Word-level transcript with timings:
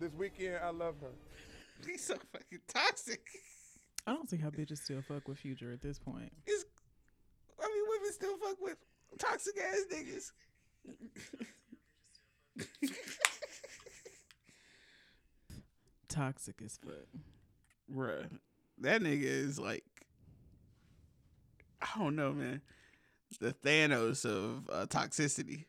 This 0.00 0.12
weekend, 0.18 0.56
I 0.62 0.70
love 0.70 0.94
her. 1.02 1.10
He's 1.86 2.04
so 2.04 2.14
fucking 2.32 2.60
toxic. 2.68 3.20
I 4.06 4.12
don't 4.14 4.28
see 4.28 4.38
how 4.38 4.48
bitches 4.48 4.78
still 4.78 5.02
fuck 5.02 5.28
with 5.28 5.38
Future 5.38 5.72
at 5.72 5.82
this 5.82 5.98
point. 5.98 6.32
I 6.48 7.68
mean, 7.68 7.84
women 7.88 8.12
still 8.12 8.36
fuck 8.38 8.60
with 8.60 8.76
toxic 9.18 9.56
ass 9.58 9.84
niggas. 9.92 10.32
Toxic 16.14 16.54
as 16.64 16.78
fuck. 16.84 16.92
Bruh, 17.92 18.28
that 18.78 19.00
nigga 19.02 19.22
is 19.24 19.58
like, 19.58 19.84
I 21.82 21.98
don't 21.98 22.14
know, 22.14 22.32
man. 22.32 22.60
The 23.40 23.52
Thanos 23.52 24.24
of 24.24 24.68
uh, 24.72 24.86
toxicity, 24.86 25.64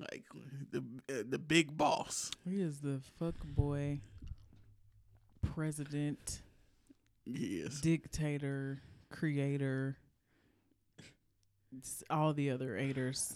like 0.00 0.24
the 0.70 0.78
uh, 1.10 1.22
the 1.28 1.38
big 1.38 1.76
boss. 1.76 2.30
He 2.48 2.62
is 2.62 2.80
the 2.80 3.00
fuck 3.18 3.34
boy, 3.44 4.00
president, 5.42 6.40
Yes. 7.26 7.80
dictator, 7.82 8.80
creator, 9.10 9.98
all 12.08 12.32
the 12.32 12.50
other 12.50 12.76
haters. 12.78 13.34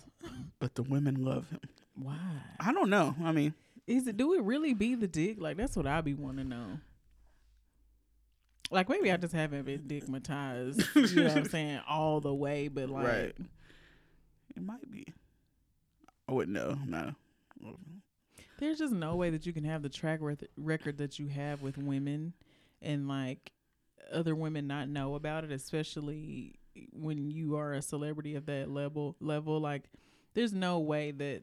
But 0.59 0.75
the 0.75 0.83
women 0.83 1.23
love 1.23 1.51
him. 1.51 1.61
Why? 1.95 2.19
I 2.61 2.73
don't 2.73 2.89
know. 2.91 3.15
I 3.23 3.33
mean, 3.33 3.53
Is 3.87 4.07
it? 4.09 4.17
Do 4.17 4.35
it 4.35 4.43
really 4.43 4.75
be 4.75 4.95
the 4.95 5.07
dick? 5.09 5.37
Like 5.41 5.57
that's 5.57 5.77
what 5.77 5.87
I 5.87 6.01
be 6.01 6.15
want 6.15 6.39
to 6.39 6.45
know. 6.45 6.79
Like 8.71 8.89
maybe 8.89 9.13
I 9.13 9.17
just 9.17 9.33
haven't 9.35 9.65
been 9.65 9.83
digmatized, 9.83 10.85
you 10.95 11.17
know 11.23 11.29
what 11.29 11.37
I'm 11.37 11.45
saying, 11.49 11.81
all 11.89 12.21
the 12.21 12.35
way, 12.35 12.67
but 12.69 12.91
like 12.91 13.07
Right. 13.07 13.35
it 14.57 14.63
might 14.63 14.91
be. 14.91 15.07
I 16.29 16.33
wouldn't 16.33 16.53
know. 16.57 16.77
No. 16.85 17.15
there's 18.59 18.79
just 18.79 18.93
no 18.93 19.15
way 19.15 19.31
that 19.31 19.47
you 19.47 19.53
can 19.53 19.63
have 19.65 19.83
the 19.83 19.89
track 19.89 20.19
rec- 20.21 20.49
record 20.57 20.99
that 20.99 21.19
you 21.21 21.29
have 21.29 21.63
with 21.63 21.79
women 21.79 22.33
and 22.83 23.07
like 23.07 23.53
other 24.13 24.35
women 24.35 24.67
not 24.67 24.89
know 24.89 25.15
about 25.15 25.45
it, 25.45 25.53
especially 25.53 26.57
when 26.93 27.31
you 27.31 27.57
are 27.57 27.73
a 27.73 27.83
celebrity 27.83 28.35
of 28.35 28.47
that 28.47 28.69
level 28.69 29.15
level 29.21 29.61
like 29.61 29.85
there's 30.35 30.53
no 30.53 30.79
way 30.81 31.11
that 31.13 31.43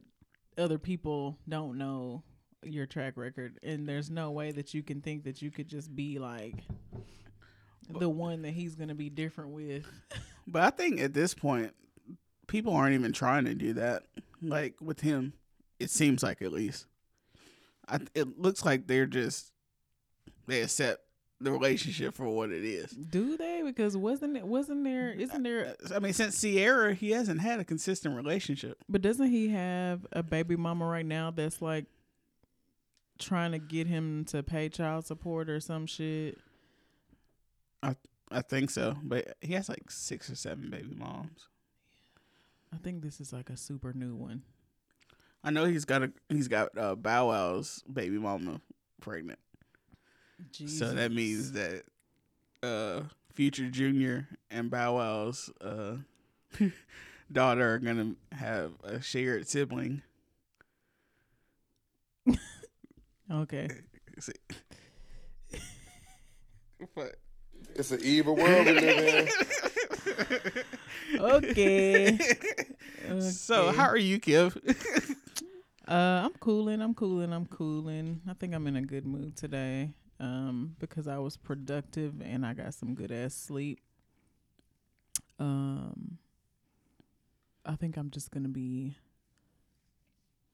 other 0.57 0.77
people 0.77 1.37
don't 1.49 1.77
know 1.77 2.21
your 2.65 2.85
track 2.85 3.17
record 3.17 3.59
and 3.63 3.87
there's 3.87 4.09
no 4.09 4.31
way 4.31 4.51
that 4.51 4.73
you 4.73 4.83
can 4.83 5.01
think 5.01 5.23
that 5.23 5.41
you 5.41 5.51
could 5.51 5.67
just 5.67 5.95
be 5.95 6.19
like 6.19 6.63
the 7.89 8.09
one 8.09 8.41
that 8.43 8.51
he's 8.51 8.75
going 8.75 8.89
to 8.89 8.95
be 8.95 9.09
different 9.09 9.51
with. 9.51 9.85
But 10.45 10.63
I 10.63 10.69
think 10.71 10.99
at 10.99 11.13
this 11.13 11.33
point, 11.33 11.73
people 12.47 12.73
aren't 12.73 12.95
even 12.95 13.13
trying 13.13 13.45
to 13.45 13.55
do 13.55 13.71
that. 13.75 14.03
Like 14.41 14.75
with 14.81 14.99
him, 14.99 15.31
it 15.79 15.89
seems 15.89 16.21
like 16.21 16.41
at 16.41 16.51
least. 16.51 16.85
I, 17.87 17.99
it 18.13 18.37
looks 18.37 18.65
like 18.65 18.87
they're 18.87 19.05
just 19.05 19.53
they 20.47 20.61
accept 20.61 21.01
the 21.39 21.51
relationship 21.51 22.13
for 22.13 22.25
what 22.27 22.51
it 22.51 22.63
is. 22.63 22.91
Do 22.91 23.37
they? 23.37 23.61
Because 23.63 23.95
wasn't 23.97 24.37
it 24.37 24.45
wasn't 24.45 24.83
there 24.83 25.11
isn't 25.11 25.43
there 25.43 25.75
I 25.93 25.99
mean, 25.99 26.13
since 26.13 26.37
Sierra, 26.37 26.93
he 26.93 27.11
hasn't 27.11 27.41
had 27.41 27.59
a 27.59 27.63
consistent 27.63 28.15
relationship. 28.15 28.77
But 28.89 29.01
doesn't 29.01 29.29
he 29.29 29.49
have 29.49 30.05
a 30.11 30.23
baby 30.23 30.55
mama 30.55 30.85
right 30.85 31.05
now 31.05 31.31
that's 31.31 31.61
like 31.61 31.85
trying 33.23 33.51
to 33.53 33.59
get 33.59 33.87
him 33.87 34.25
to 34.25 34.43
pay 34.43 34.69
child 34.69 35.05
support 35.05 35.49
or 35.49 35.59
some 35.59 35.85
shit? 35.85 36.37
I 37.81 37.95
I 38.31 38.41
think 38.41 38.69
so, 38.69 38.95
but 39.03 39.35
he 39.41 39.53
has 39.53 39.69
like 39.69 39.89
six 39.89 40.29
or 40.29 40.35
seven 40.35 40.69
baby 40.69 40.93
moms. 40.95 41.47
I 42.73 42.77
think 42.77 43.03
this 43.03 43.19
is 43.21 43.31
like 43.31 43.49
a 43.49 43.57
super 43.57 43.93
new 43.93 44.15
one. 44.15 44.43
I 45.43 45.51
know 45.51 45.65
he's 45.65 45.85
got 45.85 46.03
a 46.03 46.11
he's 46.29 46.47
got 46.47 46.75
uh, 46.77 46.95
Bow 46.95 47.27
Wow's 47.27 47.83
baby 47.91 48.17
mama 48.17 48.61
pregnant. 49.01 49.39
So 50.65 50.93
that 50.93 51.11
means 51.11 51.51
that 51.53 51.83
uh 52.61 53.01
Future 53.33 53.69
Junior 53.69 54.27
and 54.49 54.69
Bow 54.69 54.95
Wow's 54.95 55.49
uh 55.61 55.97
daughter 57.31 57.73
are 57.75 57.79
gonna 57.79 58.15
have 58.31 58.71
a 58.83 59.01
shared 59.01 59.47
sibling. 59.47 60.01
Okay. 63.31 63.69
See. 64.19 64.33
But 66.95 67.15
It's 67.75 67.91
an 67.91 67.99
evil 68.03 68.35
world 68.35 68.65
we 68.67 68.73
live 68.73 69.29
in. 71.15 71.19
Okay. 71.19 72.17
so 73.19 73.71
how 73.71 73.85
are 73.85 73.97
you, 73.97 74.19
Kev? 74.19 74.57
Uh, 75.85 76.21
I'm 76.23 76.31
cooling. 76.39 76.81
I'm 76.81 76.93
cooling. 76.93 77.33
I'm 77.33 77.45
cooling. 77.45 78.21
I 78.25 78.33
think 78.35 78.55
I'm 78.55 78.67
in 78.67 78.77
a 78.77 78.81
good 78.81 79.05
mood 79.05 79.35
today. 79.35 79.91
Um, 80.17 80.77
because 80.79 81.09
I 81.09 81.17
was 81.17 81.35
productive 81.35 82.21
and 82.21 82.45
I 82.45 82.53
got 82.53 82.73
some 82.73 82.95
good 82.95 83.11
ass 83.11 83.33
sleep. 83.33 83.81
Um, 85.39 86.19
I 87.65 87.75
think 87.75 87.97
I'm 87.97 88.11
just 88.11 88.31
gonna 88.31 88.47
be 88.47 88.95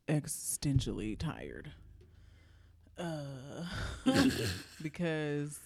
existentially 0.07 1.15
tired. 1.15 1.73
Uh, 2.99 3.63
because 4.81 5.59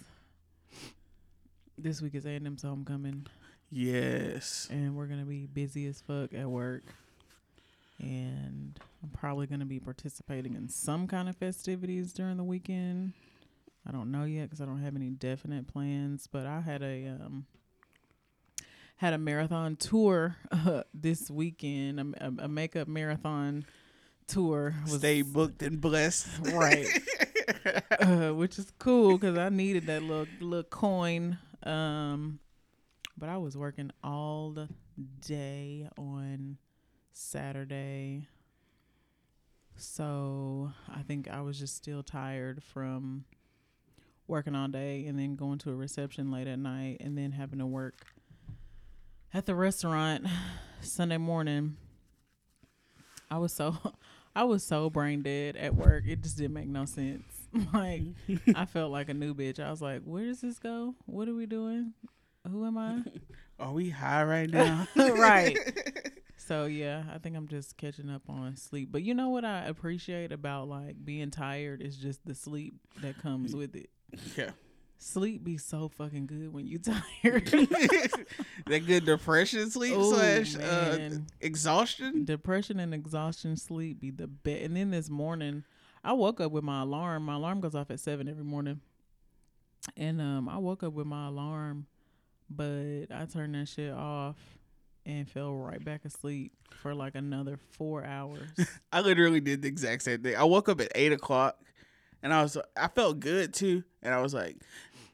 this 1.78 2.02
week 2.02 2.16
is 2.16 2.26
A&M's 2.26 2.62
homecoming 2.62 3.26
yes. 3.72 4.68
and 4.70 4.96
we're 4.96 5.08
gonna 5.08 5.26
be 5.26 5.48
busy 5.48 5.88
as 5.88 6.02
fuck 6.02 6.34
at 6.34 6.48
work. 6.48 6.84
And 8.00 8.80
I'm 9.02 9.10
probably 9.10 9.48
gonna 9.48 9.66
be 9.66 9.80
participating 9.80 10.56
in 10.56 10.70
some 10.70 11.08
kind 11.08 11.28
of 11.28 11.36
festivities 11.36 12.14
during 12.14 12.38
the 12.38 12.44
weekend. 12.44 13.14
I 13.88 13.92
don't 13.92 14.12
know 14.12 14.24
yet 14.24 14.44
because 14.44 14.62
I 14.62 14.66
don't 14.66 14.82
have 14.82 14.96
any 14.96 15.10
definite 15.10 15.68
plans. 15.68 16.28
But 16.32 16.46
I 16.46 16.62
had 16.62 16.82
a 16.82 17.08
um 17.08 17.46
had 18.98 19.14
a 19.14 19.18
marathon 19.18 19.76
tour 19.76 20.38
uh, 20.52 20.84
this 20.94 21.30
weekend, 21.30 22.00
a, 22.00 22.26
a, 22.26 22.46
a 22.46 22.48
makeup 22.48 22.88
marathon 22.88 23.66
tour. 24.28 24.76
Was, 24.84 25.00
Stay 25.00 25.22
booked 25.22 25.62
and 25.62 25.82
blessed. 25.82 26.28
right, 26.54 26.88
uh, 28.00 28.30
which 28.34 28.60
is 28.60 28.72
cool 28.80 29.18
because 29.18 29.38
I 29.38 29.50
needed 29.50 29.88
that 29.88 30.04
little 30.04 30.28
little 30.40 30.64
coin. 30.64 31.38
Um, 31.64 32.40
but 33.18 33.30
I 33.30 33.38
was 33.38 33.58
working 33.58 33.92
all 34.04 34.68
day 35.26 35.88
on 35.98 36.58
Saturday, 37.12 38.28
so 39.76 40.72
I 40.94 41.04
think 41.04 41.30
I 41.30 41.42
was 41.42 41.60
just 41.60 41.76
still 41.76 42.04
tired 42.04 42.64
from 42.64 43.26
working 44.28 44.56
all 44.56 44.68
day 44.68 45.06
and 45.06 45.20
then 45.20 45.36
going 45.36 45.60
to 45.60 45.72
a 45.72 45.76
reception 45.76 46.32
late 46.32 46.48
at 46.48 46.58
night 46.60 46.98
and 47.02 47.18
then 47.18 47.32
having 47.34 47.60
to 47.60 47.66
work 47.66 48.06
at 49.34 49.46
the 49.46 49.56
restaurant 49.56 50.26
Sunday 50.82 51.18
morning. 51.18 51.76
I 53.30 53.38
was 53.38 53.54
so 53.54 53.76
I 54.36 54.44
was 54.46 54.64
so 54.64 54.90
brain 54.90 55.22
dead 55.22 55.56
at 55.56 55.76
work. 55.76 56.06
It 56.08 56.22
just 56.22 56.38
didn't 56.38 56.54
make 56.54 56.68
no 56.68 56.86
sense. 56.86 57.24
Like 57.72 58.02
I 58.56 58.66
felt 58.66 58.92
like 58.92 59.10
a 59.10 59.14
new 59.14 59.36
bitch. 59.36 59.60
I 59.60 59.70
was 59.70 59.80
like, 59.80 60.02
"Where 60.02 60.26
does 60.26 60.42
this 60.42 60.58
go? 60.58 60.96
What 61.06 61.30
are 61.30 61.36
we 61.36 61.46
doing? 61.46 61.94
Who 62.50 62.66
am 62.66 62.80
I?" 62.80 63.04
Are 63.60 63.72
we 63.72 63.92
high 63.92 64.24
right 64.24 64.50
now? 64.50 64.88
right. 64.96 65.56
So 66.38 66.66
yeah, 66.66 67.04
I 67.14 67.20
think 67.20 67.38
I'm 67.38 67.48
just 67.48 67.78
catching 67.78 68.10
up 68.10 68.24
on 68.28 68.56
sleep. 68.58 68.90
But 68.92 69.04
you 69.04 69.14
know 69.14 69.30
what 69.30 69.46
I 69.46 69.66
appreciate 69.66 70.32
about 70.32 70.68
like 70.68 70.96
being 71.06 71.30
tired 71.30 71.82
is 71.84 71.96
just 71.96 72.26
the 72.26 72.34
sleep 72.34 72.74
that 73.02 73.22
comes 73.22 73.56
with 73.56 73.76
it. 73.76 73.92
yeah. 74.36 74.50
Sleep 75.04 75.44
be 75.44 75.58
so 75.58 75.90
fucking 75.90 76.28
good 76.28 76.54
when 76.54 76.66
you 76.66 76.80
tired. 77.24 77.46
that 78.66 78.84
good 78.86 79.06
depression 79.06 79.70
sleep 79.70 79.96
Ooh, 79.96 80.14
slash 80.14 80.56
uh, 80.56 81.10
exhaustion. 81.42 82.26
Depression 82.26 82.80
and 82.80 82.94
exhaustion 82.94 83.58
sleep 83.58 84.00
be 84.00 84.12
the 84.12 84.28
best. 84.28 84.62
And 84.62 84.78
then 84.78 84.92
this 84.92 85.10
morning, 85.10 85.64
I 86.04 86.14
woke 86.14 86.40
up 86.40 86.52
with 86.52 86.64
my 86.64 86.82
alarm. 86.82 87.26
My 87.26 87.36
alarm 87.36 87.60
goes 87.60 87.76
off 87.76 87.92
at 87.92 88.00
seven 88.00 88.28
every 88.28 88.46
morning. 88.46 88.80
And 89.98 90.22
um, 90.22 90.48
I 90.48 90.58
woke 90.58 90.84
up 90.84 90.94
with 90.94 91.06
my 91.06 91.28
alarm, 91.28 91.88
but 92.50 93.08
I 93.12 93.26
turned 93.26 93.56
that 93.56 93.68
shit 93.68 93.92
off 93.92 94.38
and 95.06 95.30
fell 95.30 95.54
right 95.54 95.84
back 95.84 96.06
asleep 96.06 96.54
for 96.82 96.96
like 96.96 97.16
another 97.16 97.60
four 97.72 98.06
hours. 98.06 98.50
I 98.92 99.02
literally 99.02 99.42
did 99.42 99.62
the 99.62 99.68
exact 99.68 100.04
same 100.04 100.22
thing. 100.22 100.36
I 100.36 100.44
woke 100.46 100.70
up 100.70 100.80
at 100.80 100.92
eight 100.96 101.12
o'clock, 101.12 101.58
and 102.22 102.34
I 102.34 102.42
was 102.44 102.58
I 102.78 102.88
felt 102.88 103.20
good 103.20 103.54
too, 103.54 103.84
and 104.02 104.14
I 104.14 104.22
was 104.22 104.34
like, 104.34 104.58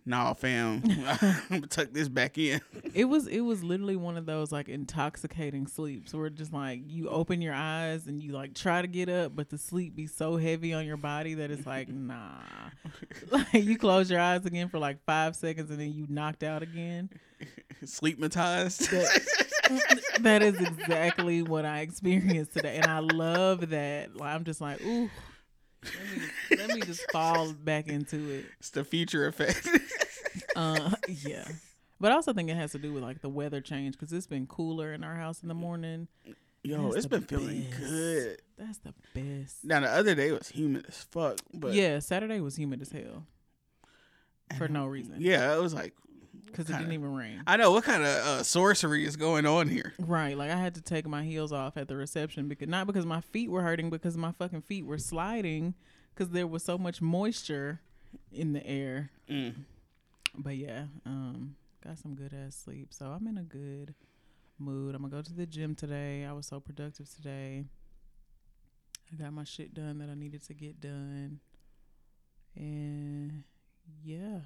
"Nah, 0.10 0.34
fam, 0.34 0.82
I'm 1.22 1.42
gonna 1.50 1.68
tuck 1.68 1.90
this 1.92 2.10
back 2.10 2.38
in." 2.38 2.62
it 2.96 3.06
was 3.06 3.28
it 3.28 3.42
was 3.42 3.64
literally 3.64 3.96
one 3.96 4.18
of 4.18 4.26
those 4.26 4.52
like 4.52 4.68
intoxicating 4.68 5.68
sleeps 5.68 6.14
where 6.14 6.30
just 6.30 6.52
like 6.52 6.82
you 6.88 7.08
open 7.10 7.42
your 7.42 7.54
eyes 7.54 8.08
and 8.08 8.22
you 8.22 8.32
like 8.32 8.56
try 8.56 8.82
to 8.82 8.88
get 8.88 9.08
up, 9.08 9.36
but 9.36 9.50
the 9.50 9.58
sleep 9.58 9.96
be 9.96 10.08
so 10.08 10.38
heavy 10.38 10.74
on 10.74 10.86
your 10.86 10.98
body 10.98 11.36
that 11.36 11.52
it's 11.52 11.68
like 11.68 11.90
nah. 11.90 12.40
like 13.32 13.54
you 13.54 13.78
close 13.78 14.10
your 14.10 14.20
eyes 14.20 14.46
again 14.46 14.68
for 14.68 14.80
like 14.80 14.98
five 15.06 15.36
seconds 15.36 15.70
and 15.70 15.80
then 15.80 15.94
you 15.94 16.08
knocked 16.10 16.44
out 16.44 16.64
again. 16.64 17.10
Sleepmatized. 17.86 18.90
That, 18.90 20.02
that 20.22 20.42
is 20.42 20.60
exactly 20.60 21.44
what 21.44 21.66
I 21.66 21.82
experienced 21.82 22.54
today, 22.54 22.78
and 22.78 22.88
I 22.88 23.00
love 23.00 23.70
that. 23.70 24.16
Like, 24.16 24.36
I'm 24.36 24.44
just 24.44 24.60
like, 24.60 24.82
ooh. 24.82 25.10
Let 25.84 25.94
me, 25.94 26.58
let 26.58 26.76
me 26.76 26.81
just 26.81 27.10
fall 27.12 27.54
back 27.54 27.88
into 27.88 28.30
it. 28.31 28.46
It's 28.60 28.72
the 28.72 28.84
future 28.84 29.28
effect. 29.28 29.68
uh, 30.56 30.92
yeah. 31.08 31.46
But 32.00 32.12
I 32.12 32.16
also 32.16 32.34
think 32.34 32.50
it 32.50 32.56
has 32.56 32.72
to 32.74 32.80
do 32.80 32.94
with 32.94 33.04
like 33.04 33.22
the 33.22 33.30
weather 33.30 33.62
change 33.62 33.94
because 33.94 34.14
it's 34.14 34.28
been 34.28 34.48
cooler 34.48 34.94
in 34.94 35.04
our 35.04 35.16
house 35.16 35.42
in 35.42 35.48
the 35.48 35.54
morning. 35.54 36.08
Yo, 36.64 36.84
That's 36.84 36.98
it's 36.98 37.06
been 37.06 37.22
feeling 37.22 37.66
good. 37.78 38.42
That's 38.58 38.80
the 38.80 38.94
best. 39.14 39.64
Now 39.64 39.80
the 39.80 39.90
other 39.90 40.16
day 40.16 40.31
was 40.31 40.50
humid 40.50 40.86
as 40.88 40.98
fuck, 40.98 41.40
but 41.54 41.74
yeah, 41.74 42.00
Saturday 42.00 42.42
was 42.42 42.58
humid 42.58 42.81
as 42.81 42.92
hell 42.92 43.26
for 44.58 44.68
no 44.68 44.86
reason. 44.86 45.16
Yeah, 45.20 45.56
it 45.56 45.62
was 45.62 45.74
like 45.74 45.94
because 46.51 46.69
it 46.69 46.78
didn't 46.78 46.94
even 46.94 47.13
rain. 47.13 47.44
I 47.48 47.57
know 47.57 47.72
what 47.72 47.84
kind 47.84 48.04
of 48.04 48.10
uh, 48.10 48.44
sorcery 48.44 49.06
is 49.06 49.16
going 49.16 49.46
on 49.46 49.68
here. 49.68 49.94
Right, 50.00 50.38
like 50.38 50.51
I 50.51 50.57
had 50.57 50.75
to 50.75 50.81
take 50.81 51.07
my 51.07 51.24
heels 51.24 51.51
off 51.51 51.78
at 51.78 51.88
the 51.88 51.96
reception 51.96 52.48
because 52.48 52.68
not 52.68 52.88
because 52.88 53.06
my 53.06 53.22
feet 53.22 53.50
were 53.50 53.62
hurting, 53.62 53.90
because 53.90 54.18
my 54.18 54.31
fucking 54.31 54.62
feet 54.62 54.86
were 54.86 54.98
sliding 54.98 55.74
because 56.13 56.30
there 56.30 56.48
was 56.48 56.63
so 56.63 56.78
much 56.78 57.01
moisture 57.01 57.81
in 58.31 58.54
the 58.54 58.66
air. 58.66 59.12
Mm. 59.30 59.54
But 60.38 60.57
yeah, 60.57 60.86
um, 61.06 61.56
got 61.86 61.98
some 61.98 62.16
good 62.16 62.34
ass 62.34 62.56
sleep, 62.56 62.94
so 62.94 63.07
I'm 63.07 63.28
in 63.28 63.38
a 63.38 63.44
good 63.44 63.95
mood. 64.57 64.95
I'm 64.95 65.02
gonna 65.02 65.16
go 65.16 65.22
to 65.22 65.34
the 65.34 65.45
gym 65.45 65.75
today. 65.75 66.25
I 66.25 66.34
was 66.34 66.48
so 66.48 66.60
productive 66.60 67.10
today. 67.13 67.66
I 69.12 69.16
got 69.16 69.34
my 69.34 69.44
shit 69.44 69.74
done 69.74 69.98
that 70.00 70.10
I 70.10 70.13
needed 70.13 70.45
to 70.45 70.54
get 70.54 70.80
done, 70.80 71.40
and 72.56 73.44
yeah. 74.04 74.40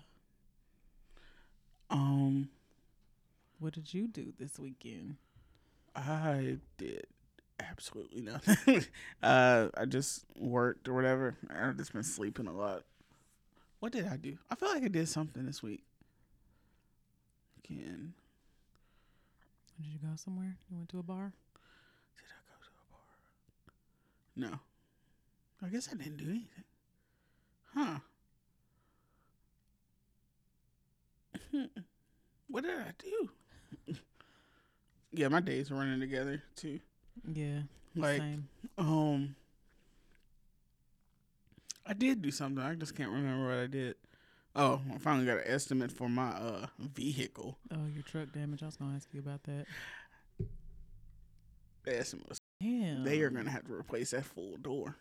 Um, 1.89 2.49
What 3.59 3.73
did 3.73 3.93
you 3.93 4.07
do 4.07 4.33
this 4.39 4.57
weekend? 4.59 5.17
I 5.95 6.57
did 6.77 7.05
absolutely 7.59 8.21
nothing. 8.21 8.85
uh, 9.23 9.67
I 9.77 9.85
just 9.85 10.25
worked 10.37 10.87
or 10.87 10.93
whatever. 10.93 11.35
I've 11.49 11.77
just 11.77 11.93
been 11.93 12.03
sleeping 12.03 12.47
a 12.47 12.51
lot. 12.53 12.83
What 13.79 13.91
did 13.91 14.07
I 14.07 14.17
do? 14.17 14.37
I 14.49 14.55
feel 14.55 14.69
like 14.69 14.83
I 14.83 14.87
did 14.87 15.07
something 15.09 15.45
this 15.45 15.61
week. 15.61 15.83
Again, 17.63 18.13
Did 19.77 19.85
you 19.87 19.99
go 19.99 20.15
somewhere? 20.15 20.57
You 20.69 20.77
went 20.77 20.89
to 20.89 20.99
a 20.99 21.03
bar? 21.03 21.31
did 22.17 22.25
I 22.29 22.41
go 22.49 22.59
to 22.63 22.69
a 24.45 24.45
bar? 24.47 24.51
No. 24.51 24.59
I 25.65 25.69
guess 25.69 25.89
I 25.91 25.95
didn't 25.95 26.17
do 26.17 26.25
anything. 26.29 26.63
Huh. 27.73 27.99
What 32.47 32.63
did 32.63 32.71
I 32.79 32.91
do? 32.99 33.95
yeah, 35.11 35.27
my 35.27 35.39
days 35.39 35.71
are 35.71 35.75
running 35.75 35.99
together 35.99 36.41
too. 36.55 36.79
Yeah, 37.31 37.61
Like, 37.95 38.19
same. 38.19 38.47
um, 38.77 39.35
I 41.85 41.93
did 41.93 42.21
do 42.21 42.31
something. 42.31 42.63
I 42.63 42.75
just 42.75 42.95
can't 42.95 43.11
remember 43.11 43.47
what 43.49 43.57
I 43.63 43.67
did. 43.67 43.95
Oh, 44.55 44.81
I 44.93 44.97
finally 44.99 45.25
got 45.25 45.37
an 45.37 45.43
estimate 45.47 45.91
for 45.91 46.07
my 46.09 46.29
uh 46.29 46.67
vehicle. 46.79 47.57
Oh, 47.71 47.85
your 47.93 48.03
truck 48.03 48.31
damage. 48.33 48.61
I 48.63 48.67
was 48.67 48.75
gonna 48.77 48.95
ask 48.95 49.07
you 49.13 49.19
about 49.19 49.43
that. 49.43 49.65
The 51.83 51.99
estimate 51.99 52.29
was 52.29 52.37
Damn. 52.61 53.03
they 53.03 53.21
are 53.21 53.29
gonna 53.29 53.49
have 53.49 53.65
to 53.65 53.73
replace 53.73 54.11
that 54.11 54.25
full 54.25 54.57
door. 54.57 54.95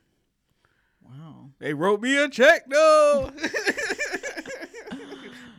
Wow. 1.02 1.50
They 1.58 1.74
wrote 1.74 2.00
me 2.00 2.16
a 2.16 2.28
check 2.28 2.68
though. 2.68 3.30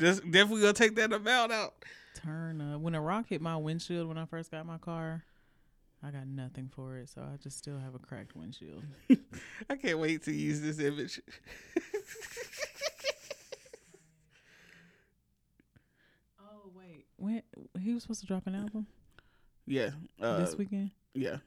just 0.04 0.30
definitely 0.30 0.62
gonna 0.62 0.74
take 0.74 0.96
that 0.96 1.12
amount 1.14 1.52
out. 1.52 1.74
Turn 2.16 2.62
up. 2.62 2.82
When 2.82 2.96
a 2.96 3.02
rock 3.02 3.28
hit 3.30 3.42
my 3.42 3.58
windshield 3.58 4.08
when 4.08 4.18
I 4.18 4.26
first 4.26 4.52
got 4.52 4.66
my 4.66 4.78
car, 4.78 5.24
I 6.04 6.12
got 6.12 6.28
nothing 6.28 6.70
for 6.74 6.98
it, 6.98 7.10
so 7.10 7.22
I 7.22 7.38
just 7.38 7.58
still 7.58 7.80
have 7.80 7.96
a 7.96 8.00
cracked 8.00 8.36
windshield. 8.36 8.84
I 9.70 9.76
can't 9.76 10.00
wait 10.00 10.24
to 10.24 10.32
use 10.34 10.62
this 10.62 10.80
image. 10.80 11.22
Oh 16.40 16.72
wait, 16.76 17.06
when 17.18 17.42
he 17.82 17.94
was 17.94 18.04
supposed 18.04 18.22
to 18.22 18.26
drop 18.28 18.48
an 18.48 18.56
album 18.56 18.88
yeah. 19.66 19.90
Uh, 20.22 20.38
this 20.40 20.56
weekend? 20.56 20.92
yeah. 21.14 21.38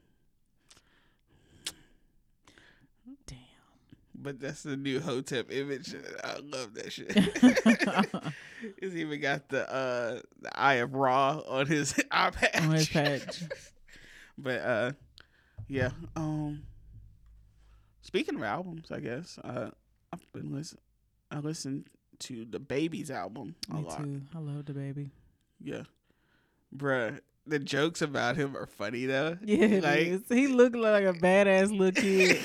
Damn. 3.27 3.37
But 4.27 4.41
that's 4.41 4.65
the 4.65 4.77
new 4.77 4.99
Hotep 4.99 5.53
image. 5.53 5.95
I 6.25 6.39
love 6.43 6.75
that 6.75 6.93
shit. 6.93 7.13
He's 8.81 8.97
even 8.97 9.21
got 9.21 9.49
the 9.51 9.73
uh 9.73 10.21
the 10.43 10.61
eye 10.61 10.75
of 10.75 10.95
Ra 10.95 11.41
on 11.47 11.69
his 11.69 11.95
eye 12.11 12.31
patch. 12.31 12.61
On 12.61 12.71
his 12.73 12.89
patch. 12.89 13.45
but 14.39 14.61
uh 14.63 14.93
yeah. 15.69 15.91
Um 16.17 16.65
speaking 18.01 18.35
of 18.35 18.43
albums, 18.43 18.91
I 18.91 18.99
guess, 18.99 19.39
uh 19.45 19.71
I've 20.13 20.33
been 20.33 20.53
listen 20.53 20.79
I 21.31 21.39
listened 21.39 21.87
to 22.19 22.45
DaBaby's 22.47 23.13
album 23.13 23.55
a 23.71 23.75
Me 23.75 23.83
lot. 23.85 24.03
too. 24.03 24.23
I 24.35 24.39
love 24.41 24.65
DaBaby. 24.65 25.09
Yeah. 25.63 25.83
Bruh. 26.77 27.21
The 27.49 27.59
jokes 27.61 28.03
about 28.03 28.37
him 28.37 28.57
are 28.57 28.67
funny 28.67 29.07
though. 29.07 29.39
Yeah, 29.45 29.81
Like-. 29.83 30.27
He 30.29 30.49
looked 30.49 30.75
like 30.77 31.05
a 31.05 31.13
badass 31.13 31.71
little 31.77 31.93
kid. 31.93 32.39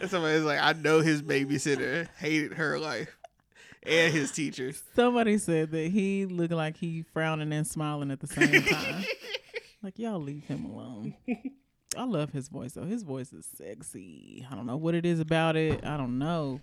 Somebody's 0.10 0.42
like, 0.42 0.60
I 0.60 0.72
know 0.74 1.00
his 1.00 1.22
babysitter 1.22 2.08
hated 2.18 2.54
her 2.54 2.78
life. 2.78 3.16
And 3.82 4.12
his 4.12 4.30
teachers. 4.30 4.82
Somebody 4.94 5.38
said 5.38 5.70
that 5.70 5.90
he 5.90 6.26
looked 6.26 6.52
like 6.52 6.76
he 6.76 7.02
frowning 7.14 7.50
and 7.54 7.66
smiling 7.66 8.10
at 8.10 8.20
the 8.20 8.26
same 8.26 8.62
time. 8.64 9.04
like 9.82 9.98
y'all 9.98 10.20
leave 10.20 10.44
him 10.44 10.66
alone. 10.66 11.14
I 11.96 12.04
love 12.04 12.30
his 12.32 12.48
voice 12.48 12.72
though. 12.74 12.84
His 12.84 13.02
voice 13.02 13.32
is 13.32 13.46
sexy. 13.56 14.46
I 14.50 14.54
don't 14.54 14.66
know 14.66 14.76
what 14.76 14.94
it 14.94 15.06
is 15.06 15.18
about 15.18 15.56
it. 15.56 15.82
I 15.84 15.96
don't 15.96 16.18
know. 16.18 16.60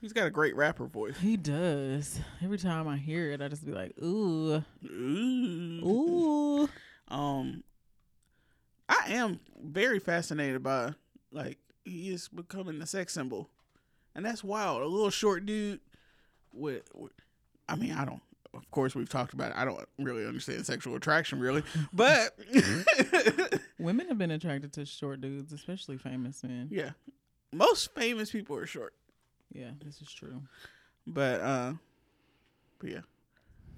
He's 0.00 0.12
got 0.14 0.26
a 0.26 0.30
great 0.30 0.56
rapper 0.56 0.86
voice. 0.86 1.18
He 1.18 1.36
does. 1.36 2.18
Every 2.42 2.56
time 2.58 2.88
I 2.88 2.96
hear 2.96 3.30
it, 3.32 3.42
I 3.42 3.48
just 3.48 3.66
be 3.66 3.72
like, 3.72 3.92
ooh, 4.02 4.64
Ooh. 4.84 5.84
ooh. 5.84 6.68
Um, 7.08 7.64
I 8.88 9.02
am 9.08 9.40
very 9.62 9.98
fascinated 9.98 10.62
by 10.62 10.94
like 11.32 11.58
he 11.84 12.10
is 12.12 12.28
becoming 12.28 12.80
a 12.80 12.86
sex 12.86 13.12
symbol, 13.12 13.50
and 14.14 14.24
that's 14.24 14.42
wild. 14.42 14.82
A 14.82 14.86
little 14.86 15.10
short 15.10 15.44
dude 15.44 15.80
with, 16.52 16.84
with 16.94 17.12
I 17.68 17.76
mean, 17.76 17.92
I 17.92 18.04
don't. 18.04 18.22
Of 18.52 18.68
course, 18.72 18.96
we've 18.96 19.08
talked 19.08 19.32
about 19.32 19.52
it. 19.52 19.56
I 19.56 19.64
don't 19.64 19.78
really 19.98 20.26
understand 20.26 20.66
sexual 20.66 20.96
attraction, 20.96 21.38
really, 21.40 21.62
but 21.92 22.36
Women 23.78 24.08
have 24.08 24.18
been 24.18 24.32
attracted 24.32 24.72
to 24.74 24.84
short 24.86 25.20
dudes, 25.20 25.52
especially 25.52 25.98
famous 25.98 26.42
men. 26.42 26.68
yeah, 26.70 26.90
most 27.52 27.94
famous 27.94 28.30
people 28.30 28.56
are 28.56 28.66
short. 28.66 28.94
Yeah, 29.52 29.70
this 29.84 30.00
is 30.00 30.12
true. 30.12 30.42
But 31.06 31.40
uh, 31.40 31.72
but 32.78 32.90
yeah, 32.90 33.00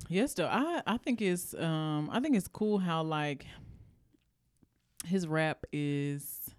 Yes, 0.09 0.35
though 0.35 0.47
I 0.47 0.83
I 0.87 0.97
think 0.97 1.23
it's 1.23 1.55
um 1.55 2.11
I 2.13 2.21
think 2.21 2.37
it's 2.37 2.49
cool 2.49 2.79
how 2.79 3.03
like 3.03 3.47
his 5.05 5.27
rap 5.27 5.65
is 5.73 6.55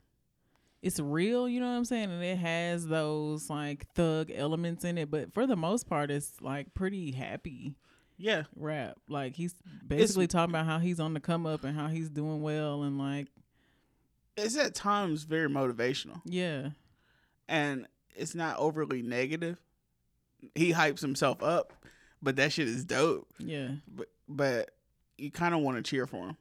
it's 0.82 1.00
real, 1.00 1.48
you 1.48 1.60
know 1.62 1.70
what 1.70 1.77
I'm 1.77 1.86
saying, 1.86 2.12
and 2.12 2.24
it 2.24 2.38
has 2.38 2.88
those 2.88 3.50
like 3.50 3.88
thug 3.93 4.32
elements 4.34 4.84
in 4.84 4.98
it, 4.98 5.10
but 5.10 5.34
for 5.34 5.48
the 5.48 5.55
most 5.55 5.88
part, 5.88 6.12
it's 6.12 6.41
like 6.41 6.74
pretty 6.74 7.12
happy 7.12 7.75
yeah, 8.17 8.43
rap. 8.55 8.98
Like 9.10 9.36
he's 9.36 9.55
basically 9.86 10.27
talking 10.27 10.51
about 10.51 10.65
how 10.65 10.79
he's 10.79 11.00
on 11.00 11.13
the 11.13 11.20
come 11.20 11.46
up 11.46 11.63
and 11.63 11.77
how 11.77 11.88
he's 11.88 12.10
doing 12.10 12.41
well, 12.41 12.84
and 12.84 12.98
like 12.98 13.27
it's 14.38 14.58
at 14.58 14.75
times 14.75 15.24
very 15.24 15.50
motivational. 15.50 16.22
yeah, 16.25 16.70
and 17.48 17.88
it's 18.15 18.36
not 18.36 18.58
overly 18.58 19.01
negative. 19.01 19.58
He 20.55 20.74
hypes 20.74 21.01
himself 21.01 21.41
up, 21.41 21.74
but 22.22 22.36
that 22.36 22.51
shit 22.51 22.67
is 22.67 22.84
dope. 22.86 23.27
yeah. 23.39 23.70
But 23.88 24.08
but 24.27 24.72
you 25.17 25.32
kind 25.32 25.53
of 25.53 25.62
want 25.62 25.77
to 25.77 25.84
cheer 25.84 26.05
for 26.08 26.27
him. 26.27 26.38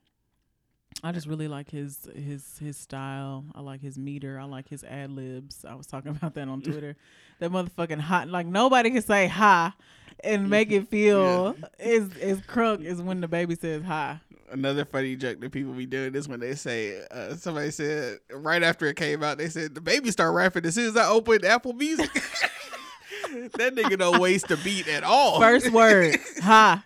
I 1.05 1.13
just 1.13 1.27
really 1.27 1.49
like 1.49 1.71
his 1.71 2.09
his 2.15 2.59
his 2.59 2.77
style. 2.77 3.45
I 3.55 3.61
like 3.61 3.81
his 3.81 3.99
meter. 3.99 4.39
I 4.39 4.45
like 4.45 4.69
his 4.69 4.85
ad 4.85 5.11
libs. 5.11 5.65
I 5.65 5.75
was 5.75 5.87
talking 5.87 6.11
about 6.17 6.35
that 6.35 6.49
on 6.49 6.61
Twitter. 6.63 6.97
that 7.41 7.51
motherfucking 7.51 8.01
hot 8.01 8.29
like 8.29 8.47
nobody 8.47 8.91
can 8.91 9.03
say 9.03 9.27
ha 9.27 9.75
and 10.23 10.49
make 10.49 10.71
it 10.71 10.89
feel 10.91 11.57
is 11.79 12.15
is 12.17 12.41
crunk 12.43 12.85
is 12.85 13.01
when 13.03 13.21
DaBaby 13.23 13.59
says 13.61 13.83
hi. 13.83 14.21
Another 14.51 14.85
funny 14.85 15.17
joke 15.17 15.41
that 15.41 15.51
people 15.51 15.73
be 15.73 15.87
doing 15.87 16.15
is 16.15 16.29
when 16.29 16.39
they 16.39 16.55
say 16.55 17.01
uh, 17.11 17.35
somebody 17.37 17.71
said 17.71 18.19
right 18.31 18.63
after 18.63 18.87
it 18.87 18.97
came 18.97 19.23
out 19.23 19.39
they 19.39 19.49
said 19.49 19.73
DaBaby 19.73 20.13
start 20.13 20.35
rapping 20.35 20.67
as 20.67 20.75
soon 20.75 20.89
as 20.89 20.97
I 20.97 21.09
opened 21.09 21.45
Apple 21.45 21.73
Music. 21.73 22.13
that 22.13 23.75
nigga 23.75 23.99
don't 23.99 24.21
waste 24.21 24.51
a 24.51 24.59
beat 24.59 24.87
at 24.89 25.05
all. 25.05 25.41
First 25.41 25.73
word, 25.73 26.17
hi. 26.43 26.81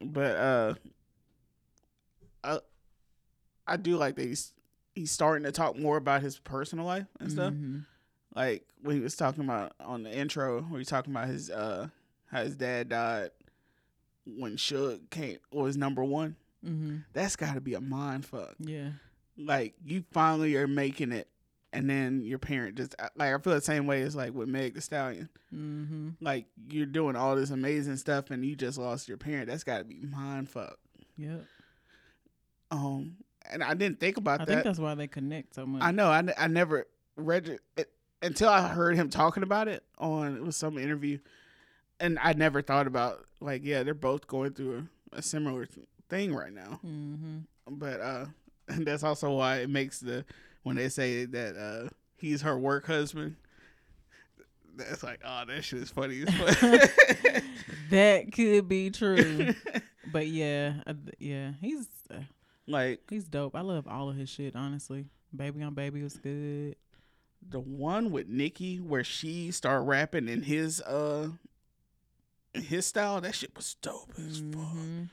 but 0.00 0.36
uh, 0.36 0.74
I 3.68 3.76
do 3.76 3.96
like 3.96 4.16
that 4.16 4.24
he's 4.26 4.52
he's 4.94 5.10
starting 5.12 5.44
to 5.44 5.52
talk 5.52 5.76
more 5.76 5.96
about 5.96 6.22
his 6.22 6.38
personal 6.38 6.84
life 6.86 7.06
and 7.20 7.30
stuff. 7.30 7.52
Mhm. 7.52 7.84
Like 8.34 8.66
when 8.82 8.96
he 8.96 9.02
was 9.02 9.16
talking 9.16 9.44
about 9.44 9.72
on 9.80 10.02
the 10.02 10.12
intro, 10.16 10.62
where 10.62 10.78
he's 10.78 10.88
talking 10.88 11.12
about 11.12 11.28
his 11.28 11.50
uh 11.50 11.88
how 12.26 12.42
his 12.44 12.56
dad 12.56 12.88
died 12.90 13.30
when 14.26 14.56
Suge 14.56 15.08
came 15.10 15.38
was 15.52 15.76
number 15.76 16.04
one. 16.04 16.36
Mhm. 16.64 17.04
That's 17.12 17.36
got 17.36 17.54
to 17.54 17.60
be 17.60 17.74
a 17.74 17.80
mind 17.80 18.26
fuck. 18.26 18.54
Yeah. 18.58 18.90
Like 19.36 19.74
you 19.84 20.04
finally 20.10 20.56
are 20.56 20.66
making 20.66 21.12
it, 21.12 21.28
and 21.72 21.88
then 21.88 22.24
your 22.24 22.38
parent 22.38 22.76
just 22.76 22.94
like 23.16 23.32
I 23.32 23.38
feel 23.38 23.54
the 23.54 23.60
same 23.60 23.86
way 23.86 24.02
as 24.02 24.16
like 24.16 24.34
with 24.34 24.48
Meg 24.48 24.74
Thee 24.74 24.80
Stallion. 24.80 25.28
Mhm. 25.54 26.16
Like 26.20 26.46
you're 26.68 26.86
doing 26.86 27.14
all 27.16 27.36
this 27.36 27.50
amazing 27.50 27.96
stuff, 27.96 28.30
and 28.30 28.44
you 28.44 28.56
just 28.56 28.78
lost 28.78 29.08
your 29.08 29.16
parent. 29.16 29.46
That's 29.48 29.64
got 29.64 29.78
to 29.78 29.84
be 29.84 30.00
mind 30.00 30.48
fuck. 30.50 30.78
Yep. 31.16 31.44
Um, 32.70 33.16
and 33.50 33.62
I 33.62 33.74
didn't 33.74 34.00
think 34.00 34.16
about 34.16 34.40
I 34.40 34.44
that. 34.44 34.50
I 34.50 34.54
think 34.56 34.64
that's 34.64 34.78
why 34.78 34.94
they 34.94 35.06
connect 35.06 35.54
so 35.54 35.66
much. 35.66 35.82
I 35.82 35.90
know. 35.90 36.08
I, 36.08 36.22
I 36.36 36.46
never 36.46 36.86
read 37.16 37.58
it 37.76 37.90
until 38.22 38.48
I 38.48 38.68
heard 38.68 38.96
him 38.96 39.10
talking 39.10 39.42
about 39.42 39.68
it 39.68 39.84
on 39.98 40.36
it 40.36 40.42
was 40.42 40.56
some 40.56 40.78
interview, 40.78 41.18
and 42.00 42.18
I 42.20 42.32
never 42.32 42.62
thought 42.62 42.86
about 42.86 43.26
like 43.40 43.64
yeah 43.64 43.82
they're 43.82 43.94
both 43.94 44.26
going 44.26 44.52
through 44.52 44.86
a, 45.12 45.18
a 45.18 45.22
similar 45.22 45.66
thing 46.08 46.34
right 46.34 46.52
now. 46.52 46.80
Mhm. 46.84 47.44
But 47.70 48.00
uh, 48.00 48.26
and 48.68 48.86
that's 48.86 49.02
also 49.02 49.32
why 49.32 49.58
it 49.58 49.70
makes 49.70 50.00
the 50.00 50.24
when 50.62 50.76
they 50.76 50.88
say 50.88 51.24
that 51.24 51.56
uh 51.56 51.88
he's 52.16 52.42
her 52.42 52.58
work 52.58 52.86
husband. 52.86 53.36
That's 54.76 55.02
like 55.02 55.20
oh 55.24 55.44
that 55.46 55.64
shit 55.64 55.80
is 55.80 55.90
funny. 55.90 56.24
That 57.90 58.32
could 58.32 58.68
be 58.68 58.90
true. 58.90 59.54
but 60.12 60.26
yeah, 60.26 60.74
uh, 60.86 60.94
yeah, 61.18 61.52
he's 61.60 61.86
uh, 62.10 62.16
like 62.68 63.00
he's 63.10 63.24
dope. 63.28 63.54
I 63.56 63.60
love 63.62 63.86
all 63.88 64.08
of 64.10 64.16
his 64.16 64.28
shit, 64.28 64.54
honestly. 64.56 65.06
Baby 65.34 65.62
on 65.62 65.74
Baby 65.74 66.02
was 66.02 66.16
good. 66.16 66.76
the 67.46 67.60
one 67.60 68.10
with 68.10 68.28
Nicki 68.28 68.76
where 68.78 69.04
she 69.04 69.50
started 69.52 69.82
rapping 69.84 70.28
in 70.28 70.42
his 70.42 70.80
uh 70.82 71.28
in 72.54 72.62
his 72.62 72.86
style. 72.86 73.20
That 73.20 73.34
shit 73.34 73.54
was 73.56 73.74
dope 73.82 74.12
as 74.18 74.38
fuck. 74.38 74.46
Mhm. 74.74 75.08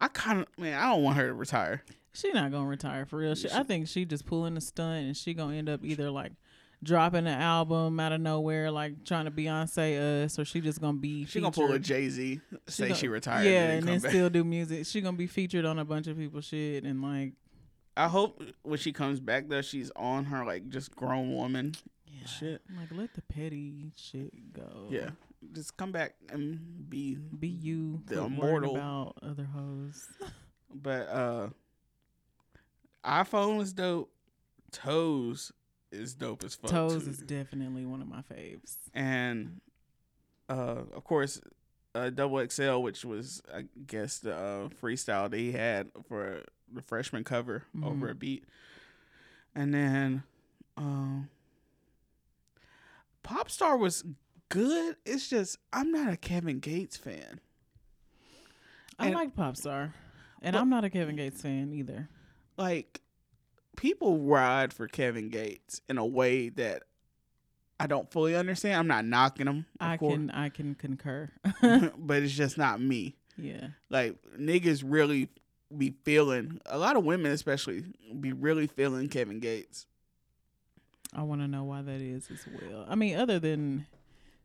I 0.00 0.08
kind 0.08 0.40
of 0.40 0.46
man, 0.58 0.78
I 0.80 0.92
don't 0.92 1.02
want 1.02 1.16
her 1.16 1.26
to 1.28 1.34
retire. 1.34 1.82
She 2.12 2.32
not 2.32 2.50
gonna 2.50 2.66
retire 2.66 3.04
for 3.04 3.18
real. 3.18 3.34
She, 3.34 3.48
Yeah, 3.48 3.60
I 3.60 3.62
think 3.62 3.88
she 3.88 4.04
just 4.06 4.24
pulling 4.24 4.56
a 4.56 4.60
stunt, 4.60 5.04
and 5.06 5.16
she 5.16 5.34
gonna 5.34 5.56
end 5.56 5.68
up 5.68 5.84
either 5.84 6.10
like 6.10 6.32
dropping 6.82 7.26
an 7.26 7.40
album 7.40 7.98
out 7.98 8.12
of 8.12 8.20
nowhere, 8.20 8.70
like 8.70 9.04
trying 9.04 9.24
to 9.24 9.30
Beyonce 9.30 10.24
us, 10.24 10.38
or 10.38 10.44
she 10.44 10.60
just 10.60 10.80
gonna 10.80 10.98
be. 10.98 11.24
She 11.26 11.40
gonna 11.40 11.52
pull 11.52 11.72
a. 11.72 11.78
Jay 11.78 12.08
Z, 12.08 12.40
say 12.66 12.88
gonna- 12.88 12.98
she 12.98 13.08
retired, 13.08 13.44
Yeah, 13.46 13.64
and 13.70 13.78
and 13.80 13.88
then 13.88 14.00
back. 14.00 14.10
still 14.10 14.30
do 14.30 14.44
music. 14.44 14.86
She 14.86 15.00
gonna 15.00 15.16
be 15.16 15.26
featured 15.26 15.64
on 15.64 15.78
a 15.78 15.84
bunch 15.84 16.06
of 16.06 16.16
people's 16.16 16.44
shit, 16.44 16.84
and 16.84 17.02
like 17.02 17.32
I 17.96 18.08
hope 18.08 18.42
when 18.62 18.78
she 18.78 18.92
comes 18.92 19.20
back 19.20 19.48
though, 19.48 19.62
she's 19.62 19.90
on 19.96 20.26
her 20.26 20.44
like 20.44 20.68
just 20.68 20.94
grown 20.94 21.32
woman 21.34 21.74
yeah, 22.06 22.26
shit. 22.26 22.62
like 22.78 22.88
let 22.92 23.14
the 23.14 23.22
petty 23.22 23.92
shit 23.96 24.52
go. 24.52 24.86
Yeah, 24.90 25.10
just 25.52 25.76
come 25.76 25.92
back 25.92 26.14
and 26.30 26.88
be. 26.90 27.14
be 27.16 27.48
you. 27.48 28.02
The 28.06 28.22
immortal. 28.24 28.76
about 28.76 29.14
other 29.22 29.44
hoes. 29.44 30.06
But 30.74 31.08
uh, 31.08 31.48
iPhone 33.04 33.60
is 33.62 33.72
dope. 33.72 34.10
Toes 34.72 35.52
is 35.92 36.14
dope 36.14 36.44
as 36.44 36.54
fuck. 36.54 36.70
Toes 36.70 37.04
too. 37.04 37.10
is 37.10 37.18
definitely 37.18 37.84
one 37.86 38.00
of 38.02 38.08
my 38.08 38.22
faves. 38.22 38.76
and 38.94 39.60
uh, 40.48 40.82
of 40.94 41.04
course, 41.04 41.40
uh, 41.94 42.10
Double 42.10 42.44
XL, 42.48 42.78
which 42.78 43.04
was 43.04 43.42
I 43.52 43.64
guess 43.86 44.18
the 44.18 44.34
uh, 44.34 44.68
freestyle 44.82 45.30
that 45.30 45.36
he 45.38 45.52
had 45.52 45.90
for 46.08 46.42
the 46.72 46.82
freshman 46.82 47.24
cover 47.24 47.64
over 47.82 48.08
Mhm. 48.08 48.10
a 48.10 48.14
beat, 48.14 48.44
and 49.54 49.72
then 49.74 50.22
um, 50.76 51.28
Popstar 53.24 53.78
was 53.78 54.04
good. 54.48 54.96
It's 55.04 55.28
just 55.28 55.58
I'm 55.72 55.90
not 55.90 56.12
a 56.12 56.16
Kevin 56.16 56.58
Gates 56.60 56.96
fan. 56.96 57.40
I 58.98 59.06
And- 59.06 59.14
like 59.14 59.34
Popstar, 59.34 59.92
and 60.42 60.54
But- 60.54 60.60
I'm 60.60 60.68
not 60.70 60.84
a 60.84 60.90
Kevin 60.90 61.16
Gates 61.16 61.42
fan 61.42 61.72
either. 61.72 62.08
Like 62.56 63.00
people 63.76 64.18
ride 64.18 64.72
for 64.72 64.88
Kevin 64.88 65.28
Gates 65.28 65.80
in 65.88 65.98
a 65.98 66.06
way 66.06 66.48
that 66.50 66.82
I 67.78 67.86
don't 67.86 68.10
fully 68.10 68.34
understand. 68.34 68.76
I'm 68.76 68.86
not 68.86 69.04
knocking 69.04 69.46
him, 69.46 69.66
I 69.78 69.96
course, 69.96 70.14
can 70.14 70.30
I 70.30 70.48
can 70.48 70.74
concur. 70.74 71.30
but 71.98 72.22
it's 72.22 72.32
just 72.32 72.58
not 72.58 72.80
me. 72.80 73.16
yeah. 73.36 73.68
like 73.90 74.16
niggas 74.38 74.82
really 74.84 75.28
be 75.76 75.94
feeling 76.04 76.60
a 76.66 76.78
lot 76.78 76.96
of 76.96 77.04
women 77.04 77.32
especially 77.32 77.84
be 78.20 78.32
really 78.32 78.66
feeling 78.66 79.08
Kevin 79.08 79.40
Gates. 79.40 79.86
I 81.14 81.22
want 81.22 81.40
to 81.40 81.48
know 81.48 81.64
why 81.64 81.82
that 81.82 82.00
is 82.00 82.30
as 82.30 82.44
well. 82.46 82.84
I 82.88 82.94
mean, 82.94 83.16
other 83.16 83.38
than 83.38 83.86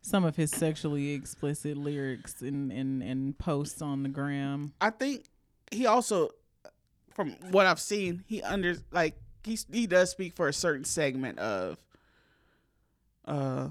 some 0.01 0.23
of 0.23 0.35
his 0.35 0.51
sexually 0.51 1.11
explicit 1.11 1.77
lyrics 1.77 2.41
and, 2.41 2.71
and, 2.71 3.03
and 3.03 3.37
posts 3.37 3.81
on 3.81 4.03
the 4.03 4.09
gram. 4.09 4.73
I 4.81 4.89
think 4.89 5.25
he 5.71 5.85
also 5.85 6.31
from 7.13 7.35
what 7.51 7.65
I've 7.65 7.79
seen, 7.79 8.23
he 8.27 8.41
under 8.41 8.77
like 8.91 9.15
he 9.43 9.57
he 9.71 9.87
does 9.87 10.11
speak 10.11 10.35
for 10.35 10.47
a 10.47 10.53
certain 10.53 10.83
segment 10.83 11.39
of 11.39 11.77
uh 13.25 13.69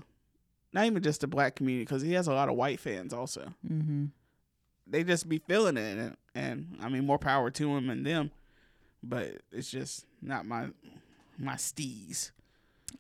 not 0.72 0.86
even 0.86 1.02
just 1.02 1.20
the 1.20 1.26
black 1.26 1.56
community 1.56 1.84
cuz 1.84 2.02
he 2.02 2.12
has 2.12 2.26
a 2.26 2.32
lot 2.32 2.48
of 2.48 2.54
white 2.54 2.80
fans 2.80 3.12
also. 3.12 3.54
Mm-hmm. 3.66 4.06
They 4.86 5.04
just 5.04 5.28
be 5.28 5.38
feeling 5.38 5.76
it 5.76 5.98
and, 5.98 6.16
and 6.34 6.78
I 6.80 6.88
mean 6.88 7.06
more 7.06 7.18
power 7.18 7.50
to 7.50 7.76
him 7.76 7.90
and 7.90 8.04
them, 8.04 8.30
but 9.02 9.42
it's 9.52 9.70
just 9.70 10.06
not 10.22 10.46
my 10.46 10.68
my 11.38 11.54
steez. 11.54 12.30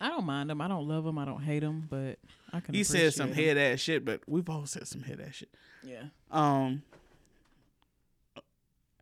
I 0.00 0.08
don't 0.08 0.24
mind 0.24 0.50
him. 0.50 0.60
I 0.60 0.68
don't 0.68 0.86
love 0.86 1.06
him. 1.06 1.18
I 1.18 1.24
don't 1.24 1.42
hate 1.42 1.62
him, 1.62 1.86
but 1.90 2.18
I 2.52 2.60
can. 2.60 2.74
He 2.74 2.84
said 2.84 3.12
some 3.14 3.28
him. 3.28 3.34
head 3.34 3.58
ass 3.58 3.80
shit, 3.80 4.04
but 4.04 4.20
we've 4.26 4.48
all 4.48 4.66
said 4.66 4.86
some 4.86 5.02
head 5.02 5.20
ass 5.20 5.34
shit. 5.34 5.48
Yeah. 5.82 6.04
Um, 6.30 6.82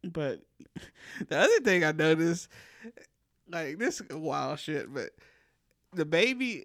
but 0.02 0.40
the 1.28 1.38
other 1.38 1.60
thing 1.60 1.84
I 1.84 1.92
noticed, 1.92 2.48
like 3.50 3.78
this 3.78 4.02
wild 4.10 4.58
shit, 4.58 4.92
but 4.92 5.10
DaBaby, 5.96 6.64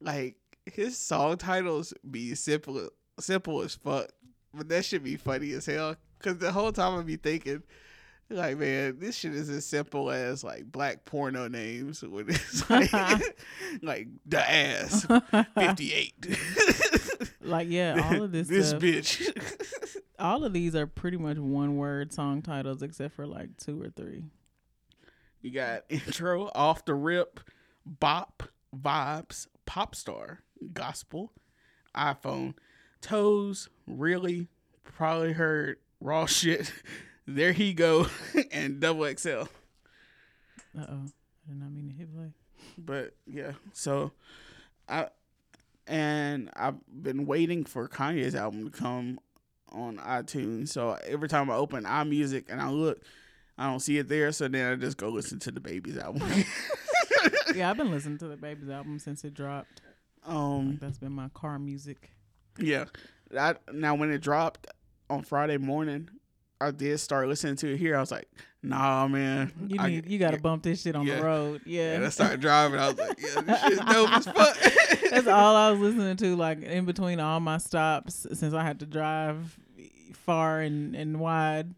like 0.00 0.36
his 0.64 0.98
song 0.98 1.36
titles 1.36 1.94
be 2.08 2.34
simple, 2.34 2.88
simple 3.20 3.62
as 3.62 3.74
fuck, 3.74 4.08
but 4.52 4.68
that 4.68 4.84
should 4.84 5.04
be 5.04 5.16
funny 5.16 5.52
as 5.52 5.66
hell. 5.66 5.96
Cause 6.20 6.38
the 6.38 6.50
whole 6.50 6.72
time 6.72 6.98
I 6.98 7.02
be 7.02 7.16
thinking, 7.16 7.62
like, 8.30 8.58
man, 8.58 8.98
this 8.98 9.16
shit 9.16 9.34
is 9.34 9.48
as 9.48 9.64
simple 9.66 10.10
as 10.10 10.42
like 10.42 10.64
black 10.64 11.04
porno 11.04 11.46
names 11.46 12.02
when 12.02 12.28
it's 12.28 12.68
like, 12.70 12.92
like 13.82 14.08
the 14.24 14.50
ass 14.50 15.06
fifty 15.54 15.92
eight. 15.92 16.38
like 17.42 17.68
yeah, 17.68 18.00
all 18.02 18.22
of 18.24 18.32
this. 18.32 18.48
this 18.48 18.70
stuff, 18.70 18.82
bitch. 18.82 20.00
all 20.18 20.44
of 20.44 20.52
these 20.52 20.74
are 20.74 20.86
pretty 20.86 21.18
much 21.18 21.36
one 21.36 21.76
word 21.76 22.12
song 22.12 22.42
titles, 22.42 22.82
except 22.82 23.14
for 23.14 23.26
like 23.26 23.56
two 23.58 23.80
or 23.80 23.90
three. 23.90 24.24
You 25.46 25.52
got 25.52 25.84
intro, 25.88 26.50
off 26.56 26.84
the 26.84 26.94
rip, 26.94 27.38
bop, 27.86 28.42
vibes, 28.76 29.46
pop 29.64 29.94
star, 29.94 30.40
gospel, 30.72 31.30
iPhone, 31.96 32.54
toes, 33.00 33.68
really, 33.86 34.48
probably 34.82 35.34
heard 35.34 35.76
raw 36.00 36.26
shit. 36.26 36.72
There 37.28 37.52
he 37.52 37.74
go, 37.74 38.08
and 38.50 38.80
double 38.80 39.06
XL. 39.16 39.28
Uh 39.28 40.84
oh, 40.88 41.04
I 41.04 41.48
did 41.48 41.60
not 41.60 41.70
mean 41.70 41.90
to 41.90 41.94
hit 41.94 42.12
play. 42.12 42.32
But 42.76 43.14
yeah, 43.24 43.52
so 43.72 44.10
I 44.88 45.10
and 45.86 46.50
I've 46.56 46.80
been 46.90 47.24
waiting 47.24 47.64
for 47.64 47.88
Kanye's 47.88 48.34
album 48.34 48.64
to 48.64 48.76
come 48.76 49.20
on 49.70 49.98
iTunes. 49.98 50.70
So 50.70 50.98
every 51.06 51.28
time 51.28 51.48
I 51.52 51.54
open 51.54 51.84
iMusic 51.84 52.46
and 52.48 52.60
I 52.60 52.68
look, 52.70 53.00
I 53.58 53.66
don't 53.68 53.80
see 53.80 53.98
it 53.98 54.08
there. 54.08 54.32
So 54.32 54.48
then 54.48 54.72
I 54.72 54.76
just 54.76 54.96
go 54.96 55.08
listen 55.08 55.38
to 55.40 55.52
DaBaby's 55.52 55.98
album. 55.98 56.22
yeah, 57.54 57.70
I've 57.70 57.76
been 57.76 57.90
listening 57.90 58.18
to 58.18 58.26
DaBaby's 58.26 58.68
album 58.70 58.98
since 58.98 59.24
it 59.24 59.34
dropped. 59.34 59.80
um, 60.26 60.78
that's 60.80 60.98
been 60.98 61.12
my 61.12 61.28
car 61.34 61.58
music. 61.58 62.10
yeah. 62.58 62.84
I, 63.36 63.54
now 63.72 63.96
when 63.96 64.10
it 64.12 64.18
dropped 64.18 64.68
on 65.10 65.22
Friday 65.22 65.56
morning, 65.56 66.08
I 66.60 66.70
did 66.70 66.98
start 67.00 67.28
listening 67.28 67.56
to 67.56 67.72
it 67.74 67.76
here. 67.76 67.96
I 67.96 68.00
was 68.00 68.10
like, 68.12 68.28
nah, 68.62 69.08
man. 69.08 69.52
You 69.66 69.80
I- 69.80 69.88
need, 69.88 70.08
you 70.08 70.18
got 70.18 70.30
to 70.30 70.40
bump 70.40 70.62
this 70.62 70.82
shit 70.82 70.94
on 70.94 71.06
yeah. 71.06 71.16
the 71.16 71.24
road. 71.24 71.62
Yeah. 71.66 71.94
And 71.94 72.04
I 72.04 72.08
started 72.10 72.40
driving. 72.40 72.78
I 72.78 72.88
was 72.88 72.98
like, 72.98 73.20
yeah, 73.20 73.40
this 73.40 73.60
shit's 73.62 73.84
dope 73.92 74.12
as 74.12 74.24
fuck. 74.26 74.56
That's 75.10 75.26
all 75.26 75.56
I 75.56 75.70
was 75.70 75.80
listening 75.80 76.16
to, 76.18 76.36
like 76.36 76.62
in 76.62 76.84
between 76.84 77.20
all 77.20 77.40
my 77.40 77.58
stops, 77.58 78.26
since 78.32 78.54
I 78.54 78.62
had 78.62 78.80
to 78.80 78.86
drive 78.86 79.58
far 80.12 80.60
and, 80.60 80.94
and 80.94 81.18
wide. 81.20 81.74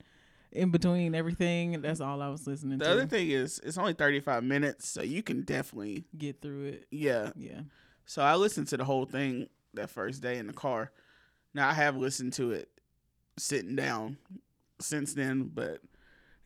In 0.53 0.71
between 0.71 1.15
everything, 1.15 1.81
that's 1.83 2.01
all 2.01 2.23
I 2.23 2.29
was 2.29 2.47
listening 2.47 2.79
the 2.79 2.85
to. 2.85 2.89
The 2.91 2.97
other 2.97 3.07
thing 3.07 3.29
is, 3.31 3.61
it's 3.63 3.77
only 3.77 3.93
35 3.93 4.43
minutes, 4.45 4.89
so 4.89 5.03
you 5.03 5.23
can 5.23 5.43
definitely, 5.43 6.05
Get 6.17 6.41
through 6.41 6.65
it. 6.65 6.87
yeah. 6.91 7.33
Yeah. 7.37 7.61
So 8.07 8.23
I 8.23 8.35
listened 8.37 8.69
to 8.69 8.77
the 8.79 8.85
whole 8.85 9.05
thing 9.05 9.49
that 9.75 9.91
first 9.91 10.23
day 10.23 10.39
in 10.39 10.47
the 10.47 10.55
car. 10.55 10.91
Now 11.53 11.69
I 11.69 11.75
have 11.75 11.97
listened 11.97 12.33
to 12.35 12.53
it 12.53 12.71
sitting 13.39 13.77
down 13.77 14.17
since 14.81 15.13
then, 15.13 15.51
but 15.55 15.83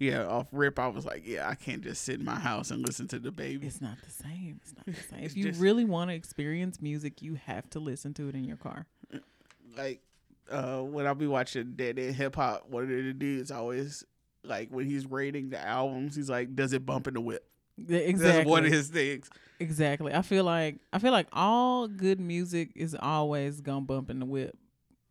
yeah, 0.00 0.24
off 0.26 0.48
rip, 0.50 0.80
I 0.80 0.88
was 0.88 1.06
like, 1.06 1.22
yeah, 1.24 1.48
I 1.48 1.54
can't 1.54 1.82
just 1.82 2.02
sit 2.02 2.18
in 2.18 2.24
my 2.24 2.34
house 2.40 2.72
and 2.72 2.84
listen 2.84 3.06
to 3.08 3.20
DaBaby. 3.20 3.62
It's 3.64 3.80
not 3.80 3.98
the 4.04 4.10
same. 4.10 4.58
It's 4.62 4.74
not 4.74 4.84
the 4.86 4.94
same. 5.10 5.22
If 5.22 5.36
you 5.36 5.44
just- 5.44 5.60
really 5.60 5.84
want 5.84 6.10
to 6.10 6.14
experience 6.16 6.82
music, 6.82 7.22
you 7.22 7.34
have 7.36 7.70
to 7.70 7.78
listen 7.78 8.12
to 8.14 8.28
it 8.28 8.34
in 8.34 8.42
your 8.44 8.56
car. 8.56 8.86
like 9.76 10.00
uh 10.50 10.80
when 10.80 11.06
I'll 11.06 11.14
be 11.14 11.26
watching 11.26 11.72
Dead 11.74 11.98
End 11.98 12.14
Hip 12.14 12.36
Hop, 12.36 12.68
one 12.68 12.84
of 12.84 12.88
the 12.88 13.12
dudes 13.12 13.50
always 13.50 14.04
like 14.44 14.70
when 14.70 14.86
he's 14.86 15.06
rating 15.06 15.50
the 15.50 15.60
albums, 15.60 16.16
he's 16.16 16.30
like, 16.30 16.54
Does 16.54 16.72
it 16.72 16.84
bump 16.84 17.06
in 17.06 17.14
the 17.14 17.20
whip? 17.20 17.46
Exactly. 17.78 18.12
That's 18.32 18.46
one 18.46 18.64
of 18.64 18.72
his 18.72 18.88
things. 18.88 19.30
Exactly. 19.60 20.12
I 20.12 20.22
feel 20.22 20.44
like 20.44 20.76
I 20.92 20.98
feel 20.98 21.12
like 21.12 21.28
all 21.32 21.88
good 21.88 22.20
music 22.20 22.70
is 22.74 22.96
always 22.98 23.60
gonna 23.60 23.82
bump 23.82 24.10
in 24.10 24.18
the 24.18 24.26
whip. 24.26 24.56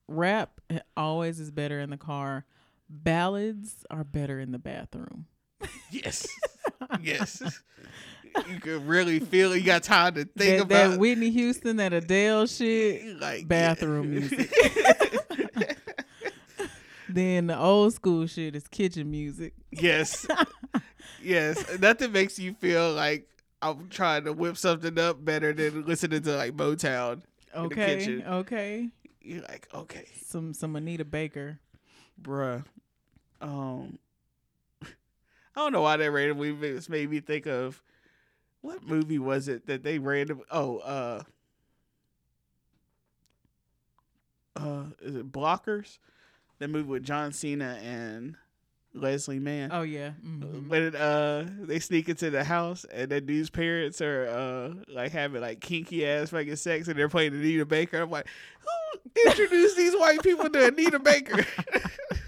Rap 0.08 0.60
always 0.98 1.40
is 1.40 1.52
better 1.52 1.80
in 1.80 1.90
the 1.90 1.98
car. 1.98 2.46
Ballads 2.90 3.86
are 3.90 4.04
better 4.04 4.40
in 4.40 4.52
the 4.52 4.60
bathroom. 4.60 5.28
Yes. 5.90 6.28
yes. 7.02 7.42
You 8.50 8.60
can 8.60 8.86
really 8.86 9.20
feel 9.20 9.54
it. 9.54 9.60
You 9.60 9.66
got 9.66 9.84
time 9.84 10.16
to 10.16 10.26
think 10.26 10.36
that, 10.36 10.62
about 10.62 10.92
that 10.92 11.00
Whitney 11.00 11.32
Houston, 11.32 11.78
that 11.78 11.94
Adele 11.94 12.48
shit. 12.48 13.20
like 13.20 13.48
bathroom 13.48 14.12
music. 14.12 14.54
Then 17.14 17.48
the 17.48 17.58
old 17.58 17.94
school 17.94 18.26
shit 18.28 18.56
is 18.56 18.68
kitchen 18.68 19.10
music. 19.12 19.54
yes. 19.72 20.26
yes. 21.24 21.80
Nothing 21.80 22.12
makes 22.12 22.40
you 22.40 22.54
feel 22.54 22.94
like 22.94 23.28
I'm 23.62 23.90
trying 23.90 24.24
to 24.26 24.34
whip 24.34 24.58
something 24.58 24.98
up 24.98 25.24
better 25.24 25.54
than 25.54 25.86
listening 25.86 26.22
to 26.24 26.36
like 26.38 26.56
Motown. 26.56 27.14
in 27.14 27.22
the 27.54 27.66
Okay. 27.66 27.98
kitchen. 27.98 28.24
Okay. 28.28 28.90
You're 29.22 29.42
like, 29.44 29.68
okay. 29.74 30.06
Some 30.26 30.54
some 30.54 30.76
Anita 30.76 31.06
Baker. 31.06 31.60
bruh. 32.22 32.64
Um, 33.42 33.98
I 34.84 34.88
don't 35.56 35.74
know 35.74 35.82
why 35.82 35.98
that 35.98 36.12
randomly 36.12 36.52
made 36.54 37.10
me 37.10 37.20
think 37.20 37.46
of 37.48 37.82
what 38.62 38.84
movie 38.84 39.20
was 39.20 39.48
it 39.48 39.66
that 39.68 39.84
they 39.84 39.98
random? 40.00 40.42
Oh, 40.52 40.78
uh, 40.78 41.24
uh, 44.56 44.84
is 45.02 45.16
it 45.16 45.32
Blockers? 45.32 45.98
That 46.62 46.70
movie 46.70 46.88
with 46.88 47.04
John 47.04 47.34
Cena 47.34 47.80
and 47.84 48.36
Leslie 48.94 49.40
Mann. 49.40 49.72
Oh 49.74 49.82
yeah. 49.82 50.12
mhm. 50.24 50.68
When 50.68 50.96
uh 50.96 51.50
they 51.62 51.80
sneak 51.80 52.08
into 52.08 52.30
the 52.30 52.44
house 52.44 52.86
and 52.94 53.10
that 53.10 53.26
dude's 53.26 53.50
parents 53.50 54.00
are 54.00 54.28
uh 54.28 54.94
like 54.94 55.12
having 55.12 55.42
like 55.42 55.60
kinky 55.60 56.06
ass 56.06 56.30
fucking 56.30 56.56
sex 56.58 56.88
and 56.88 57.00
they're 57.00 57.10
playing 57.10 57.34
Anita 57.34 57.66
Baker. 57.66 58.02
I'm 58.04 58.12
like, 58.12 58.28
who 58.60 59.22
introduced 59.28 59.76
these 59.76 59.96
white 59.96 60.22
people 60.22 60.52
to 60.52 60.68
Anita 60.68 61.00
Baker? 61.00 61.44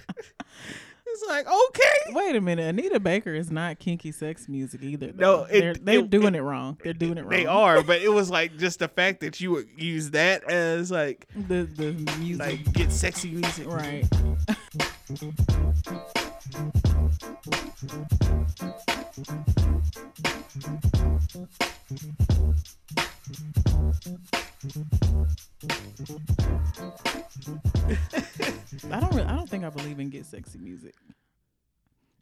it's 1.14 1.24
like 1.30 1.46
okay, 1.48 2.14
Wait 2.14 2.36
a 2.36 2.42
minute. 2.42 2.68
Anita 2.68 3.00
Baker 3.00 3.34
is 3.34 3.52
not 3.52 3.80
kinky 3.80 4.12
sex 4.12 4.48
music 4.50 4.82
either. 4.84 5.12
No, 5.14 5.44
it- 5.44 5.60
they're, 5.62 5.74
they're 5.76 6.00
it- 6.00 6.10
doing 6.10 6.36
it, 6.36 6.42
wrong. 6.42 6.78
They're 6.84 6.94
doing 6.94 7.18
it 7.18 7.22
wrong. 7.22 7.30
they 7.30 7.46
are, 7.46 7.82
but 7.84 8.02
it 8.02 8.10
was 8.10 8.30
like 8.30 8.58
just 8.58 8.80
the 8.80 8.88
fact 8.88 9.22
that 9.22 9.40
you 9.40 9.52
would 9.52 9.68
use 9.78 10.12
that 10.12 10.44
as 10.50 10.92
like 10.92 11.28
the 11.36 11.64
the 11.64 11.94
music. 12.20 12.40
like 12.40 12.74
get 12.74 12.92
sexy 12.92 13.32
music, 13.32 13.68
right. 13.68 14.06
I 16.46 16.50
don't. 29.00 29.14
Really, 29.14 29.24
I 29.24 29.36
don't 29.36 29.50
think 29.50 29.64
I 29.64 29.70
believe 29.70 30.00
in 30.00 30.10
get 30.10 30.26
sexy 30.26 30.60
music. 30.60 30.96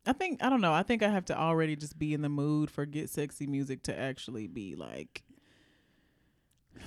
I 0.05 0.13
think 0.13 0.43
I 0.43 0.49
don't 0.49 0.62
know. 0.62 0.73
I 0.73 0.84
think 0.84 1.01
I 1.01 1.10
have 1.10 1.25
to 1.25 1.38
already 1.38 1.75
just 1.75 1.97
be 1.97 2.13
in 2.13 2.21
the 2.21 2.29
mood 2.29 2.69
for 2.69 2.86
get 2.86 3.10
sexy 3.10 3.47
music 3.47 3.81
to 3.84 3.99
actually 3.99 4.45
be 4.45 4.75
like 4.75 5.23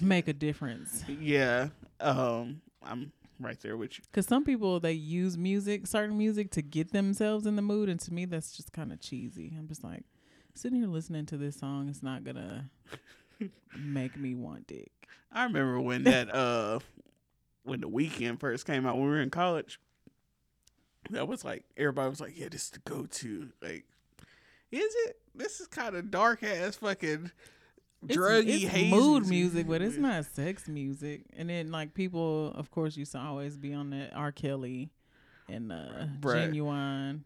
make 0.00 0.28
a 0.28 0.32
difference. 0.32 1.02
Yeah, 1.08 1.70
um, 1.98 2.60
I'm 2.80 3.10
right 3.40 3.58
there 3.60 3.76
with 3.76 3.98
you. 3.98 4.04
Because 4.10 4.26
some 4.26 4.44
people 4.44 4.80
they 4.80 4.92
use 4.92 5.36
music, 5.36 5.86
certain 5.86 6.16
music, 6.16 6.50
to 6.52 6.62
get 6.62 6.92
themselves 6.92 7.46
in 7.46 7.56
the 7.56 7.62
mood, 7.62 7.88
and 7.88 8.00
to 8.00 8.12
me 8.12 8.24
that's 8.24 8.56
just 8.56 8.72
kind 8.72 8.92
of 8.92 9.00
cheesy. 9.00 9.54
I'm 9.58 9.68
just 9.68 9.84
like 9.84 10.04
sitting 10.54 10.78
here 10.78 10.88
listening 10.88 11.26
to 11.26 11.36
this 11.36 11.56
song. 11.56 11.88
It's 11.88 12.02
not 12.02 12.24
gonna 12.24 12.70
make 13.78 14.16
me 14.16 14.34
want 14.34 14.66
dick. 14.66 14.92
I 15.32 15.44
remember 15.44 15.80
when 15.80 16.02
that 16.04 16.34
uh 16.34 16.80
when 17.64 17.80
the 17.80 17.88
Weeknd 17.88 18.40
first 18.40 18.66
came 18.66 18.86
out 18.86 18.96
when 18.96 19.04
we 19.04 19.10
were 19.10 19.20
in 19.20 19.30
college. 19.30 19.80
That 21.10 21.28
was 21.28 21.44
like 21.44 21.64
everybody 21.76 22.08
was 22.08 22.20
like, 22.20 22.38
"Yeah, 22.38 22.48
this 22.50 22.64
is 22.64 22.70
the 22.70 22.78
go-to." 22.78 23.50
Like, 23.60 23.84
is 24.70 24.94
it? 25.06 25.18
This 25.34 25.60
is 25.60 25.66
kind 25.66 25.94
of 25.96 26.10
dark 26.10 26.42
ass 26.42 26.76
fucking 26.76 27.30
druggy 28.06 28.62
it's 28.62 28.64
haze 28.64 28.92
mood 28.92 29.26
music, 29.26 29.66
but 29.66 29.82
it's 29.82 29.96
not 29.96 30.24
sex 30.26 30.68
music. 30.68 31.22
And 31.36 31.48
then 31.50 31.70
like 31.70 31.94
people, 31.94 32.52
of 32.54 32.70
course, 32.70 32.96
used 32.96 33.12
to 33.12 33.18
always 33.18 33.56
be 33.56 33.74
on 33.74 33.90
that 33.90 34.12
R. 34.14 34.32
Kelly 34.32 34.90
and 35.48 35.72
uh, 35.72 36.06
Ginuwine. 36.20 37.20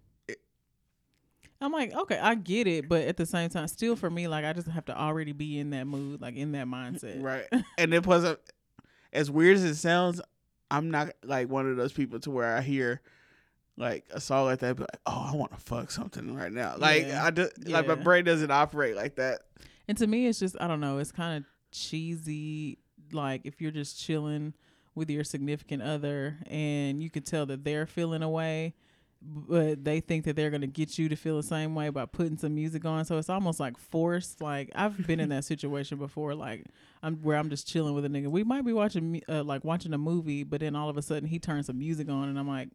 I'm 1.61 1.73
like, 1.73 1.93
okay, 1.93 2.19
I 2.19 2.37
get 2.37 2.69
it, 2.69 2.88
but 2.88 3.03
at 3.03 3.17
the 3.17 3.27
same 3.27 3.51
time, 3.51 3.67
still 3.67 3.97
for 3.97 4.09
me, 4.09 4.29
like 4.29 4.45
I 4.45 4.53
just 4.53 4.69
have 4.69 4.85
to 4.87 4.97
already 4.97 5.33
be 5.33 5.59
in 5.59 5.71
that 5.71 5.87
mood, 5.87 6.21
like 6.21 6.37
in 6.37 6.53
that 6.53 6.67
mindset. 6.67 7.21
right. 7.21 7.47
And 7.79 7.93
it 7.93 8.07
was 8.07 8.23
a, 8.23 8.38
as 9.12 9.29
weird 9.31 9.57
as 9.57 9.64
it 9.64 9.75
sounds, 9.75 10.21
I'm 10.71 10.91
not 10.91 11.11
like 11.25 11.49
one 11.49 11.69
of 11.69 11.77
those 11.77 11.93
people 11.93 12.21
to 12.21 12.31
where 12.31 12.57
I 12.57 12.61
hear 12.61 13.01
like 13.77 14.05
a 14.12 14.21
song 14.21 14.45
like 14.45 14.61
that, 14.61 14.77
but 14.77 14.88
like, 14.93 15.01
oh, 15.07 15.31
I 15.33 15.37
want 15.37 15.53
to 15.53 15.59
fuck 15.59 15.91
something 15.91 16.35
right 16.35 16.53
now. 16.53 16.77
Like 16.79 17.07
Yeah. 17.09 17.25
I 17.25 17.31
do, 17.31 17.49
like 17.67 17.88
my 17.88 17.95
brain 17.97 18.25
doesn't 18.25 18.51
operate 18.51 18.95
like 18.95 19.17
that. 19.17 19.41
And 19.88 19.96
to 19.98 20.07
me, 20.07 20.27
it's 20.27 20.38
just 20.38 20.57
I 20.61 20.68
don't 20.68 20.81
know. 20.81 20.98
It's 20.98 21.12
kind 21.12 21.38
of 21.38 21.44
cheesy. 21.72 22.79
Like 23.12 23.42
if 23.44 23.61
you're 23.61 23.70
just 23.70 23.98
chilling 23.98 24.55
with 24.94 25.09
your 25.11 25.24
significant 25.24 25.83
other, 25.83 26.38
and 26.46 27.03
you 27.03 27.11
can 27.11 27.22
tell 27.22 27.46
that 27.46 27.64
they're 27.64 27.87
feeling 27.87 28.22
a 28.22 28.29
way, 28.29 28.74
but 29.22 29.85
they 29.85 30.01
think 30.01 30.24
that 30.24 30.37
they're 30.37 30.51
gonna 30.51 30.66
get 30.66 30.98
you 30.98 31.09
to 31.09 31.16
feel 31.16 31.37
the 31.37 31.42
same 31.42 31.74
way 31.74 31.88
by 31.88 32.05
putting 32.05 32.37
some 32.37 32.55
music 32.55 32.85
on. 32.85 33.05
So 33.05 33.16
it's 33.16 33.31
almost 33.31 33.59
like 33.61 33.79
forced. 33.79 34.42
Like 34.42 34.70
I've 34.74 35.07
been 35.07 35.20
in 35.20 35.31
that 35.31 35.44
situation 35.44 35.98
before. 35.98 36.35
Like 36.35 36.66
I'm 37.03 37.16
where 37.22 37.37
I'm 37.37 37.48
just 37.48 37.66
chilling 37.66 37.94
with 37.94 38.05
a 38.05 38.09
nigga. 38.09 38.29
We 38.29 38.44
might 38.44 38.64
be 38.66 38.72
watching 38.72 39.22
uh, 39.29 39.42
like 39.42 39.64
watching 39.64 39.94
a 39.94 39.98
movie, 39.98 40.44
but 40.44 40.61
then 40.61 40.77
all 40.77 40.90
of 40.90 40.98
a 40.98 41.03
sudden 41.03 41.29
he 41.29 41.38
turns 41.38 41.66
some 41.66 41.79
music 41.79 42.09
on, 42.09 42.29
and 42.29 42.38
I'm 42.38 42.48
like. 42.48 42.68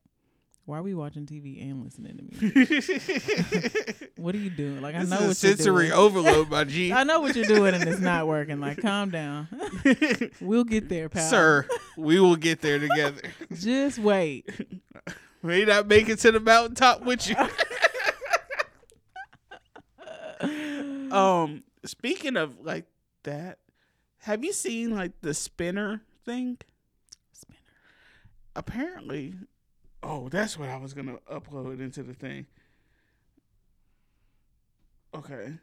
Why 0.66 0.78
are 0.78 0.84
we 0.84 0.94
watching 0.94 1.26
TV 1.26 1.62
and 1.70 1.84
listening 1.84 2.18
to 2.18 2.24
music? 2.24 4.10
What 4.16 4.34
are 4.34 4.38
you 4.38 4.50
doing? 4.50 4.82
Like 4.82 4.96
I 4.96 5.04
know 5.04 5.28
what 5.28 5.36
sensory 5.36 5.88
you're 5.88 5.96
doing. 5.96 6.06
overload, 6.06 6.50
my 6.50 6.64
G. 6.64 6.94
I 6.94 7.04
know 7.04 7.20
what 7.20 7.36
you're 7.36 7.44
doing 7.44 7.74
and 7.76 7.84
it's 7.84 8.00
not 8.00 8.26
working. 8.26 8.62
Like, 8.62 8.78
calm 8.82 9.10
down. 9.10 9.50
we'll 10.40 10.64
get 10.64 10.88
there, 10.88 11.10
pal. 11.10 11.30
Sir, 11.30 11.68
we 11.98 12.22
will 12.22 12.38
get 12.38 12.62
there 12.62 12.80
together. 12.80 13.22
Just 13.54 14.00
wait. 14.00 14.50
May 15.42 15.66
not 15.66 15.88
make 15.88 16.08
it 16.08 16.20
to 16.20 16.32
the 16.32 16.40
mountaintop 16.40 17.02
with 17.02 17.28
you. 17.28 17.36
um, 21.12 21.64
speaking 21.84 22.38
of 22.38 22.62
like 22.62 22.86
that, 23.24 23.58
have 24.20 24.46
you 24.46 24.54
seen 24.54 24.96
like 24.96 25.12
the 25.22 25.34
spinner 25.34 26.02
thing? 26.24 26.60
Spinner. 27.34 27.60
Apparently, 28.56 29.36
oh, 30.04 30.30
that's 30.30 30.58
what 30.60 30.70
I 30.70 30.78
was 30.78 30.94
gonna 30.94 31.18
upload 31.32 31.80
into 31.80 32.04
the 32.04 32.14
thing. 32.14 32.46
Okay, 35.16 35.54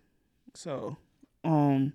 so, 0.54 0.96
um, 1.44 1.92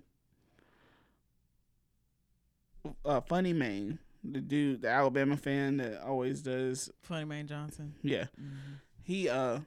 uh, 3.04 3.20
Funnymaine, 3.22 3.98
the 4.22 4.40
dude, 4.40 4.82
the 4.82 4.88
Alabama 4.90 5.36
fan 5.36 5.78
that 5.78 6.02
always 6.02 6.42
does, 6.42 6.90
Funnymaine 7.08 7.46
Johnson. 7.46 7.94
yeah, 8.02 8.24
Mm-hmm. 8.40 8.74
he 9.02 9.28
uh, 9.28 9.60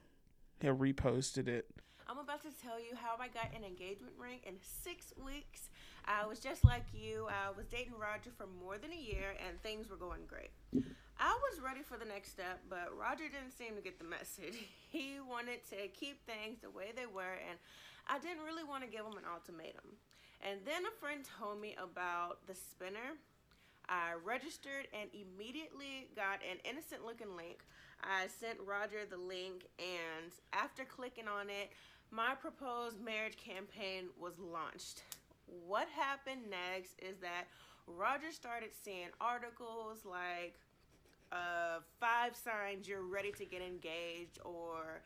he 0.60 0.68
reposted 0.68 1.48
it. 1.48 1.66
I'm 2.08 2.18
about 2.18 2.42
to 2.42 2.48
tell 2.62 2.78
you 2.78 2.94
how 2.96 3.14
I 3.20 3.28
got 3.28 3.50
an 3.56 3.64
engagement 3.64 4.14
ring 4.18 4.38
in 4.44 4.54
six 4.62 5.12
weeks. 5.24 5.70
I 6.04 6.26
was 6.26 6.38
just 6.38 6.64
like 6.64 6.84
you. 6.92 7.26
I 7.28 7.50
was 7.56 7.66
dating 7.66 7.94
Roger 8.00 8.30
for 8.36 8.46
more 8.62 8.78
than 8.78 8.92
a 8.92 9.00
year 9.00 9.34
and 9.46 9.60
things 9.62 9.88
were 9.88 9.96
going 9.96 10.22
great. 10.26 10.50
I 11.20 11.36
was 11.52 11.60
ready 11.60 11.82
for 11.82 11.98
the 11.98 12.06
next 12.08 12.32
step, 12.32 12.60
but 12.70 12.88
Roger 12.96 13.28
didn't 13.28 13.52
seem 13.52 13.76
to 13.76 13.82
get 13.82 13.98
the 13.98 14.04
message. 14.16 14.56
He 14.88 15.20
wanted 15.20 15.60
to 15.68 15.88
keep 15.92 16.24
things 16.24 16.58
the 16.62 16.70
way 16.70 16.92
they 16.96 17.04
were, 17.04 17.36
and 17.46 17.58
I 18.08 18.18
didn't 18.18 18.42
really 18.42 18.64
want 18.64 18.84
to 18.84 18.90
give 18.90 19.04
him 19.04 19.20
an 19.20 19.28
ultimatum. 19.28 20.00
And 20.40 20.60
then 20.64 20.88
a 20.88 20.94
friend 20.98 21.20
told 21.38 21.60
me 21.60 21.76
about 21.76 22.46
the 22.46 22.54
spinner. 22.54 23.20
I 23.86 24.14
registered 24.24 24.88
and 24.96 25.10
immediately 25.12 26.08
got 26.16 26.40
an 26.40 26.56
innocent 26.64 27.04
looking 27.04 27.36
link. 27.36 27.66
I 28.02 28.28
sent 28.28 28.56
Roger 28.64 29.04
the 29.04 29.20
link, 29.20 29.68
and 29.78 30.32
after 30.54 30.84
clicking 30.86 31.28
on 31.28 31.50
it, 31.50 31.70
my 32.10 32.34
proposed 32.34 32.98
marriage 32.98 33.36
campaign 33.36 34.08
was 34.18 34.38
launched. 34.38 35.02
What 35.66 35.88
happened 35.88 36.42
next 36.50 36.94
is 37.00 37.18
that 37.20 37.46
Roger 37.86 38.30
started 38.30 38.70
seeing 38.84 39.08
articles 39.20 40.04
like 40.04 40.58
uh, 41.32 41.80
five 41.98 42.36
signs 42.36 42.88
you're 42.88 43.02
ready 43.02 43.32
to 43.32 43.44
get 43.44 43.62
engaged 43.62 44.38
or 44.44 45.02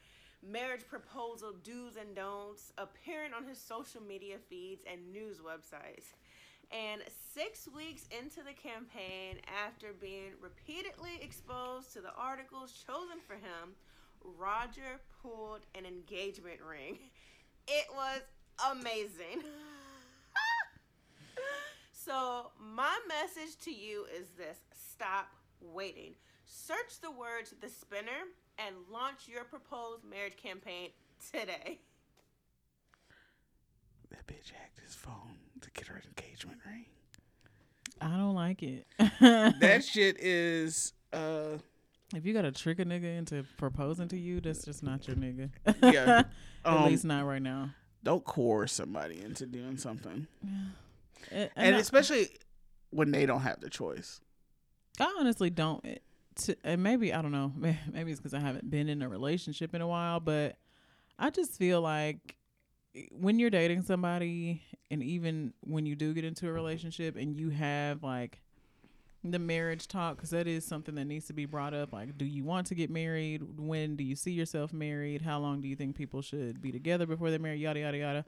marriage 0.46 0.86
proposal 0.86 1.54
do's 1.62 1.96
and 1.96 2.14
don'ts 2.14 2.72
appearing 2.76 3.32
on 3.32 3.46
his 3.46 3.58
social 3.58 4.02
media 4.02 4.36
feeds 4.48 4.82
and 4.90 5.12
news 5.12 5.38
websites. 5.38 6.12
And 6.70 7.02
six 7.34 7.68
weeks 7.68 8.06
into 8.10 8.40
the 8.42 8.52
campaign, 8.52 9.36
after 9.66 9.92
being 9.98 10.32
repeatedly 10.40 11.20
exposed 11.22 11.92
to 11.92 12.00
the 12.00 12.12
articles 12.18 12.72
chosen 12.86 13.18
for 13.26 13.34
him, 13.34 13.76
Roger 14.38 15.00
pulled 15.22 15.60
an 15.74 15.86
engagement 15.86 16.60
ring. 16.68 16.98
It 17.66 17.86
was 17.94 18.20
amazing. 18.70 19.42
so, 22.04 22.50
my 22.60 22.98
message 23.08 23.56
to 23.64 23.70
you 23.72 24.04
is 24.18 24.28
this 24.36 24.58
stop 24.90 25.28
waiting. 25.60 26.14
Search 26.44 27.00
the 27.00 27.10
words 27.10 27.54
the 27.60 27.68
spinner 27.68 28.28
and 28.58 28.74
launch 28.92 29.28
your 29.28 29.44
proposed 29.44 30.04
marriage 30.04 30.36
campaign 30.36 30.90
today. 31.32 31.78
That 34.10 34.26
bitch 34.26 34.50
hacked 34.52 34.80
his 34.80 34.94
phone 34.94 35.36
to 35.60 35.70
get 35.70 35.86
her 35.88 36.00
engagement 36.06 36.58
ring. 36.66 36.84
I 38.00 38.16
don't 38.16 38.34
like 38.34 38.62
it. 38.62 38.86
that 39.20 39.84
shit 39.88 40.16
is 40.20 40.92
uh 41.12 41.58
if 42.14 42.24
you 42.26 42.32
gotta 42.34 42.52
trick 42.52 42.78
a 42.78 42.84
nigga 42.84 43.16
into 43.18 43.44
proposing 43.56 44.08
to 44.08 44.18
you, 44.18 44.40
that's 44.40 44.64
just 44.64 44.82
not 44.82 45.06
your 45.08 45.16
nigga. 45.16 45.50
yeah. 45.82 46.22
At 46.64 46.72
Um, 46.72 46.84
least 46.86 47.04
not 47.04 47.24
right 47.26 47.42
now. 47.42 47.70
don't 48.02 48.24
coerce 48.24 48.72
somebody 48.72 49.20
into 49.22 49.46
doing 49.46 49.76
something. 49.78 50.26
And, 51.30 51.50
And 51.56 51.76
especially 51.76 52.28
when 52.90 53.10
they 53.10 53.26
don't 53.26 53.40
have 53.40 53.60
the 53.60 53.70
choice. 53.70 54.20
I 55.00 55.14
honestly 55.18 55.50
don't. 55.50 55.84
It- 55.84 56.02
To, 56.36 56.56
and 56.64 56.82
maybe 56.82 57.12
I 57.14 57.22
don't 57.22 57.30
know. 57.30 57.52
Maybe 57.92 58.10
it's 58.10 58.18
because 58.20 58.34
I 58.34 58.40
haven't 58.40 58.68
been 58.68 58.88
in 58.88 59.02
a 59.02 59.08
relationship 59.08 59.72
in 59.72 59.80
a 59.80 59.86
while, 59.86 60.18
but 60.18 60.56
I 61.16 61.30
just 61.30 61.52
feel 61.56 61.80
like 61.80 62.34
when 63.12 63.38
you're 63.38 63.50
dating 63.50 63.82
somebody, 63.82 64.62
and 64.90 65.00
even 65.00 65.52
when 65.60 65.86
you 65.86 65.94
do 65.94 66.12
get 66.12 66.24
into 66.24 66.48
a 66.48 66.52
relationship, 66.52 67.14
and 67.16 67.36
you 67.36 67.50
have 67.50 68.02
like 68.02 68.40
the 69.22 69.38
marriage 69.38 69.86
talk, 69.86 70.16
because 70.16 70.30
that 70.30 70.48
is 70.48 70.64
something 70.64 70.96
that 70.96 71.04
needs 71.04 71.26
to 71.26 71.32
be 71.32 71.46
brought 71.46 71.72
up. 71.72 71.92
Like, 71.92 72.18
do 72.18 72.24
you 72.24 72.42
want 72.44 72.66
to 72.66 72.74
get 72.74 72.90
married? 72.90 73.42
When 73.56 73.94
do 73.94 74.02
you 74.02 74.16
see 74.16 74.32
yourself 74.32 74.72
married? 74.72 75.22
How 75.22 75.38
long 75.38 75.60
do 75.60 75.68
you 75.68 75.76
think 75.76 75.94
people 75.96 76.20
should 76.20 76.60
be 76.60 76.72
together 76.72 77.06
before 77.06 77.30
they're 77.30 77.38
married? 77.38 77.60
Yada 77.60 77.78
yada 77.80 77.96
yada. 77.98 78.24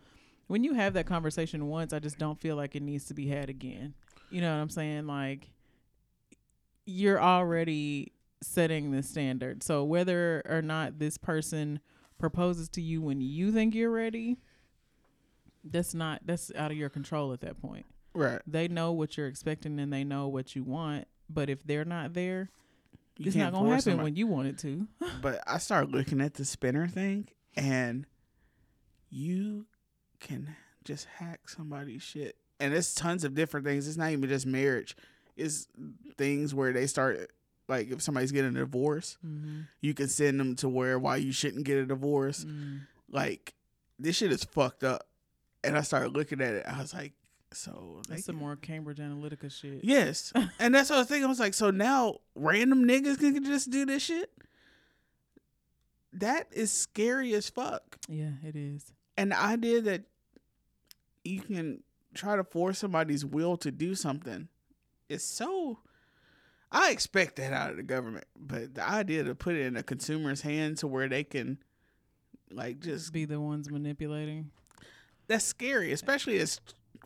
When 0.48 0.62
you 0.64 0.74
have 0.74 0.94
that 0.94 1.06
conversation 1.06 1.66
once, 1.66 1.92
I 1.92 1.98
just 1.98 2.18
don't 2.18 2.40
feel 2.40 2.56
like 2.56 2.76
it 2.76 2.82
needs 2.82 3.06
to 3.06 3.14
be 3.14 3.26
had 3.26 3.50
again. 3.50 3.94
You 4.30 4.40
know 4.40 4.54
what 4.54 4.60
I'm 4.62 4.70
saying? 4.70 5.06
Like 5.06 5.50
you're 6.84 7.20
already 7.20 8.12
setting 8.42 8.92
the 8.92 9.02
standard. 9.02 9.62
So 9.62 9.82
whether 9.84 10.42
or 10.48 10.62
not 10.62 10.98
this 10.98 11.18
person 11.18 11.80
proposes 12.18 12.68
to 12.70 12.80
you 12.80 13.02
when 13.02 13.20
you 13.20 13.50
think 13.52 13.74
you're 13.74 13.90
ready, 13.90 14.38
that's 15.64 15.94
not 15.94 16.20
that's 16.24 16.52
out 16.54 16.70
of 16.70 16.76
your 16.76 16.88
control 16.88 17.32
at 17.32 17.40
that 17.40 17.60
point. 17.60 17.86
Right. 18.14 18.40
They 18.46 18.68
know 18.68 18.92
what 18.92 19.16
you're 19.16 19.26
expecting 19.26 19.78
and 19.80 19.92
they 19.92 20.04
know 20.04 20.28
what 20.28 20.54
you 20.54 20.62
want, 20.62 21.06
but 21.28 21.50
if 21.50 21.64
they're 21.64 21.84
not 21.84 22.14
there, 22.14 22.50
You 23.18 23.26
it's 23.26 23.36
not 23.36 23.52
going 23.52 23.64
to 23.64 23.70
happen 23.70 23.82
somebody. 23.82 24.04
when 24.04 24.16
you 24.16 24.26
want 24.26 24.48
it 24.48 24.58
to. 24.58 24.86
But 25.20 25.42
I 25.46 25.58
started 25.58 25.92
looking 25.92 26.20
at 26.20 26.34
the 26.34 26.44
spinner 26.44 26.86
thing 26.88 27.28
and 27.56 28.06
you 29.10 29.66
can 30.26 30.56
just 30.84 31.06
hack 31.06 31.48
somebody's 31.48 32.02
shit. 32.02 32.36
And 32.58 32.72
it's 32.72 32.94
tons 32.94 33.24
of 33.24 33.34
different 33.34 33.66
things. 33.66 33.86
It's 33.86 33.96
not 33.96 34.10
even 34.10 34.28
just 34.28 34.46
marriage. 34.46 34.96
It's 35.36 35.68
things 36.16 36.54
where 36.54 36.72
they 36.72 36.86
start 36.86 37.30
like 37.68 37.90
if 37.90 38.00
somebody's 38.02 38.32
getting 38.32 38.56
a 38.56 38.60
divorce, 38.60 39.18
mm-hmm. 39.26 39.62
you 39.80 39.94
can 39.94 40.08
send 40.08 40.38
them 40.40 40.56
to 40.56 40.68
where 40.68 40.98
why 40.98 41.16
you 41.16 41.32
shouldn't 41.32 41.64
get 41.64 41.78
a 41.78 41.86
divorce. 41.86 42.44
Mm. 42.44 42.82
Like 43.10 43.54
this 43.98 44.16
shit 44.16 44.32
is 44.32 44.44
fucked 44.44 44.84
up. 44.84 45.06
And 45.64 45.76
I 45.76 45.82
started 45.82 46.12
looking 46.16 46.40
at 46.40 46.54
it. 46.54 46.66
I 46.66 46.80
was 46.80 46.94
like, 46.94 47.12
so 47.52 48.02
That's 48.08 48.24
some 48.24 48.36
more 48.36 48.56
Cambridge 48.56 48.98
Analytica 48.98 49.50
shit. 49.50 49.80
Yes. 49.82 50.32
and 50.58 50.74
that's 50.74 50.90
what 50.90 50.96
I 50.96 50.98
was 51.00 51.08
thinking. 51.08 51.24
I 51.24 51.28
was 51.28 51.40
like, 51.40 51.54
so 51.54 51.70
now 51.70 52.18
random 52.34 52.84
niggas 52.84 53.18
can 53.18 53.44
just 53.44 53.70
do 53.70 53.84
this 53.86 54.02
shit? 54.02 54.30
That 56.12 56.48
is 56.52 56.72
scary 56.72 57.34
as 57.34 57.48
fuck. 57.48 57.98
Yeah, 58.08 58.30
it 58.44 58.56
is. 58.56 58.92
And 59.16 59.32
the 59.32 59.40
idea 59.40 59.80
that 59.82 60.04
you 61.26 61.40
can 61.42 61.82
try 62.14 62.36
to 62.36 62.44
force 62.44 62.78
somebody's 62.78 63.24
will 63.24 63.56
to 63.58 63.70
do 63.70 63.94
something 63.94 64.48
It's 65.08 65.24
so. 65.24 65.80
I 66.72 66.90
expect 66.90 67.36
that 67.36 67.52
out 67.52 67.70
of 67.70 67.76
the 67.76 67.82
government, 67.82 68.24
but 68.38 68.74
the 68.74 68.88
idea 68.88 69.22
to 69.24 69.34
put 69.34 69.54
it 69.54 69.66
in 69.66 69.76
a 69.76 69.82
consumer's 69.82 70.40
hands 70.40 70.80
to 70.80 70.86
where 70.88 71.08
they 71.08 71.22
can, 71.24 71.58
like, 72.50 72.80
just 72.80 73.12
Be 73.12 73.24
the 73.24 73.40
ones 73.40 73.70
manipulating. 73.70 74.50
that's 75.28 75.44
scary, 75.44 75.92
especially 75.92 76.38
as 76.38 76.60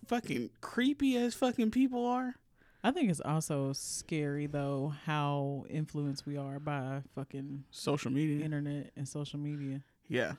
fucking 0.07 0.51
creepy 0.61 1.17
as 1.17 1.35
fucking 1.35 1.71
people 1.73 2.07
are. 2.07 2.35
I 2.83 2.91
think 2.91 3.11
it's 3.11 3.21
also 3.21 3.75
scary 3.75 4.47
though 4.47 4.95
how 5.05 5.67
influenced 5.69 6.25
we 6.27 6.39
are 6.39 6.59
by 6.59 7.03
fucking 7.15 7.65
Social 7.71 8.11
media, 8.11 8.43
internet 8.45 8.91
and 8.97 9.07
social 9.07 9.39
media. 9.39 9.83
yeah, 10.09 10.33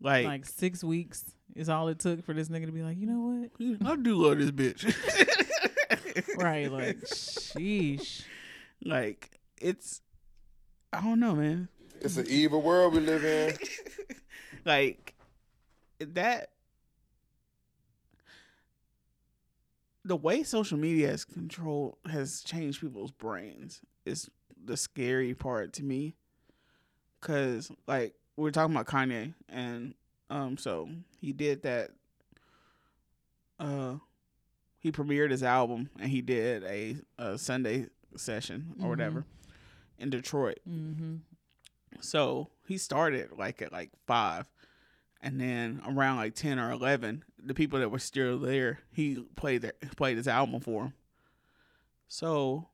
like, 0.00 0.26
Like 0.26 0.46
six 0.46 0.82
weeks 0.82 1.24
is 1.54 1.68
all 1.68 1.88
it 1.88 1.98
took 1.98 2.24
for 2.24 2.32
this 2.32 2.48
nigga 2.48 2.66
to 2.66 2.72
be 2.72 2.82
like, 2.82 2.98
you 2.98 3.06
know 3.06 3.48
what? 3.58 3.90
I 3.90 3.96
do 3.96 4.14
love 4.16 4.38
this 4.38 4.50
bitch. 4.50 4.94
Right, 6.36 6.70
like 6.70 6.98
sheesh. 7.00 8.22
like 8.84 9.38
it's, 9.60 10.02
I 10.92 11.00
don't 11.00 11.20
know, 11.20 11.34
man. 11.34 11.68
It's 12.00 12.16
an 12.16 12.26
evil 12.28 12.60
world 12.60 12.94
we 12.94 13.00
live 13.00 13.24
in. 13.24 13.56
like 14.64 15.14
that 16.00 16.50
the 20.04 20.16
way 20.16 20.42
social 20.42 20.78
media 20.78 21.08
has 21.08 21.24
control 21.24 21.98
has 22.10 22.42
changed 22.42 22.80
people's 22.80 23.10
brains 23.10 23.80
is 24.04 24.28
the 24.64 24.76
scary 24.76 25.34
part 25.34 25.72
to 25.74 25.84
me 25.84 26.14
because 27.20 27.70
like 27.86 28.14
we 28.38 28.44
we're 28.44 28.50
talking 28.52 28.74
about 28.74 28.86
kanye 28.86 29.34
and 29.48 29.94
um 30.30 30.56
so 30.56 30.88
he 31.20 31.32
did 31.32 31.62
that 31.62 31.90
uh 33.58 33.94
he 34.78 34.92
premiered 34.92 35.30
his 35.30 35.42
album 35.42 35.90
and 35.98 36.08
he 36.10 36.20
did 36.22 36.62
a, 36.64 36.96
a 37.18 37.36
sunday 37.36 37.86
session 38.16 38.74
or 38.80 38.86
Mhm. 38.86 38.88
whatever 38.90 39.24
in 39.98 40.10
detroit 40.10 40.58
Mm-hmm. 40.68 41.16
so 42.00 42.48
he 42.66 42.78
started 42.78 43.30
like 43.36 43.60
at 43.62 43.72
like 43.72 43.90
five, 44.06 44.46
and 45.20 45.40
then 45.40 45.80
around 45.88 46.18
like 46.18 46.34
ten 46.34 46.58
or 46.58 46.70
eleven, 46.70 47.24
the 47.42 47.54
people 47.54 47.78
that 47.80 47.90
were 47.90 47.98
still 47.98 48.38
there, 48.38 48.80
he 48.92 49.24
played 49.36 49.62
their 49.62 49.72
played 49.96 50.16
his 50.18 50.28
album 50.28 50.60
for 50.60 50.82
them. 50.84 50.92
So, 52.08 52.68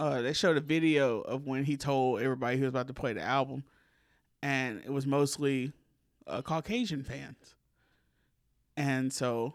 uh, 0.00 0.20
they 0.20 0.32
showed 0.32 0.56
a 0.56 0.60
video 0.60 1.20
of 1.20 1.46
when 1.46 1.62
he 1.64 1.76
told 1.76 2.20
everybody 2.20 2.56
he 2.56 2.62
was 2.62 2.70
about 2.70 2.88
to 2.88 2.92
play 2.92 3.12
the 3.12 3.22
album, 3.22 3.62
and 4.42 4.82
it 4.84 4.90
was 4.92 5.06
mostly 5.06 5.72
uh, 6.26 6.42
Caucasian 6.42 7.02
fans. 7.02 7.54
And 8.76 9.12
so, 9.12 9.54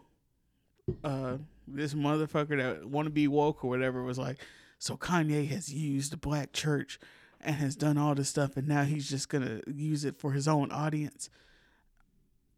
uh, 1.02 1.38
this 1.66 1.94
motherfucker 1.94 2.58
that 2.58 2.88
want 2.88 3.06
to 3.06 3.10
be 3.10 3.26
woke 3.26 3.64
or 3.64 3.70
whatever 3.70 4.02
was 4.02 4.18
like, 4.18 4.38
so 4.78 4.96
Kanye 4.96 5.48
has 5.48 5.72
used 5.72 6.12
the 6.12 6.16
black 6.16 6.52
church 6.52 6.98
and 7.40 7.56
has 7.56 7.76
done 7.76 7.96
all 7.98 8.14
this 8.14 8.28
stuff, 8.28 8.56
and 8.56 8.66
now 8.66 8.82
he's 8.82 9.08
just 9.08 9.28
gonna 9.28 9.60
use 9.66 10.04
it 10.04 10.18
for 10.18 10.32
his 10.32 10.48
own 10.48 10.70
audience. 10.72 11.30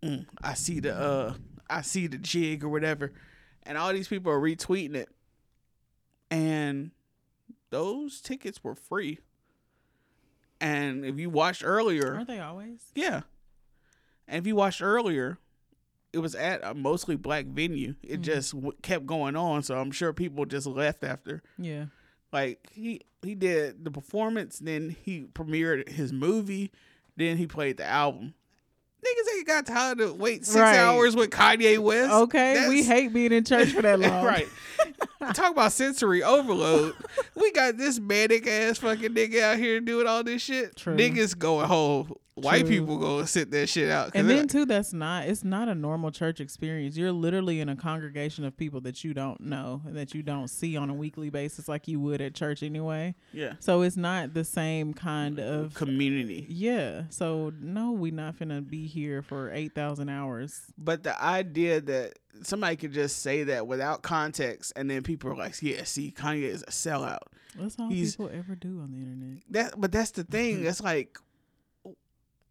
Mm, 0.03 0.27
I 0.43 0.55
see 0.55 0.81
the 0.81 0.95
uh, 0.97 1.35
I 1.69 1.83
see 1.83 2.07
the 2.07 2.19
jig 2.19 2.65
or 2.65 2.69
whatever, 2.69 3.13
and 3.65 3.77
all 3.77 3.93
these 3.93 4.09
people 4.09 4.31
are 4.33 4.41
retweeting 4.41 4.95
it, 4.95 5.09
and 6.31 6.91
those 7.71 8.21
tickets 8.21 8.63
were 8.63 8.75
free. 8.75 9.19
And 10.61 11.05
if 11.05 11.19
you 11.19 11.29
watched 11.31 11.63
earlier, 11.65 12.15
Aren't 12.15 12.29
they 12.29 12.41
always? 12.41 12.81
yeah, 12.95 13.23
and 14.27 14.39
if 14.39 14.47
you 14.47 14.57
watched 14.57 14.81
earlier, 14.83 15.39
it 16.13 16.19
was 16.19 16.35
at 16.35 16.61
a 16.65 16.73
mostly 16.75 17.17
black 17.17 17.47
venue. 17.47 17.95
It 18.03 18.21
Mhm. 18.21 18.25
just 18.25 18.53
w- 18.53 18.73
kept 18.83 19.05
going 19.07 19.37
on, 19.37 19.63
so 19.63 19.79
I'm 19.79 19.91
sure 19.91 20.13
people 20.15 20.47
just 20.47 20.67
left 20.67 21.05
after. 21.05 21.43
Yeah. 21.59 21.87
Like 22.33 22.69
he 22.73 23.03
he 23.23 23.35
did 23.35 23.85
the 23.85 23.91
performance, 23.91 24.59
then 24.61 24.97
he 25.03 25.25
premiered 25.25 25.89
his 25.89 26.13
movie, 26.13 26.71
then 27.17 27.37
he 27.37 27.47
played 27.47 27.77
the 27.77 27.85
album, 27.85 28.35
Niggas 29.05 29.37
ain't 29.39 29.47
got 29.47 29.67
time 29.67 29.99
to 29.99 30.13
wait 30.13 30.45
six 30.47 30.57
Right. 30.57 30.79
hours 30.79 31.15
with 31.15 31.31
Kanye 31.31 31.79
West. 31.79 32.13
Okay, 32.13 32.69
we 32.69 32.83
hate 32.83 33.13
being 33.13 33.31
in 33.33 33.45
church 33.45 33.69
for 33.73 33.83
that 33.83 34.01
long. 34.01 34.25
right. 34.25 34.49
Talk 35.35 35.53
about 35.53 35.73
sensory 35.73 36.23
overload. 36.23 36.95
we 37.35 37.51
got 37.53 37.77
this 37.77 37.99
manic 37.99 38.47
ass 38.47 38.79
fucking 38.79 39.11
nigga 39.15 39.41
out 39.43 39.59
here 39.59 39.81
doing 39.81 40.07
all 40.07 40.23
this 40.23 40.43
shit. 40.43 40.77
True. 40.77 40.97
Niggas 40.97 41.37
going 41.39 41.67
home. 41.67 42.13
White 42.39 42.67
True. 42.67 42.69
people 42.81 42.99
go 42.99 43.21
and 43.21 43.27
sit 43.29 43.51
that 43.53 43.67
shit 43.67 43.91
out. 43.91 44.11
And 44.15 44.29
they're 44.29 44.37
then 44.37 44.47
too, 44.49 44.67
that's 44.67 44.93
not 44.93 45.25
it's 45.27 45.43
not 45.43 45.69
a 45.69 45.75
normal 45.75 46.11
church 46.11 46.39
experience. 46.39 46.95
You're 46.95 47.11
literally 47.11 47.61
in 47.61 47.71
a 47.71 47.77
congregation 47.77 48.45
of 48.45 48.55
people 48.55 48.83
that 48.83 49.03
you 49.03 49.15
don't 49.15 49.41
know 49.41 49.81
and 49.87 49.97
that 49.97 50.15
you 50.15 50.23
don't 50.23 50.49
see 50.49 50.77
on 50.77 50.91
a 50.91 50.95
weekly 50.95 51.31
basis 51.31 51.67
like 51.67 51.89
you 51.89 51.99
would 52.01 52.21
at 52.21 52.35
church 52.35 52.63
anyway. 52.63 53.15
yeah, 53.33 53.55
So 53.59 53.81
it's 53.81 53.97
not 53.97 54.35
the 54.35 54.45
same 54.45 54.93
kind 54.93 55.41
of 55.41 55.73
community. 55.73 56.45
yeah. 56.51 57.05
So 57.09 57.55
no, 57.59 57.93
we 57.93 58.11
not 58.11 58.37
finna 58.37 58.69
be 58.69 58.87
here 58.87 59.23
for 59.23 59.51
eight 59.55 59.75
thousand 59.75 60.11
hours. 60.11 60.61
But 60.77 61.05
the 61.05 61.19
idea 61.25 61.81
that 61.81 62.19
somebody 62.43 62.77
could 62.77 62.93
just 62.93 63.23
say 63.23 63.45
that 63.45 63.67
without 63.67 64.03
context, 64.03 64.75
and 64.77 64.91
then 64.91 65.03
people 65.03 65.16
are 65.25 65.37
like, 65.37 65.61
"Yeah, 65.63 65.85
see, 65.85 66.13
Kanye 66.17 66.43
is 66.43 66.63
a 66.63 66.71
sellout." 66.71 67.21
That's 67.59 67.79
all 67.79 67.89
He's- 67.89 68.13
people 68.17 68.31
ever 68.33 68.55
do 68.55 68.81
on 68.81 68.91
the 68.93 68.99
internet. 68.99 69.43
That, 69.51 69.81
but 69.81 69.91
that's 69.93 70.11
the 70.13 70.25
thing. 70.25 70.57
Mm-hmm. 70.59 70.67
It's 70.69 70.81
like, 70.83 71.19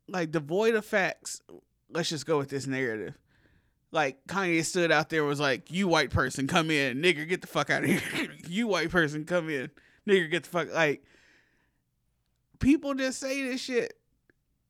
like 0.07 0.31
devoid 0.31 0.75
of 0.75 0.85
facts. 0.85 1.41
Let's 1.89 2.09
just 2.09 2.25
go 2.25 2.37
with 2.37 2.49
this 2.49 2.65
narrative. 2.67 3.15
Like 3.91 4.25
Kanye 4.27 4.63
stood 4.65 4.91
out 4.91 5.09
there 5.09 5.23
was 5.23 5.39
like, 5.39 5.71
"You 5.71 5.87
white 5.87 6.09
person, 6.09 6.47
come 6.47 6.69
in, 6.71 6.97
nigger, 7.01 7.27
get 7.27 7.41
the 7.41 7.47
fuck 7.47 7.69
out 7.69 7.83
of 7.83 7.89
here. 7.89 8.01
you 8.47 8.67
white 8.67 8.89
person, 8.89 9.25
come 9.25 9.49
in, 9.49 9.69
nigger, 10.07 10.29
get 10.29 10.43
the 10.43 10.49
fuck." 10.49 10.73
Like, 10.73 11.03
people 12.59 12.93
just 12.93 13.19
say 13.19 13.43
this 13.47 13.61
shit, 13.61 13.93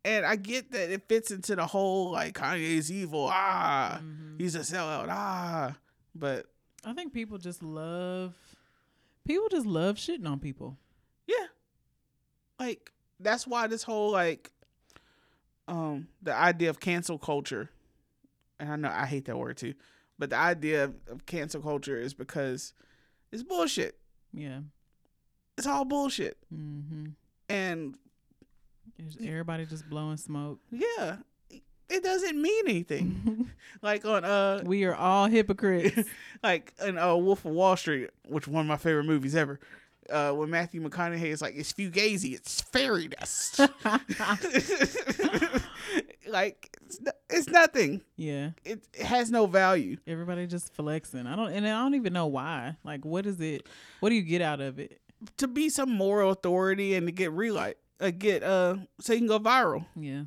and 0.04 0.26
I 0.26 0.36
get 0.36 0.72
that 0.72 0.92
it 0.92 1.08
fits 1.08 1.32
into 1.32 1.56
the 1.56 1.66
whole 1.66 2.12
like 2.12 2.36
Kanye's 2.36 2.92
evil. 2.92 3.28
Ah, 3.32 4.00
Mhm. 4.04 4.40
he's 4.40 4.56
a 4.56 4.60
sellout. 4.60 5.08
Ah, 5.10 5.76
but 6.14 6.46
I 6.86 6.94
think 6.94 7.14
people 7.14 7.38
just 7.38 7.64
love 7.64 8.36
people 9.26 9.48
just 9.50 9.66
love 9.66 9.96
shitting 9.98 10.28
on 10.28 10.40
people. 10.40 10.78
Yeah. 11.28 11.48
Like 12.60 12.92
that's 13.20 13.48
why 13.48 13.68
this 13.68 13.84
whole 13.84 14.12
like 14.12 14.52
um 15.68 16.08
the 16.22 16.34
idea 16.34 16.70
of 16.70 16.80
cancel 16.80 17.18
culture 17.18 17.70
and 18.60 18.72
I 18.72 18.76
know 18.76 18.90
I 18.90 19.06
hate 19.06 19.26
that 19.26 19.38
word 19.38 19.58
too, 19.58 19.74
but 20.20 20.30
the 20.30 20.38
idea 20.38 20.86
of, 20.86 20.96
of 21.10 21.26
cancel 21.26 21.62
culture 21.62 21.98
is 21.98 22.14
because 22.14 22.74
it's 23.32 23.44
bullshit. 23.44 23.98
Yeah. 24.32 24.60
It's 25.58 25.68
all 25.68 25.86
bullshit. 25.86 26.38
Mm-hmm. 26.54 27.06
And 27.50 27.98
Everybody 29.22 29.66
just 29.66 29.90
blowing 29.90 30.18
smoke. 30.18 30.60
yeah, 30.72 31.18
it 31.90 32.04
doesn't 32.04 32.42
mean 32.42 32.68
anything. 32.68 33.52
like 33.82 34.06
on 34.06 34.24
uh 34.26 34.62
we 34.66 34.84
are 34.86 34.96
all 34.96 35.28
hypocrites. 35.28 36.08
like 36.44 36.74
in 36.86 36.98
uh 36.98 37.16
Wolf 37.16 37.46
of 37.46 37.52
Wall 37.52 37.76
Street, 37.78 38.10
which 38.28 38.48
one 38.48 38.62
of 38.62 38.68
my 38.68 38.78
favorite 38.78 39.06
movies 39.06 39.36
ever. 39.36 39.60
Uh, 40.08 40.32
when 40.32 40.52
Matthew 40.52 40.88
McConaughey 40.88 41.24
is 41.32 41.42
like, 41.42 41.56
it's 41.56 41.74
fugazi, 41.74 42.36
it's 42.36 42.62
fairy 42.62 43.08
dust. 43.08 43.60
like, 46.28 46.78
it's, 46.86 47.02
no- 47.02 47.12
it's 47.30 47.48
nothing. 47.50 48.02
yeah. 48.16 48.52
It, 48.64 48.84
it 48.94 49.04
has 49.06 49.32
no 49.32 49.48
value. 49.48 49.98
Everybody 50.06 50.46
just 50.46 50.74
flexing. 50.76 51.26
I 51.26 51.36
don't 51.36 51.52
and 51.52 51.68
I 51.68 51.82
don't 51.82 51.96
even 51.96 52.14
know 52.14 52.28
why. 52.28 52.78
Like 52.84 53.04
what 53.04 53.26
is 53.26 53.40
it? 53.42 53.68
What 54.00 54.10
do 54.10 54.16
you 54.16 54.22
get 54.22 54.42
out 54.42 54.62
of 54.62 54.80
it? 54.80 55.00
To 55.38 55.48
be 55.48 55.70
some 55.70 55.90
moral 55.92 56.32
authority 56.32 56.94
and 56.96 57.08
to 57.08 57.12
get 57.12 57.32
relight, 57.32 57.78
uh, 58.00 58.12
get 58.16 58.44
uh, 58.44 58.76
so 59.02 59.14
you 59.14 59.20
can 59.20 59.28
go 59.28 59.40
viral. 59.40 59.86
Yeah. 59.96 60.24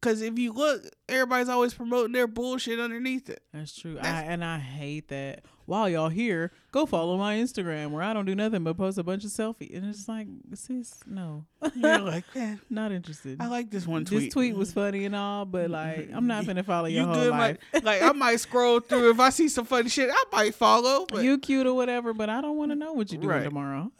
Because 0.00 0.22
if 0.22 0.38
you 0.38 0.52
look, 0.52 0.84
everybody's 1.08 1.48
always 1.48 1.74
promoting 1.74 2.12
their 2.12 2.28
bullshit 2.28 2.78
underneath 2.78 3.28
it. 3.28 3.42
That's 3.52 3.76
true. 3.76 3.98
I, 4.00 4.22
and 4.22 4.44
I 4.44 4.58
hate 4.58 5.08
that. 5.08 5.44
While 5.66 5.88
y'all 5.90 6.08
here, 6.08 6.50
go 6.72 6.86
follow 6.86 7.18
my 7.18 7.36
Instagram 7.36 7.90
where 7.90 8.02
I 8.02 8.14
don't 8.14 8.24
do 8.24 8.34
nothing 8.34 8.64
but 8.64 8.78
post 8.78 8.96
a 8.96 9.02
bunch 9.02 9.24
of 9.24 9.30
selfies. 9.30 9.76
And 9.76 9.84
it's 9.86 10.08
like, 10.08 10.26
sis, 10.54 10.94
no. 11.06 11.44
You're 11.74 11.98
like, 11.98 12.24
man, 12.34 12.60
Not 12.70 12.90
interested. 12.92 13.36
I 13.40 13.48
like 13.48 13.70
this 13.70 13.86
one 13.86 14.04
tweet. 14.06 14.20
This 14.20 14.32
tweet 14.32 14.54
was 14.56 14.72
funny 14.72 15.04
and 15.04 15.14
all, 15.14 15.44
but 15.44 15.68
like 15.68 16.08
I'm 16.14 16.26
not 16.26 16.46
gonna 16.46 16.62
follow 16.62 16.86
your 16.86 17.02
you 17.02 17.06
whole 17.08 17.16
good? 17.16 17.30
life. 17.32 17.58
Like, 17.74 17.84
like 17.84 18.02
I 18.02 18.12
might 18.12 18.36
scroll 18.40 18.80
through 18.80 19.10
if 19.10 19.20
I 19.20 19.28
see 19.28 19.48
some 19.50 19.66
funny 19.66 19.90
shit, 19.90 20.08
I 20.10 20.24
might 20.32 20.54
follow, 20.54 21.04
but 21.06 21.22
you 21.22 21.36
cute 21.36 21.66
or 21.66 21.74
whatever, 21.74 22.14
but 22.14 22.30
I 22.30 22.40
don't 22.40 22.56
want 22.56 22.70
to 22.70 22.74
know 22.76 22.94
what 22.94 23.12
you're 23.12 23.20
doing 23.20 23.34
Right. 23.34 23.44
tomorrow. 23.44 23.92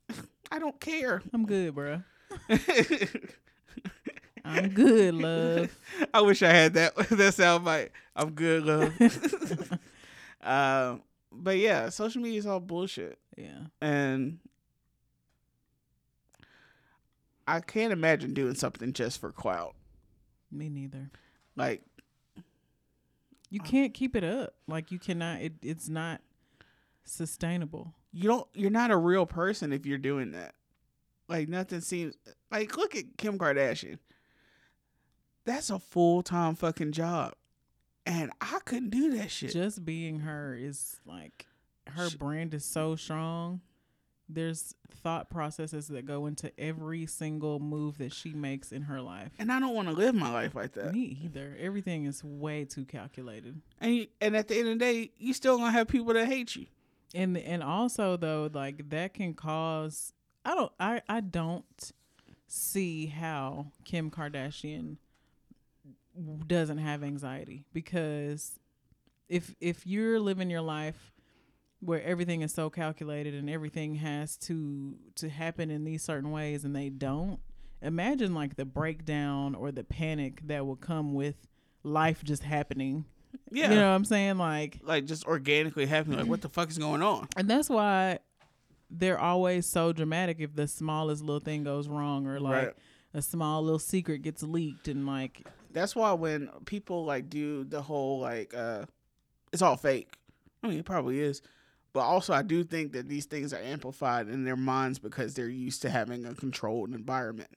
I 0.52 0.60
don't 0.60 0.78
care. 0.80 1.22
I'm 1.32 1.44
good, 1.44 1.74
bruh. 1.74 2.04
I'm 4.46 4.68
good, 4.70 5.14
love. 5.14 5.76
I 6.14 6.20
wish 6.22 6.42
I 6.42 6.48
had 6.52 6.74
that 6.74 6.94
that 7.10 7.34
sound 7.34 7.64
bite. 7.64 7.90
I'm 8.14 8.30
good, 8.30 8.62
love. 8.64 8.92
um, 10.42 11.02
but 11.32 11.58
yeah, 11.58 11.88
social 11.90 12.22
media 12.22 12.38
is 12.38 12.46
all 12.46 12.60
bullshit, 12.60 13.18
Yeah. 13.36 13.58
and 13.80 14.38
I 17.46 17.60
can't 17.60 17.92
imagine 17.92 18.34
doing 18.34 18.54
something 18.54 18.92
just 18.92 19.20
for 19.20 19.30
clout. 19.32 19.74
Me 20.50 20.68
neither. 20.68 21.10
Like, 21.54 21.82
You 23.50 23.60
can't 23.60 23.94
keep 23.94 24.16
it 24.16 24.24
up. 24.24 24.54
Like 24.66 24.90
you 24.90 24.98
cannot. 24.98 25.40
It, 25.42 25.54
it's 25.62 25.88
not 25.88 26.20
sustainable. 27.04 27.94
you 28.12 28.24
don't. 28.28 28.46
You're 28.54 28.70
not 28.70 28.90
a 28.90 28.96
real 28.96 29.26
person 29.26 29.72
if 29.72 29.86
you're 29.86 29.98
doing 29.98 30.32
that. 30.32 30.54
Like, 31.28 31.48
nothing 31.48 31.80
seems 31.80 32.14
like. 32.50 32.76
Look 32.76 32.94
at 32.96 33.16
Kim 33.16 33.38
Kardashian. 33.38 33.98
That's 35.46 35.70
a 35.70 35.78
full 35.78 36.22
time 36.22 36.54
fucking 36.56 36.92
job, 36.92 37.32
and 38.04 38.30
I 38.40 38.58
couldn't 38.66 38.90
do 38.90 39.16
that 39.16 39.30
shit. 39.30 39.52
Just 39.52 39.84
being 39.84 40.20
her 40.20 40.54
is 40.54 41.00
like 41.06 41.46
her 41.88 42.10
Sh- 42.10 42.14
brand 42.14 42.52
is 42.52 42.64
so 42.64 42.96
strong. 42.96 43.62
There's 44.28 44.74
thought 44.90 45.30
processes 45.30 45.86
that 45.86 46.04
go 46.04 46.26
into 46.26 46.50
every 46.58 47.06
single 47.06 47.60
move 47.60 47.98
that 47.98 48.12
she 48.12 48.32
makes 48.32 48.72
in 48.72 48.82
her 48.82 49.00
life. 49.00 49.30
and 49.38 49.52
I 49.52 49.60
don't 49.60 49.72
want 49.74 49.86
to 49.88 49.94
live 49.94 50.16
my 50.16 50.32
life 50.32 50.56
like 50.56 50.72
that. 50.72 50.92
Me 50.92 51.16
either. 51.22 51.56
Everything 51.60 52.06
is 52.06 52.24
way 52.24 52.64
too 52.64 52.84
calculated. 52.84 53.60
And 53.80 53.94
you, 53.94 54.06
and 54.20 54.36
at 54.36 54.48
the 54.48 54.58
end 54.58 54.66
of 54.68 54.78
the 54.80 54.84
day, 54.84 55.12
you 55.16 55.32
still 55.32 55.58
gonna 55.58 55.70
have 55.70 55.86
people 55.86 56.12
that 56.14 56.26
hate 56.26 56.56
you. 56.56 56.66
and 57.14 57.38
and 57.38 57.62
also 57.62 58.16
though 58.16 58.50
like 58.52 58.90
that 58.90 59.14
can 59.14 59.32
cause 59.32 60.12
i 60.44 60.54
don't 60.56 60.72
i 60.80 61.00
i 61.08 61.20
don't 61.20 61.92
see 62.48 63.06
how 63.06 63.66
kim 63.84 64.10
kardashian 64.10 64.96
doesn't 66.46 66.78
have 66.78 67.02
anxiety 67.02 67.64
because 67.72 68.58
if 69.28 69.54
if 69.60 69.86
you're 69.86 70.18
living 70.20 70.50
your 70.50 70.60
life 70.62 71.12
where 71.80 72.02
everything 72.02 72.40
is 72.42 72.52
so 72.54 72.70
calculated 72.70 73.34
and 73.34 73.50
everything 73.50 73.96
has 73.96 74.36
to 74.36 74.96
to 75.14 75.28
happen 75.28 75.70
in 75.70 75.84
these 75.84 76.02
certain 76.02 76.30
ways 76.30 76.64
and 76.64 76.74
they 76.74 76.88
don't 76.88 77.38
imagine 77.82 78.34
like 78.34 78.56
the 78.56 78.64
breakdown 78.64 79.54
or 79.54 79.70
the 79.70 79.84
panic 79.84 80.40
that 80.46 80.64
will 80.66 80.76
come 80.76 81.12
with 81.12 81.46
life 81.82 82.24
just 82.24 82.42
happening 82.44 83.04
Yeah. 83.50 83.68
you 83.68 83.74
know 83.76 83.88
what 83.90 83.94
i'm 83.94 84.04
saying 84.06 84.38
like 84.38 84.80
like 84.82 85.04
just 85.04 85.26
organically 85.26 85.84
happening. 85.86 86.18
Like, 86.20 86.28
what 86.28 86.40
the 86.40 86.48
fuck 86.48 86.70
is 86.70 86.78
going 86.78 87.02
on? 87.02 87.28
and 87.36 87.48
that's 87.50 87.68
why 87.68 88.20
they're 88.90 89.18
always 89.18 89.66
so 89.66 89.92
dramatic 89.92 90.36
if 90.40 90.54
the 90.54 90.66
smallest 90.68 91.22
little 91.22 91.40
thing 91.40 91.64
goes 91.64 91.88
wrong 91.88 92.26
or 92.26 92.40
like 92.40 92.66
Right. 92.68 92.74
a 93.12 93.20
small 93.20 93.62
little 93.62 93.78
secret 93.80 94.22
gets 94.22 94.42
leaked 94.42 94.88
and 94.88 95.06
like 95.06 95.44
That's 95.76 95.94
why 95.94 96.12
when 96.14 96.48
people 96.64 97.04
like 97.04 97.28
do 97.28 97.64
the 97.64 97.82
whole 97.82 98.18
like, 98.18 98.54
uh 98.54 98.86
it's 99.52 99.60
all 99.60 99.76
fake. 99.76 100.16
I 100.62 100.68
mean, 100.68 100.78
it 100.78 100.86
probably 100.86 101.20
is. 101.20 101.42
But 101.92 102.00
also, 102.00 102.32
I 102.32 102.42
do 102.42 102.64
think 102.64 102.92
that 102.92 103.08
these 103.08 103.26
things 103.26 103.52
are 103.52 103.60
amplified 103.60 104.28
in 104.28 104.44
their 104.44 104.56
minds 104.56 104.98
because 104.98 105.34
they're 105.34 105.48
used 105.48 105.82
to 105.82 105.90
having 105.90 106.24
a 106.24 106.34
controlled 106.34 106.94
environment. 106.94 107.50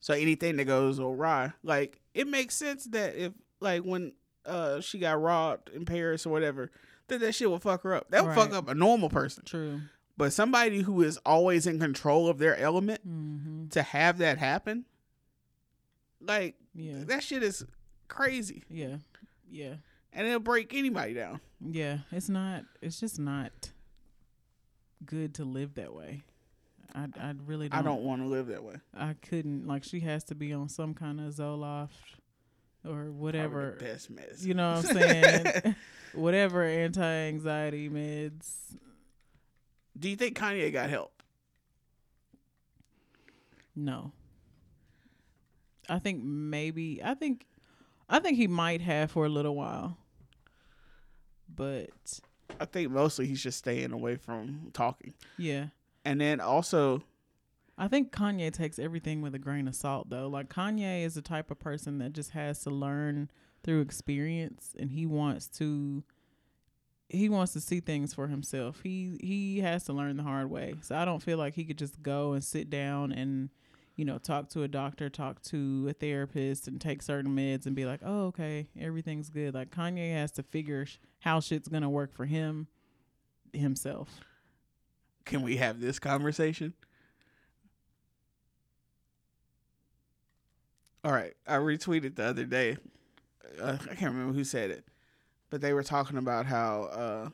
So 0.00 0.14
anything 0.14 0.56
that 0.56 0.64
goes 0.64 0.98
awry, 0.98 1.52
like 1.62 2.00
it 2.14 2.26
makes 2.26 2.56
sense 2.56 2.84
that 2.86 3.14
if 3.14 3.32
like 3.60 3.82
when 3.82 4.12
uh 4.46 4.80
she 4.80 4.98
got 4.98 5.20
robbed 5.20 5.68
in 5.68 5.84
Paris 5.84 6.24
or 6.24 6.30
whatever, 6.30 6.70
that 7.08 7.20
that 7.20 7.34
shit 7.34 7.50
will 7.50 7.58
fuck 7.58 7.82
her 7.82 7.94
up. 7.94 8.10
That 8.10 8.24
would 8.24 8.34
fuck 8.34 8.54
up 8.54 8.70
a 8.70 8.74
normal 8.74 9.10
person. 9.10 9.44
true 9.44 9.82
But 10.16 10.32
somebody 10.32 10.80
who 10.80 11.02
is 11.02 11.18
always 11.26 11.66
in 11.66 11.78
control 11.78 12.28
of 12.28 12.38
their 12.38 12.56
element 12.56 13.06
mm-hmm. 13.06 13.68
to 13.68 13.82
have 13.82 14.16
that 14.18 14.38
happen, 14.38 14.86
like 16.22 16.56
yeah. 16.74 17.04
That 17.04 17.22
shit 17.22 17.42
is 17.42 17.64
crazy, 18.08 18.64
yeah. 18.70 18.96
Yeah. 19.50 19.74
And 20.12 20.26
it'll 20.26 20.40
break 20.40 20.74
anybody 20.74 21.14
down. 21.14 21.40
yeah. 21.60 21.98
It's 22.10 22.28
not 22.28 22.64
it's 22.80 23.00
just 23.00 23.18
not 23.18 23.70
good 25.04 25.34
to 25.34 25.44
live 25.44 25.74
that 25.74 25.94
way. 25.94 26.22
I 26.94 27.06
i 27.18 27.32
really 27.46 27.68
don't 27.70 27.78
I 27.78 27.82
don't 27.82 28.02
want 28.02 28.20
to 28.22 28.28
live 28.28 28.48
that 28.48 28.62
way. 28.62 28.74
i 28.94 29.14
couldn't 29.28 29.66
like 29.66 29.82
she 29.84 30.00
has 30.00 30.24
to 30.24 30.34
be 30.34 30.52
on 30.52 30.68
some 30.68 30.92
kind 30.92 31.20
of 31.20 31.32
zoloft 31.34 31.88
or 32.86 33.10
whatever. 33.10 33.76
Best 33.80 34.10
mess. 34.10 34.44
you 34.44 34.52
know 34.54 34.74
what 34.74 34.86
i'm 34.90 34.94
saying? 34.98 35.74
Whatever 36.14 36.62
anti-anxiety 36.64 37.88
meds. 37.88 38.76
Do 39.98 40.10
you 40.10 40.16
think 40.16 40.36
Kanye 40.38 40.70
got 40.72 40.90
help? 40.90 41.12
no 43.74 44.12
I 45.88 45.98
think 45.98 46.22
maybe 46.22 47.00
I 47.02 47.14
think 47.14 47.46
I 48.08 48.18
think 48.18 48.36
he 48.36 48.46
might 48.46 48.80
have 48.80 49.10
for 49.10 49.26
a 49.26 49.28
little 49.28 49.56
while. 49.56 49.96
But 51.54 51.90
I 52.60 52.64
think 52.64 52.90
mostly 52.90 53.26
he's 53.26 53.42
just 53.42 53.58
staying 53.58 53.92
away 53.92 54.16
from 54.16 54.70
talking. 54.72 55.14
Yeah. 55.36 55.66
And 56.04 56.20
then 56.20 56.40
also 56.40 57.02
I 57.78 57.88
think 57.88 58.12
Kanye 58.12 58.52
takes 58.52 58.78
everything 58.78 59.22
with 59.22 59.34
a 59.34 59.38
grain 59.38 59.66
of 59.66 59.74
salt 59.74 60.10
though. 60.10 60.28
Like 60.28 60.48
Kanye 60.48 61.04
is 61.04 61.14
the 61.14 61.22
type 61.22 61.50
of 61.50 61.58
person 61.58 61.98
that 61.98 62.12
just 62.12 62.30
has 62.30 62.60
to 62.60 62.70
learn 62.70 63.30
through 63.64 63.80
experience 63.80 64.74
and 64.78 64.90
he 64.90 65.06
wants 65.06 65.46
to 65.46 66.02
he 67.08 67.28
wants 67.28 67.52
to 67.52 67.60
see 67.60 67.80
things 67.80 68.14
for 68.14 68.28
himself. 68.28 68.80
He 68.82 69.18
he 69.20 69.60
has 69.60 69.84
to 69.84 69.92
learn 69.92 70.16
the 70.16 70.22
hard 70.22 70.50
way. 70.50 70.74
So 70.80 70.96
I 70.96 71.04
don't 71.04 71.22
feel 71.22 71.38
like 71.38 71.54
he 71.54 71.64
could 71.64 71.78
just 71.78 72.02
go 72.02 72.32
and 72.32 72.42
sit 72.42 72.70
down 72.70 73.12
and 73.12 73.50
you 73.96 74.04
know, 74.04 74.18
talk 74.18 74.48
to 74.50 74.62
a 74.62 74.68
doctor, 74.68 75.10
talk 75.10 75.42
to 75.42 75.86
a 75.88 75.92
therapist, 75.92 76.66
and 76.68 76.80
take 76.80 77.02
certain 77.02 77.34
meds 77.36 77.66
and 77.66 77.76
be 77.76 77.84
like, 77.84 78.00
oh, 78.04 78.26
okay, 78.26 78.68
everything's 78.80 79.28
good. 79.30 79.54
Like 79.54 79.70
Kanye 79.70 80.12
has 80.12 80.32
to 80.32 80.42
figure 80.42 80.86
sh- 80.86 80.98
how 81.20 81.40
shit's 81.40 81.68
gonna 81.68 81.90
work 81.90 82.12
for 82.14 82.24
him 82.26 82.66
himself. 83.52 84.20
Can 85.24 85.42
we 85.42 85.56
have 85.58 85.80
this 85.80 85.98
conversation? 85.98 86.74
All 91.04 91.12
right, 91.12 91.34
I 91.46 91.56
retweeted 91.56 92.14
the 92.14 92.24
other 92.24 92.44
day. 92.44 92.76
Uh, 93.60 93.76
I 93.82 93.94
can't 93.94 94.12
remember 94.12 94.32
who 94.32 94.44
said 94.44 94.70
it, 94.70 94.84
but 95.50 95.60
they 95.60 95.72
were 95.72 95.82
talking 95.82 96.16
about 96.16 96.46
how 96.46 96.82
uh, 96.84 97.28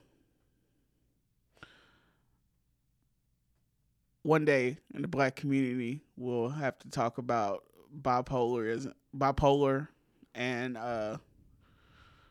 one 4.29 4.45
day 4.45 4.77
in 4.95 5.01
the 5.01 5.09
black 5.09 5.37
community 5.37 6.03
we'll 6.19 6.51
have 6.51 6.79
to 6.79 6.91
talk 6.91 7.17
about 7.17 7.65
bipolar 8.03 8.93
bipolar 9.17 9.89
and 10.35 10.77
uh, 10.77 11.17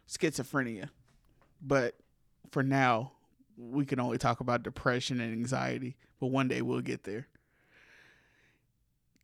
schizophrenia. 0.08 0.90
But 1.60 1.96
for 2.52 2.62
now, 2.62 3.14
we 3.58 3.84
can 3.84 4.00
only 4.00 4.20
talk 4.20 4.42
about 4.42 4.62
depression 4.62 5.20
and 5.20 5.34
anxiety, 5.34 5.98
but 6.20 6.28
one 6.28 6.48
day 6.48 6.62
we'll 6.62 6.82
get 6.82 7.04
there. 7.04 7.28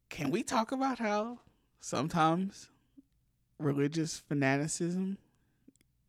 Can 0.09 0.31
we 0.31 0.41
talk 0.41 0.71
about 0.71 0.97
how 0.97 1.41
sometimes 1.79 2.69
religious 3.59 4.17
fanaticism 4.17 5.19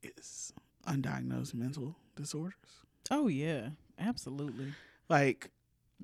is 0.03 0.55
undiagnosed 0.89 1.53
mental 1.53 1.97
disorders? 2.17 2.81
Oh 3.11 3.29
yeah, 3.29 3.69
absolutely. 3.99 4.73
Like 5.11 5.51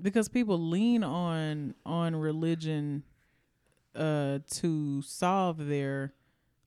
because 0.02 0.28
people 0.28 0.58
lean 0.58 1.02
on 1.04 1.74
on 1.84 2.16
religion 2.16 3.02
uh 3.94 4.38
to 4.50 5.02
solve 5.02 5.66
their 5.66 6.14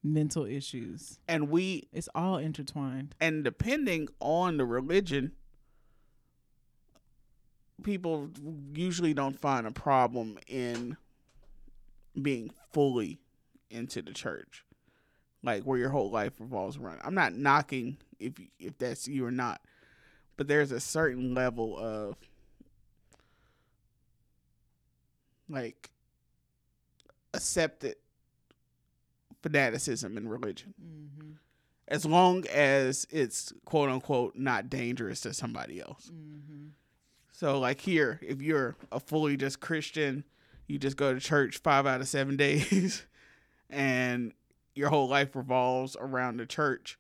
mental 0.04 0.46
issues. 0.46 1.20
And 1.28 1.50
we 1.50 1.88
it's 1.94 2.10
all 2.14 2.38
intertwined. 2.38 3.16
And 3.20 3.44
depending 3.44 4.10
on 4.20 4.58
the 4.58 4.66
religion 4.66 5.32
people 7.84 8.30
usually 8.74 9.14
don't 9.14 9.38
find 9.38 9.68
a 9.68 9.72
problem 9.72 10.38
in 10.48 10.96
being 12.22 12.52
fully 12.72 13.20
into 13.70 14.02
the 14.02 14.12
church 14.14 14.64
like 15.44 15.64
where 15.64 15.78
your 15.78 15.90
whole 15.90 16.10
life 16.10 16.34
revolves 16.40 16.78
around. 16.78 17.00
I'm 17.04 17.16
not 17.16 17.34
knocking 17.34 17.98
if 18.20 18.34
if 18.60 18.78
that's 18.78 19.08
you 19.08 19.26
or 19.26 19.32
not 19.32 19.62
but 20.38 20.48
there's 20.48 20.72
a 20.72 20.80
certain 20.80 21.34
level 21.34 21.78
of 21.78 22.16
like 25.54 25.92
accepted 27.34 27.96
fanaticism 29.42 30.18
in 30.18 30.28
religion. 30.28 30.74
Mm-hmm. 30.82 31.32
As 31.88 32.06
long 32.06 32.46
as 32.48 33.06
it's 33.12 33.54
quote 33.66 33.90
unquote 33.90 34.36
not 34.36 34.70
dangerous 34.70 35.22
to 35.22 35.34
somebody 35.34 35.82
else. 35.82 36.12
Mm-hmm. 36.12 36.68
So, 37.32 37.60
like 37.60 37.82
here, 37.82 38.20
if 38.22 38.42
you're 38.42 38.76
a 38.92 39.00
fully 39.00 39.36
just 39.36 39.60
Christian, 39.60 40.24
you 40.68 40.80
just 40.80 40.96
go 40.96 41.14
to 41.14 41.20
church 41.20 41.58
five 41.58 41.86
out 41.86 42.00
of 42.00 42.08
seven 42.08 42.38
days, 42.38 43.06
and 43.70 44.34
your 44.76 44.90
whole 44.90 45.08
life 45.08 45.36
revolves 45.36 45.98
around 46.00 46.38
the 46.38 46.46
church. 46.46 46.98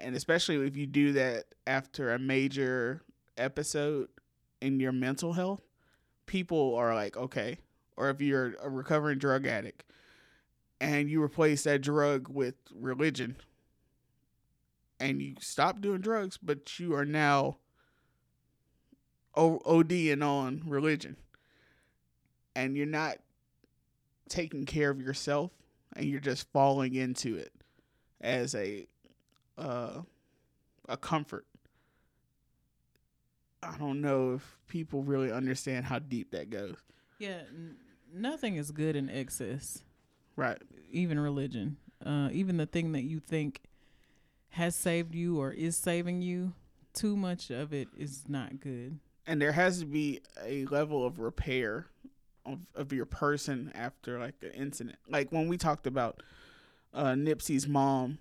And 0.00 0.16
especially 0.16 0.66
if 0.66 0.76
you 0.76 0.86
do 0.86 1.12
that 1.12 1.44
after 1.66 2.12
a 2.12 2.18
major 2.18 3.02
episode 3.36 4.08
in 4.60 4.80
your 4.80 4.92
mental 4.92 5.32
health, 5.32 5.62
people 6.26 6.74
are 6.74 6.94
like, 6.94 7.16
okay, 7.16 7.58
or 7.96 8.10
if 8.10 8.20
you're 8.20 8.54
a 8.62 8.68
recovering 8.68 9.18
drug 9.18 9.46
addict 9.46 9.84
and 10.80 11.08
you 11.10 11.22
replace 11.22 11.64
that 11.64 11.80
drug 11.80 12.28
with 12.28 12.54
religion 12.74 13.36
and 15.00 15.22
you 15.22 15.34
stop 15.40 15.80
doing 15.80 16.00
drugs, 16.00 16.36
but 16.36 16.78
you 16.78 16.94
are 16.94 17.04
now 17.04 17.56
ODing 19.36 20.22
on 20.22 20.62
religion 20.66 21.16
and 22.54 22.76
you're 22.76 22.86
not 22.86 23.18
taking 24.28 24.64
care 24.64 24.90
of 24.90 25.00
yourself 25.00 25.52
and 25.94 26.06
you're 26.06 26.20
just 26.20 26.50
falling 26.52 26.94
into 26.94 27.36
it 27.36 27.52
as 28.20 28.54
a 28.54 28.86
uh, 29.58 30.00
a 30.88 30.96
comfort 30.96 31.46
I 33.62 33.76
don't 33.78 34.00
know 34.00 34.34
if 34.34 34.58
people 34.68 35.02
really 35.02 35.32
understand 35.32 35.84
how 35.86 35.98
deep 35.98 36.30
that 36.32 36.50
goes. 36.50 36.76
Yeah, 37.18 37.40
n- 37.48 37.76
nothing 38.12 38.56
is 38.56 38.70
good 38.70 38.96
in 38.96 39.10
excess. 39.10 39.82
Right. 40.36 40.58
Even 40.90 41.18
religion. 41.18 41.78
Uh, 42.04 42.28
even 42.32 42.58
the 42.58 42.66
thing 42.66 42.92
that 42.92 43.02
you 43.02 43.20
think 43.20 43.62
has 44.50 44.74
saved 44.74 45.14
you 45.14 45.40
or 45.40 45.50
is 45.52 45.76
saving 45.76 46.22
you, 46.22 46.52
too 46.92 47.16
much 47.16 47.50
of 47.50 47.72
it 47.72 47.88
is 47.96 48.24
not 48.28 48.60
good. 48.60 48.98
And 49.26 49.40
there 49.40 49.52
has 49.52 49.80
to 49.80 49.86
be 49.86 50.20
a 50.44 50.66
level 50.66 51.04
of 51.04 51.18
repair 51.18 51.86
of, 52.44 52.60
of 52.74 52.92
your 52.92 53.06
person 53.06 53.72
after 53.74 54.18
like 54.18 54.34
an 54.42 54.50
incident. 54.50 54.96
Like 55.08 55.32
when 55.32 55.48
we 55.48 55.56
talked 55.56 55.86
about 55.86 56.22
uh, 56.94 57.12
Nipsey's 57.12 57.66
mom 57.66 58.18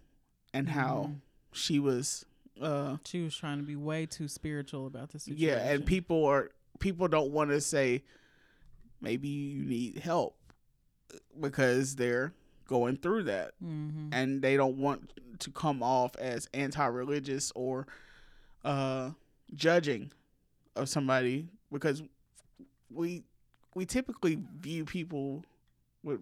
and 0.54 0.70
how 0.70 1.10
mm-hmm. 1.10 1.14
she 1.52 1.80
was 1.80 2.26
uh 2.62 2.98
she 3.06 3.22
was 3.22 3.36
trying 3.36 3.58
to 3.58 3.64
be 3.64 3.76
way 3.76 4.06
too 4.06 4.28
spiritual 4.28 4.88
about 4.88 5.10
the 5.10 5.20
situation. 5.20 5.48
Yeah, 5.48 5.72
and 5.72 5.86
people 5.86 6.26
are 6.26 6.52
people 6.80 7.08
don't 7.08 7.32
want 7.32 7.50
to 7.52 7.62
say 7.62 8.04
maybe 9.02 9.28
you 9.28 9.64
need 9.66 10.00
help 10.00 10.38
because 11.40 11.96
they're 11.96 12.34
going 12.68 12.98
through 12.98 13.24
that 13.24 13.52
mm-hmm. 13.64 14.10
and 14.12 14.42
they 14.42 14.58
don't 14.58 14.78
want 14.78 15.14
to 15.40 15.52
come 15.52 15.84
off 15.84 16.16
as 16.18 16.50
anti-religious 16.54 17.52
or 17.56 17.86
uh 18.64 19.12
judging 19.54 20.12
of 20.76 20.90
somebody 20.90 21.48
because 21.72 22.02
we 22.90 23.24
we 23.76 23.86
typically 23.86 24.40
view 24.60 24.84
people 24.86 25.44
with 26.04 26.20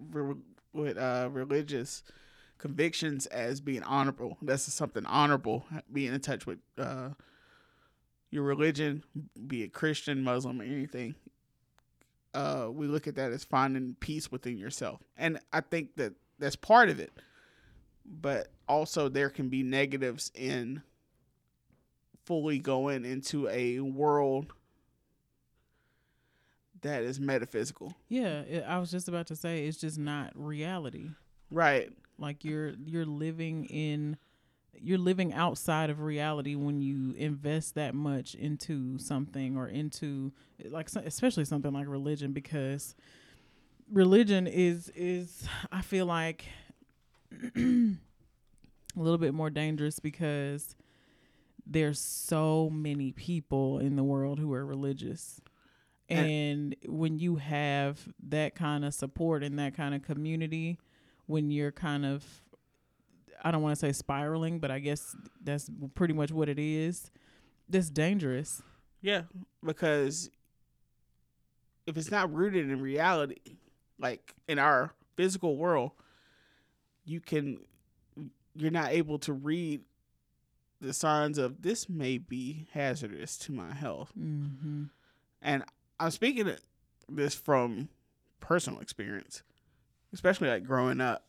with 0.73 0.97
uh 0.97 1.29
religious 1.31 2.03
convictions 2.63 3.25
as 3.25 3.59
being 3.59 3.83
honorable. 3.83 4.37
That's 4.41 4.63
something 4.63 5.05
honorable, 5.05 5.65
being 5.91 6.13
in 6.13 6.21
touch 6.21 6.45
with 6.45 6.59
uh, 6.77 7.09
your 8.31 8.43
religion, 8.43 9.03
be 9.47 9.63
it 9.63 9.73
Christian, 9.73 10.23
Muslim, 10.23 10.61
or 10.61 10.63
anything. 10.63 11.13
Uh, 12.33 12.69
we 12.71 12.87
look 12.87 13.05
at 13.05 13.15
that 13.15 13.33
as 13.33 13.43
finding 13.43 13.97
peace 13.99 14.31
within 14.31 14.57
yourself. 14.57 15.01
And 15.17 15.41
I 15.51 15.59
think 15.59 15.97
that 15.97 16.13
that's 16.39 16.55
part 16.55 16.87
of 16.87 17.01
it. 17.01 17.11
But 18.05 18.47
also, 18.69 19.09
there 19.09 19.29
can 19.29 19.49
be 19.49 19.61
negatives 19.61 20.31
in 20.33 20.83
fully 22.23 22.59
going 22.59 23.03
into 23.03 23.49
a 23.49 23.81
world 23.81 24.53
that 26.79 27.03
is 27.03 27.19
metaphysical. 27.19 27.93
Yeah, 28.07 28.43
I 28.65 28.77
was 28.77 28.89
just 28.89 29.09
about 29.09 29.27
to 29.27 29.35
say 29.35 29.65
it's 29.65 29.77
just 29.77 29.97
not 29.97 30.31
reality. 30.33 31.09
Right. 31.51 31.91
Like 32.17 32.43
you're 32.43 32.73
you're 32.85 33.05
living 33.05 33.65
in 33.65 34.17
you're 34.79 34.97
living 34.97 35.33
outside 35.33 35.89
of 35.89 36.01
reality 36.01 36.55
when 36.55 36.81
you 36.81 37.13
invest 37.17 37.75
that 37.75 37.93
much 37.93 38.35
into 38.35 38.97
something 38.97 39.55
or 39.55 39.67
into 39.67 40.31
like 40.69 40.89
especially 40.95 41.45
something 41.45 41.71
like 41.71 41.87
religion 41.87 42.33
because 42.33 42.95
religion 43.91 44.47
is 44.47 44.91
is 44.95 45.47
I 45.71 45.81
feel 45.81 46.05
like 46.05 46.45
a 47.55 47.95
little 48.95 49.17
bit 49.17 49.33
more 49.33 49.49
dangerous 49.49 49.99
because 49.99 50.75
there's 51.65 51.99
so 51.99 52.69
many 52.69 53.11
people 53.11 53.79
in 53.79 53.95
the 53.95 54.03
world 54.03 54.39
who 54.39 54.53
are 54.53 54.65
religious. 54.65 55.39
And 56.09 56.75
when 56.85 57.17
you 57.17 57.37
have 57.37 58.07
that 58.27 58.53
kind 58.53 58.85
of 58.85 58.93
support 58.93 59.43
and 59.43 59.57
that 59.57 59.75
kind 59.75 59.95
of 59.95 60.03
community, 60.03 60.77
when 61.25 61.51
you're 61.51 61.71
kind 61.71 62.05
of 62.05 62.23
I 63.43 63.51
don't 63.51 63.61
want 63.61 63.75
to 63.75 63.79
say 63.79 63.91
spiraling, 63.91 64.59
but 64.59 64.71
I 64.71 64.79
guess 64.79 65.15
that's 65.43 65.69
pretty 65.95 66.13
much 66.13 66.31
what 66.31 66.47
it 66.47 66.59
is. 66.59 67.11
That's 67.67 67.89
dangerous. 67.89 68.61
Yeah, 69.01 69.23
because 69.65 70.29
if 71.85 71.97
it's 71.97 72.09
not 72.09 72.33
rooted 72.33 72.69
in 72.69 72.81
reality, 72.81 73.57
like 73.99 74.33
in 74.47 74.59
our 74.59 74.93
physical 75.17 75.57
world, 75.57 75.91
you 77.05 77.19
can 77.19 77.59
you're 78.55 78.71
not 78.71 78.91
able 78.91 79.19
to 79.19 79.33
read 79.33 79.81
the 80.79 80.93
signs 80.93 81.37
of 81.37 81.61
this 81.61 81.89
may 81.89 82.17
be 82.17 82.67
hazardous 82.73 83.37
to 83.37 83.51
my 83.51 83.73
health. 83.73 84.11
Mm-hmm. 84.19 84.83
And 85.41 85.63
I'm 85.99 86.11
speaking 86.11 86.47
of 86.47 86.59
this 87.09 87.33
from 87.33 87.89
personal 88.39 88.79
experience, 88.79 89.43
especially 90.13 90.49
like 90.49 90.63
growing 90.63 91.01
up, 91.01 91.25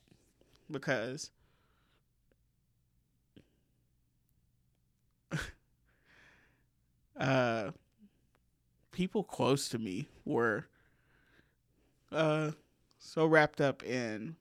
because 0.71 1.31
uh, 7.19 7.71
people 8.93 9.25
close 9.25 9.69
to 9.69 9.79
me 9.79 10.09
were 10.25 10.67
uh, 12.13 12.53
so 12.99 13.27
wrapped 13.27 13.61
up 13.61 13.83
in 13.83 14.37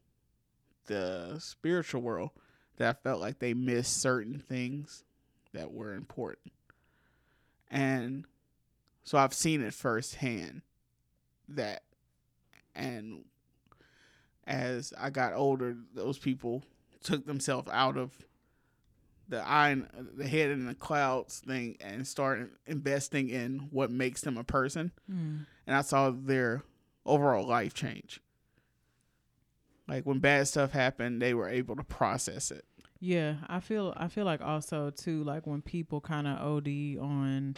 the 0.86 1.38
spiritual 1.40 2.02
world 2.02 2.32
that 2.78 2.90
I 2.90 2.94
felt 3.02 3.22
like 3.22 3.40
they 3.40 3.54
missed 3.54 4.02
certain 4.02 4.40
things 4.40 5.04
that 5.54 5.72
were 5.72 5.94
important. 5.94 6.54
And 7.70 8.26
so 9.04 9.18
I've 9.18 9.34
seen 9.34 9.62
it 9.62 9.74
firsthand 9.74 10.62
that 11.48 11.84
and 12.76 13.26
as 14.46 14.94
I 15.00 15.10
got 15.10 15.34
older, 15.34 15.76
those 15.94 16.18
people 16.18 16.64
took 17.04 17.26
themselves 17.26 17.70
out 17.72 17.98
of 17.98 18.12
the 19.30 19.42
eye, 19.42 19.76
the 20.16 20.28
head 20.28 20.52
in 20.52 20.66
the 20.66 20.76
clouds 20.76 21.40
thing, 21.40 21.78
and 21.82 22.06
started 22.08 22.50
investing 22.68 23.30
in 23.30 23.68
what 23.72 23.90
makes 23.92 24.22
them 24.22 24.38
a 24.38 24.44
person. 24.44 24.92
Mm. 25.12 25.46
And 25.66 25.76
I 25.76 25.82
saw 25.82 26.12
their 26.12 26.64
overall 27.06 27.48
life 27.48 27.74
change. 27.74 28.22
Like 29.88 30.06
when 30.06 30.20
bad 30.20 30.48
stuff 30.48 30.72
happened, 30.72 31.22
they 31.22 31.34
were 31.34 31.50
able 31.50 31.76
to 31.76 31.84
process 31.84 32.52
it. 32.52 32.66
Yeah, 33.00 33.36
I 33.48 33.60
feel 33.60 33.94
I 33.98 34.08
feel 34.08 34.24
like 34.24 34.42
also 34.42 34.90
too 34.90 35.24
like 35.26 35.46
when 35.46 35.62
people 35.62 36.00
kind 36.00 36.26
of 36.26 36.40
OD 36.40 36.98
on 37.02 37.58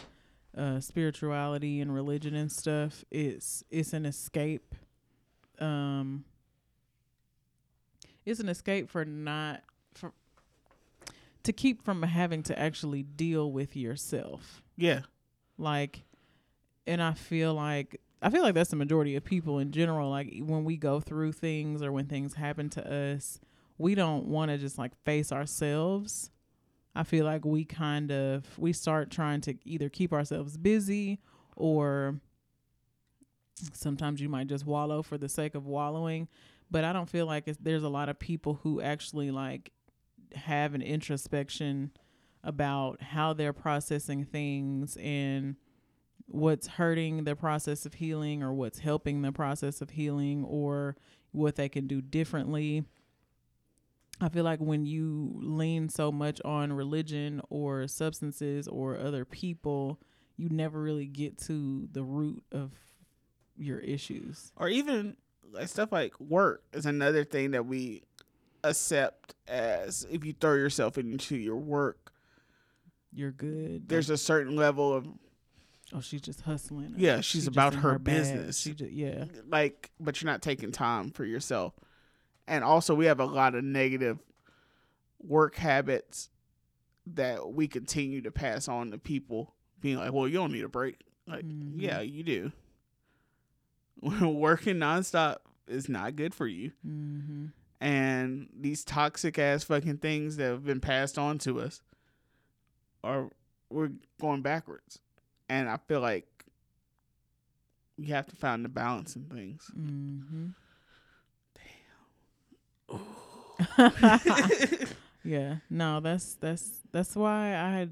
uh 0.56 0.80
spirituality 0.80 1.80
and 1.80 1.94
religion 1.94 2.34
and 2.34 2.50
stuff, 2.50 3.04
it's 3.12 3.62
it's 3.70 3.92
an 3.92 4.06
escape 4.06 4.74
um 5.60 6.24
it's 8.26 8.40
an 8.40 8.48
escape 8.48 8.90
for 8.90 9.04
not 9.04 9.62
for 9.94 10.12
to 11.44 11.52
keep 11.52 11.82
from 11.82 12.02
having 12.02 12.42
to 12.42 12.58
actually 12.58 13.04
deal 13.04 13.50
with 13.50 13.76
yourself. 13.76 14.62
Yeah. 14.76 15.02
Like 15.56 16.02
and 16.86 17.02
I 17.02 17.14
feel 17.14 17.54
like 17.54 18.00
I 18.20 18.30
feel 18.30 18.42
like 18.42 18.54
that's 18.54 18.70
the 18.70 18.76
majority 18.76 19.14
of 19.14 19.24
people 19.24 19.58
in 19.58 19.70
general 19.70 20.10
like 20.10 20.34
when 20.40 20.64
we 20.64 20.76
go 20.76 21.00
through 21.00 21.32
things 21.32 21.82
or 21.82 21.92
when 21.92 22.06
things 22.06 22.34
happen 22.34 22.68
to 22.70 23.12
us, 23.14 23.40
we 23.78 23.94
don't 23.94 24.26
want 24.26 24.50
to 24.50 24.58
just 24.58 24.76
like 24.76 24.92
face 25.04 25.32
ourselves. 25.32 26.30
I 26.94 27.04
feel 27.04 27.24
like 27.24 27.44
we 27.44 27.64
kind 27.64 28.10
of 28.10 28.58
we 28.58 28.72
start 28.72 29.10
trying 29.10 29.40
to 29.42 29.56
either 29.64 29.88
keep 29.88 30.12
ourselves 30.12 30.56
busy 30.56 31.20
or 31.54 32.20
sometimes 33.72 34.20
you 34.20 34.28
might 34.28 34.48
just 34.48 34.66
wallow 34.66 35.02
for 35.02 35.16
the 35.16 35.28
sake 35.28 35.54
of 35.54 35.66
wallowing 35.66 36.28
but 36.70 36.84
i 36.84 36.92
don't 36.92 37.08
feel 37.08 37.26
like 37.26 37.44
there's 37.60 37.82
a 37.82 37.88
lot 37.88 38.08
of 38.08 38.18
people 38.18 38.60
who 38.62 38.80
actually 38.80 39.30
like 39.30 39.72
have 40.34 40.74
an 40.74 40.82
introspection 40.82 41.90
about 42.42 43.00
how 43.02 43.32
they're 43.32 43.52
processing 43.52 44.24
things 44.24 44.96
and 45.00 45.56
what's 46.26 46.66
hurting 46.66 47.24
the 47.24 47.36
process 47.36 47.86
of 47.86 47.94
healing 47.94 48.42
or 48.42 48.52
what's 48.52 48.80
helping 48.80 49.22
the 49.22 49.32
process 49.32 49.80
of 49.80 49.90
healing 49.90 50.44
or 50.44 50.96
what 51.32 51.56
they 51.56 51.68
can 51.68 51.86
do 51.86 52.00
differently 52.00 52.84
I 54.20 54.28
feel 54.30 54.44
like 54.44 54.60
when 54.60 54.86
you 54.86 55.32
lean 55.42 55.88
so 55.88 56.10
much 56.10 56.40
on 56.44 56.72
religion 56.72 57.42
or 57.50 57.86
substances 57.86 58.66
or 58.66 58.98
other 58.98 59.24
people, 59.24 60.00
you 60.36 60.48
never 60.48 60.80
really 60.80 61.06
get 61.06 61.38
to 61.42 61.88
the 61.92 62.02
root 62.02 62.42
of 62.50 62.72
your 63.58 63.78
issues. 63.78 64.52
Or 64.56 64.68
even 64.68 65.16
like 65.52 65.68
stuff 65.68 65.92
like 65.92 66.18
work 66.20 66.62
is 66.72 66.86
another 66.86 67.24
thing 67.24 67.52
that 67.52 67.66
we 67.66 68.02
accept 68.64 69.34
as 69.46 70.06
if 70.10 70.24
you 70.24 70.34
throw 70.38 70.54
yourself 70.54 70.98
into 70.98 71.36
your 71.36 71.56
work, 71.56 72.12
you're 73.12 73.32
good. 73.32 73.88
There's 73.88 74.10
a 74.10 74.18
certain 74.18 74.56
level 74.56 74.92
of 74.92 75.06
Oh, 75.94 76.00
she's 76.00 76.20
just 76.20 76.40
hustling. 76.40 76.94
Yeah, 76.96 77.20
she's 77.20 77.44
she 77.44 77.48
about 77.48 77.74
her, 77.74 77.92
her 77.92 77.98
business. 78.00 78.58
She 78.58 78.72
just 78.72 78.90
yeah. 78.90 79.26
Like, 79.48 79.92
but 80.00 80.20
you're 80.20 80.30
not 80.30 80.42
taking 80.42 80.72
time 80.72 81.12
for 81.12 81.24
yourself 81.24 81.74
and 82.48 82.64
also 82.64 82.94
we 82.94 83.06
have 83.06 83.20
a 83.20 83.24
lot 83.24 83.54
of 83.54 83.64
negative 83.64 84.18
work 85.18 85.56
habits 85.56 86.30
that 87.06 87.52
we 87.52 87.68
continue 87.68 88.20
to 88.22 88.30
pass 88.30 88.68
on 88.68 88.90
to 88.90 88.98
people 88.98 89.54
being 89.80 89.96
like 89.96 90.12
well 90.12 90.26
you 90.26 90.34
don't 90.34 90.52
need 90.52 90.64
a 90.64 90.68
break 90.68 91.00
like 91.26 91.44
mm-hmm. 91.44 91.80
yeah 91.80 92.00
you 92.00 92.22
do 92.22 92.52
working 94.02 94.76
nonstop 94.76 95.36
is 95.66 95.88
not 95.88 96.16
good 96.16 96.34
for 96.34 96.46
you 96.46 96.70
mm-hmm. 96.86 97.46
and 97.80 98.48
these 98.58 98.84
toxic 98.84 99.38
ass 99.38 99.64
fucking 99.64 99.98
things 99.98 100.36
that 100.36 100.44
have 100.44 100.64
been 100.64 100.80
passed 100.80 101.18
on 101.18 101.38
to 101.38 101.60
us 101.60 101.80
are 103.02 103.30
we're 103.70 103.90
going 104.20 104.42
backwards 104.42 105.00
and 105.48 105.68
i 105.68 105.76
feel 105.88 106.00
like 106.00 106.26
you 107.96 108.14
have 108.14 108.26
to 108.26 108.36
find 108.36 108.64
the 108.64 108.68
balance 108.68 109.16
in 109.16 109.24
things 109.24 109.70
mm-hmm. 109.76 110.48
yeah, 115.24 115.56
no, 115.70 116.00
that's 116.00 116.34
that's 116.34 116.80
that's 116.92 117.16
why 117.16 117.54
I 117.54 117.88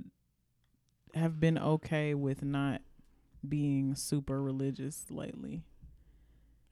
have 1.19 1.41
been 1.41 1.59
okay 1.59 2.15
with 2.15 2.43
not 2.43 2.83
being 3.47 3.95
super 3.95 4.43
religious 4.43 5.07
lately. 5.11 5.63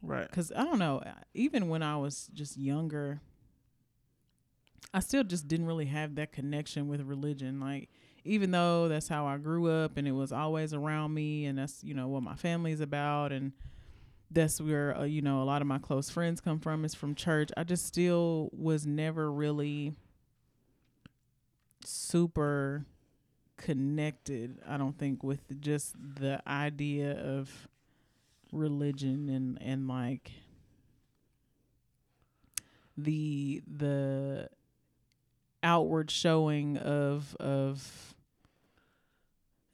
Right. 0.03 0.31
Cuz 0.31 0.53
I 0.55 0.65
don't 0.65 0.79
know, 0.79 1.03
even 1.35 1.69
when 1.69 1.83
I 1.83 1.97
was 1.97 2.29
just 2.35 2.57
younger, 2.57 3.21
I 4.93 5.01
still 5.01 5.25
just 5.25 5.49
didn't 5.49 5.67
really 5.67 5.87
have 5.87 6.17
that 6.17 6.33
connection 6.33 6.89
with 6.89 7.01
religion 7.03 7.61
like 7.61 7.89
even 8.25 8.51
though 8.53 8.89
that's 8.89 9.09
how 9.09 9.27
I 9.27 9.37
grew 9.37 9.69
up 9.69 9.97
and 9.97 10.07
it 10.07 10.13
was 10.13 10.31
always 10.33 10.73
around 10.73 11.13
me 11.13 11.47
and 11.47 11.59
that's, 11.59 11.83
you 11.83 11.93
know, 11.95 12.07
what 12.09 12.23
my 12.23 12.37
family's 12.37 12.81
about 12.81 13.33
and 13.33 13.53
that's 14.31 14.61
where 14.61 14.97
uh, 14.99 15.05
you 15.05 15.23
know 15.23 15.43
a 15.43 15.45
lot 15.45 15.61
of 15.61 15.69
my 15.69 15.79
close 15.79 16.11
friends 16.11 16.41
come 16.41 16.59
from 16.59 16.85
is 16.85 16.95
from 16.95 17.15
church 17.15 17.51
i 17.57 17.65
just 17.65 17.85
still 17.87 18.49
was 18.53 18.87
never 18.87 19.31
really 19.31 19.93
super 21.85 22.87
connected 23.57 24.59
i 24.67 24.77
don't 24.77 24.99
think 24.99 25.23
with 25.23 25.61
just 25.61 25.95
the 25.99 26.41
idea 26.49 27.13
of 27.13 27.69
religion 28.53 29.29
and 29.31 29.59
and 29.61 29.89
like 29.89 30.31
the 32.97 33.63
the 33.67 34.49
outward 35.63 36.11
showing 36.11 36.77
of 36.77 37.35
of 37.41 38.15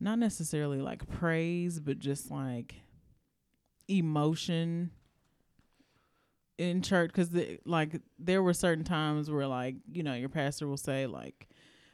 not 0.00 0.18
necessarily 0.18 0.80
like 0.80 1.08
praise 1.08 1.80
but 1.80 1.98
just 1.98 2.30
like 2.30 2.76
emotion 3.88 4.90
in 6.58 6.82
church 6.82 7.08
because 7.08 7.30
the, 7.30 7.58
like 7.64 8.00
there 8.18 8.42
were 8.42 8.52
certain 8.52 8.84
times 8.84 9.30
where 9.30 9.46
like 9.46 9.76
you 9.90 10.02
know 10.02 10.14
your 10.14 10.28
pastor 10.28 10.68
will 10.68 10.76
say 10.76 11.06
like 11.06 11.48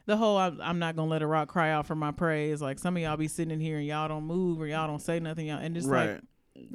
the 0.07 0.17
whole 0.17 0.37
I'm, 0.37 0.61
I'm 0.61 0.79
not 0.79 0.97
gonna 0.97 1.11
let 1.11 1.23
a 1.23 1.27
rock 1.27 1.49
cry 1.49 1.71
out 1.71 1.87
for 1.87 1.95
my 1.95 2.11
praise 2.11 2.61
like 2.61 2.79
some 2.79 2.97
of 2.97 3.03
y'all 3.03 3.17
be 3.17 3.29
sitting 3.29 3.53
in 3.53 3.61
here 3.61 3.79
and 3.79 3.87
y'all 3.87 4.09
don't 4.09 4.25
move 4.25 4.61
or 4.61 4.67
y'all 4.67 4.87
don't 4.87 5.03
say 5.03 5.21
nothing 5.21 5.47
y'all 5.47 5.59
and 5.59 5.75
just 5.75 5.89
right. 5.89 6.13
like 6.13 6.21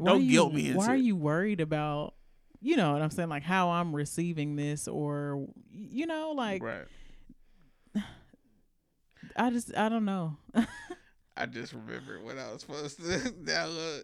don't 0.03 0.23
you, 0.23 0.31
guilt 0.31 0.53
me 0.53 0.73
why 0.73 0.87
are 0.87 0.95
you 0.95 1.15
worried 1.15 1.61
about 1.61 2.13
you 2.61 2.75
know 2.75 2.93
what 2.93 3.01
I'm 3.01 3.09
saying 3.09 3.29
like 3.29 3.43
how 3.43 3.69
I'm 3.69 3.95
receiving 3.95 4.55
this 4.55 4.87
or 4.87 5.47
you 5.71 6.05
know 6.05 6.33
like 6.35 6.61
right 6.61 6.85
I 9.35 9.49
just 9.49 9.75
I 9.75 9.89
don't 9.89 10.05
know 10.05 10.37
I 11.37 11.45
just 11.45 11.73
remember 11.73 12.19
when 12.21 12.37
I 12.37 12.51
was 12.51 12.61
supposed 12.61 12.97
to 12.97 13.03
download 13.43 14.03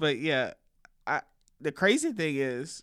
but 0.00 0.18
yeah, 0.18 0.54
I 1.06 1.20
the 1.60 1.70
crazy 1.70 2.12
thing 2.12 2.36
is, 2.36 2.82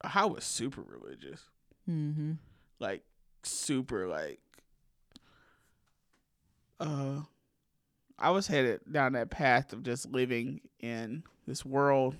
I 0.00 0.24
was 0.26 0.44
super 0.44 0.80
religious. 0.80 1.42
Mm-hmm. 1.90 2.34
Like 2.78 3.02
super 3.42 4.06
like. 4.06 4.38
Uh, 6.78 7.22
I 8.20 8.30
was 8.30 8.46
headed 8.46 8.80
down 8.90 9.14
that 9.14 9.30
path 9.30 9.72
of 9.72 9.82
just 9.82 10.10
living 10.10 10.60
in 10.80 11.22
this 11.46 11.64
world, 11.64 12.16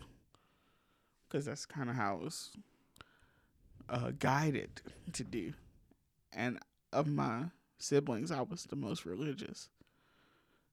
because 1.29 1.45
that's 1.45 1.67
kind 1.67 1.91
of 1.91 1.97
how 1.97 2.17
I 2.17 2.25
was 2.25 2.51
uh, 3.89 4.13
guided 4.19 4.81
to 5.13 5.25
do. 5.25 5.53
And 6.33 6.59
of 6.93 7.07
my 7.07 7.45
siblings, 7.79 8.31
I 8.31 8.41
was 8.41 8.65
the 8.65 8.77
most 8.77 9.05
religious. 9.05 9.69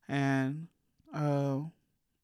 And 0.07 0.67
uh, 1.13 1.59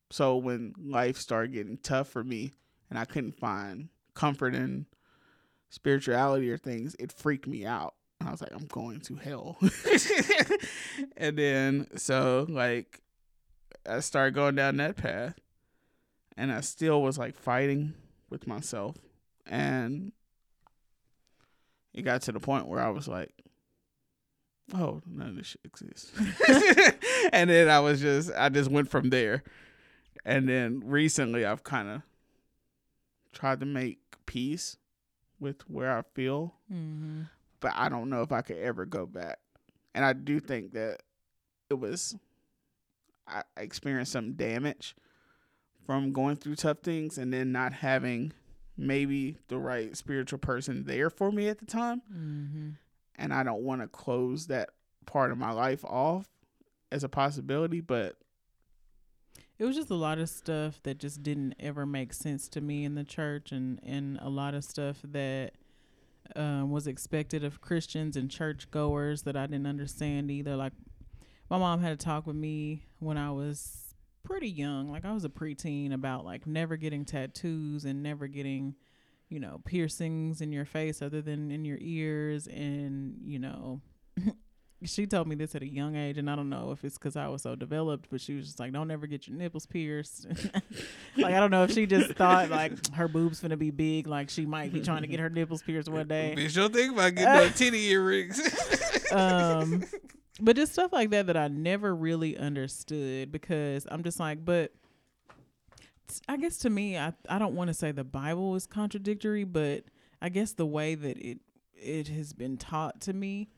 so 0.09 0.37
when 0.37 0.73
life 0.79 1.17
started 1.17 1.51
getting 1.51 1.77
tough 1.77 2.07
for 2.07 2.23
me 2.23 2.53
and 2.89 2.97
I 2.97 3.05
couldn't 3.05 3.37
find 3.37 3.89
comfort 4.13 4.55
in 4.55 4.85
spirituality 5.69 6.49
or 6.49 6.57
things, 6.57 6.95
it 6.99 7.11
freaked 7.11 7.47
me 7.47 7.65
out. 7.65 7.95
I 8.27 8.31
was 8.31 8.41
like, 8.41 8.53
I'm 8.53 8.67
going 8.67 8.99
to 9.01 9.15
hell. 9.15 9.57
and 11.17 11.37
then 11.37 11.87
so 11.95 12.45
like 12.49 13.01
I 13.87 13.99
started 13.99 14.33
going 14.33 14.55
down 14.55 14.77
that 14.77 14.97
path 14.97 15.39
and 16.37 16.51
I 16.51 16.61
still 16.61 17.01
was 17.01 17.17
like 17.17 17.35
fighting 17.35 17.93
with 18.29 18.47
myself 18.47 18.97
and 19.45 20.11
it 21.93 22.03
got 22.03 22.21
to 22.23 22.31
the 22.31 22.39
point 22.39 22.67
where 22.67 22.79
I 22.79 22.89
was 22.89 23.07
like, 23.07 23.31
Oh, 24.73 25.01
none 25.05 25.29
of 25.29 25.35
this 25.35 25.47
shit 25.47 25.61
exists. 25.65 26.11
and 27.33 27.49
then 27.49 27.69
I 27.69 27.81
was 27.81 27.99
just 27.99 28.31
I 28.35 28.49
just 28.49 28.71
went 28.71 28.89
from 28.89 29.09
there. 29.09 29.43
And 30.25 30.47
then 30.47 30.81
recently 30.85 31.45
I've 31.45 31.63
kind 31.63 31.89
of 31.89 32.01
tried 33.33 33.59
to 33.59 33.65
make 33.65 33.99
peace 34.25 34.77
with 35.39 35.69
where 35.69 35.97
I 35.97 36.03
feel. 36.13 36.55
Mm-hmm 36.71 37.23
but 37.63 37.71
I 37.75 37.87
don't 37.87 38.09
know 38.09 38.21
if 38.21 38.33
I 38.33 38.41
could 38.41 38.57
ever 38.57 38.85
go 38.85 39.05
back. 39.05 39.39
And 39.95 40.03
I 40.03 40.11
do 40.11 40.41
think 40.41 40.73
that 40.73 40.97
it 41.69 41.75
was 41.75 42.13
I 43.25 43.43
experienced 43.55 44.11
some 44.11 44.33
damage 44.33 44.95
from 45.85 46.11
going 46.11 46.35
through 46.35 46.57
tough 46.57 46.79
things 46.83 47.17
and 47.17 47.31
then 47.31 47.53
not 47.53 47.71
having 47.71 48.33
maybe 48.75 49.37
the 49.47 49.57
right 49.57 49.95
spiritual 49.95 50.39
person 50.39 50.83
there 50.83 51.09
for 51.09 51.31
me 51.31 51.47
at 51.47 51.59
the 51.59 51.65
time. 51.65 52.01
Mm-hmm. 52.11 52.69
And 53.15 53.33
I 53.33 53.43
don't 53.43 53.63
want 53.63 53.81
to 53.81 53.87
close 53.87 54.47
that 54.47 54.71
part 55.05 55.31
of 55.31 55.37
my 55.37 55.51
life 55.51 55.85
off 55.85 56.27
as 56.91 57.05
a 57.05 57.09
possibility, 57.09 57.79
but 57.79 58.17
it 59.57 59.63
was 59.63 59.77
just 59.77 59.89
a 59.89 59.95
lot 59.95 60.19
of 60.19 60.27
stuff 60.27 60.81
that 60.83 60.97
just 60.97 61.23
didn't 61.23 61.55
ever 61.61 61.85
make 61.85 62.11
sense 62.11 62.49
to 62.49 62.59
me 62.59 62.83
in 62.83 62.95
the 62.95 63.05
church 63.05 63.53
and 63.53 63.79
and 63.83 64.19
a 64.21 64.29
lot 64.29 64.53
of 64.53 64.65
stuff 64.65 64.97
that 65.05 65.53
um, 66.35 66.71
was 66.71 66.87
expected 66.87 67.43
of 67.43 67.61
Christians 67.61 68.15
and 68.15 68.29
church 68.29 68.69
goers 68.71 69.23
that 69.23 69.35
I 69.35 69.45
didn't 69.45 69.67
understand 69.67 70.31
either. 70.31 70.55
Like, 70.55 70.73
my 71.49 71.57
mom 71.57 71.81
had 71.81 71.91
a 71.91 71.97
talk 71.97 72.25
with 72.25 72.35
me 72.35 72.83
when 72.99 73.17
I 73.17 73.31
was 73.31 73.95
pretty 74.23 74.49
young, 74.49 74.89
like 74.89 75.05
I 75.05 75.13
was 75.13 75.25
a 75.25 75.29
preteen, 75.29 75.93
about 75.93 76.25
like 76.25 76.47
never 76.47 76.77
getting 76.77 77.05
tattoos 77.05 77.85
and 77.85 78.01
never 78.01 78.27
getting, 78.27 78.75
you 79.29 79.39
know, 79.39 79.61
piercings 79.65 80.41
in 80.41 80.51
your 80.51 80.65
face 80.65 81.01
other 81.01 81.21
than 81.21 81.51
in 81.51 81.65
your 81.65 81.77
ears 81.81 82.47
and, 82.47 83.17
you 83.23 83.39
know, 83.39 83.81
she 84.85 85.05
told 85.05 85.27
me 85.27 85.35
this 85.35 85.55
at 85.55 85.61
a 85.61 85.67
young 85.67 85.95
age, 85.95 86.17
and 86.17 86.29
I 86.29 86.35
don't 86.35 86.49
know 86.49 86.71
if 86.71 86.83
it's 86.83 86.97
because 86.97 87.15
I 87.15 87.27
was 87.27 87.41
so 87.41 87.55
developed, 87.55 88.07
but 88.09 88.21
she 88.21 88.35
was 88.35 88.45
just 88.45 88.59
like, 88.59 88.71
"Don't 88.71 88.89
ever 88.91 89.07
get 89.07 89.27
your 89.27 89.37
nipples 89.37 89.65
pierced." 89.65 90.27
like 91.17 91.33
I 91.33 91.39
don't 91.39 91.51
know 91.51 91.63
if 91.63 91.71
she 91.71 91.85
just 91.85 92.13
thought 92.13 92.49
like 92.49 92.93
her 92.93 93.07
boobs 93.07 93.39
gonna 93.39 93.57
be 93.57 93.71
big, 93.71 94.07
like 94.07 94.29
she 94.29 94.45
might 94.45 94.73
be 94.73 94.81
trying 94.81 95.01
to 95.01 95.07
get 95.07 95.19
her 95.19 95.29
nipples 95.29 95.61
pierced 95.61 95.89
one 95.89 96.07
day. 96.07 96.33
Bitch, 96.37 96.55
don't 96.55 96.73
think 96.73 96.93
about 96.93 97.15
getting 97.15 97.33
no 97.33 97.49
titty 97.55 97.85
earrings. 97.89 98.41
um, 99.11 99.83
but 100.39 100.55
just 100.55 100.73
stuff 100.73 100.93
like 100.93 101.09
that 101.11 101.27
that 101.27 101.37
I 101.37 101.47
never 101.47 101.95
really 101.95 102.37
understood 102.37 103.31
because 103.31 103.87
I'm 103.89 104.03
just 104.03 104.19
like, 104.19 104.43
but. 104.43 104.71
I 106.27 106.37
guess 106.37 106.57
to 106.59 106.69
me, 106.69 106.95
I 106.95 107.13
I 107.27 107.39
don't 107.39 107.55
want 107.55 107.69
to 107.69 107.73
say 107.73 107.91
the 107.91 108.03
Bible 108.03 108.55
is 108.55 108.67
contradictory, 108.67 109.45
but 109.45 109.85
I 110.21 110.29
guess 110.29 110.51
the 110.51 110.65
way 110.65 110.93
that 110.93 111.17
it 111.17 111.39
it 111.75 112.07
has 112.09 112.33
been 112.33 112.57
taught 112.57 113.01
to 113.01 113.13
me 113.13 113.49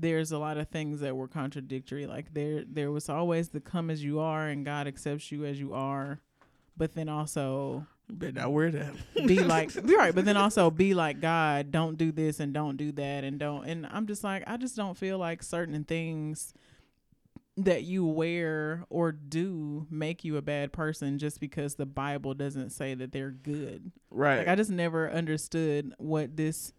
there's 0.00 0.32
a 0.32 0.38
lot 0.38 0.58
of 0.58 0.68
things 0.68 1.00
that 1.00 1.16
were 1.16 1.28
contradictory. 1.28 2.06
Like 2.06 2.34
there 2.34 2.64
there 2.66 2.90
was 2.90 3.08
always 3.08 3.50
the 3.50 3.60
come 3.60 3.90
as 3.90 4.02
you 4.02 4.20
are 4.20 4.48
and 4.48 4.64
God 4.64 4.86
accepts 4.86 5.30
you 5.32 5.44
as 5.44 5.58
you 5.58 5.74
are. 5.74 6.20
But 6.76 6.94
then 6.94 7.08
also 7.08 7.86
but 8.10 8.34
not 8.34 8.52
wear 8.52 8.70
that. 8.70 8.94
be 9.26 9.40
like 9.42 9.74
be 9.84 9.96
right, 9.96 10.14
but 10.14 10.24
then 10.24 10.36
also 10.36 10.70
be 10.70 10.94
like 10.94 11.20
God, 11.20 11.70
don't 11.70 11.98
do 11.98 12.12
this 12.12 12.40
and 12.40 12.52
don't 12.52 12.76
do 12.76 12.92
that 12.92 13.24
and 13.24 13.38
don't 13.38 13.64
and 13.64 13.86
I'm 13.86 14.06
just 14.06 14.24
like 14.24 14.44
I 14.46 14.56
just 14.56 14.76
don't 14.76 14.96
feel 14.96 15.18
like 15.18 15.42
certain 15.42 15.84
things 15.84 16.54
that 17.58 17.82
you 17.82 18.06
wear 18.06 18.84
or 18.88 19.10
do 19.10 19.84
make 19.90 20.24
you 20.24 20.36
a 20.36 20.42
bad 20.42 20.72
person 20.72 21.18
just 21.18 21.40
because 21.40 21.74
the 21.74 21.86
Bible 21.86 22.32
doesn't 22.32 22.70
say 22.70 22.94
that 22.94 23.10
they're 23.10 23.32
good. 23.32 23.90
Right. 24.10 24.38
Like 24.38 24.48
I 24.48 24.54
just 24.54 24.70
never 24.70 25.10
understood 25.10 25.92
what 25.98 26.36
this 26.36 26.72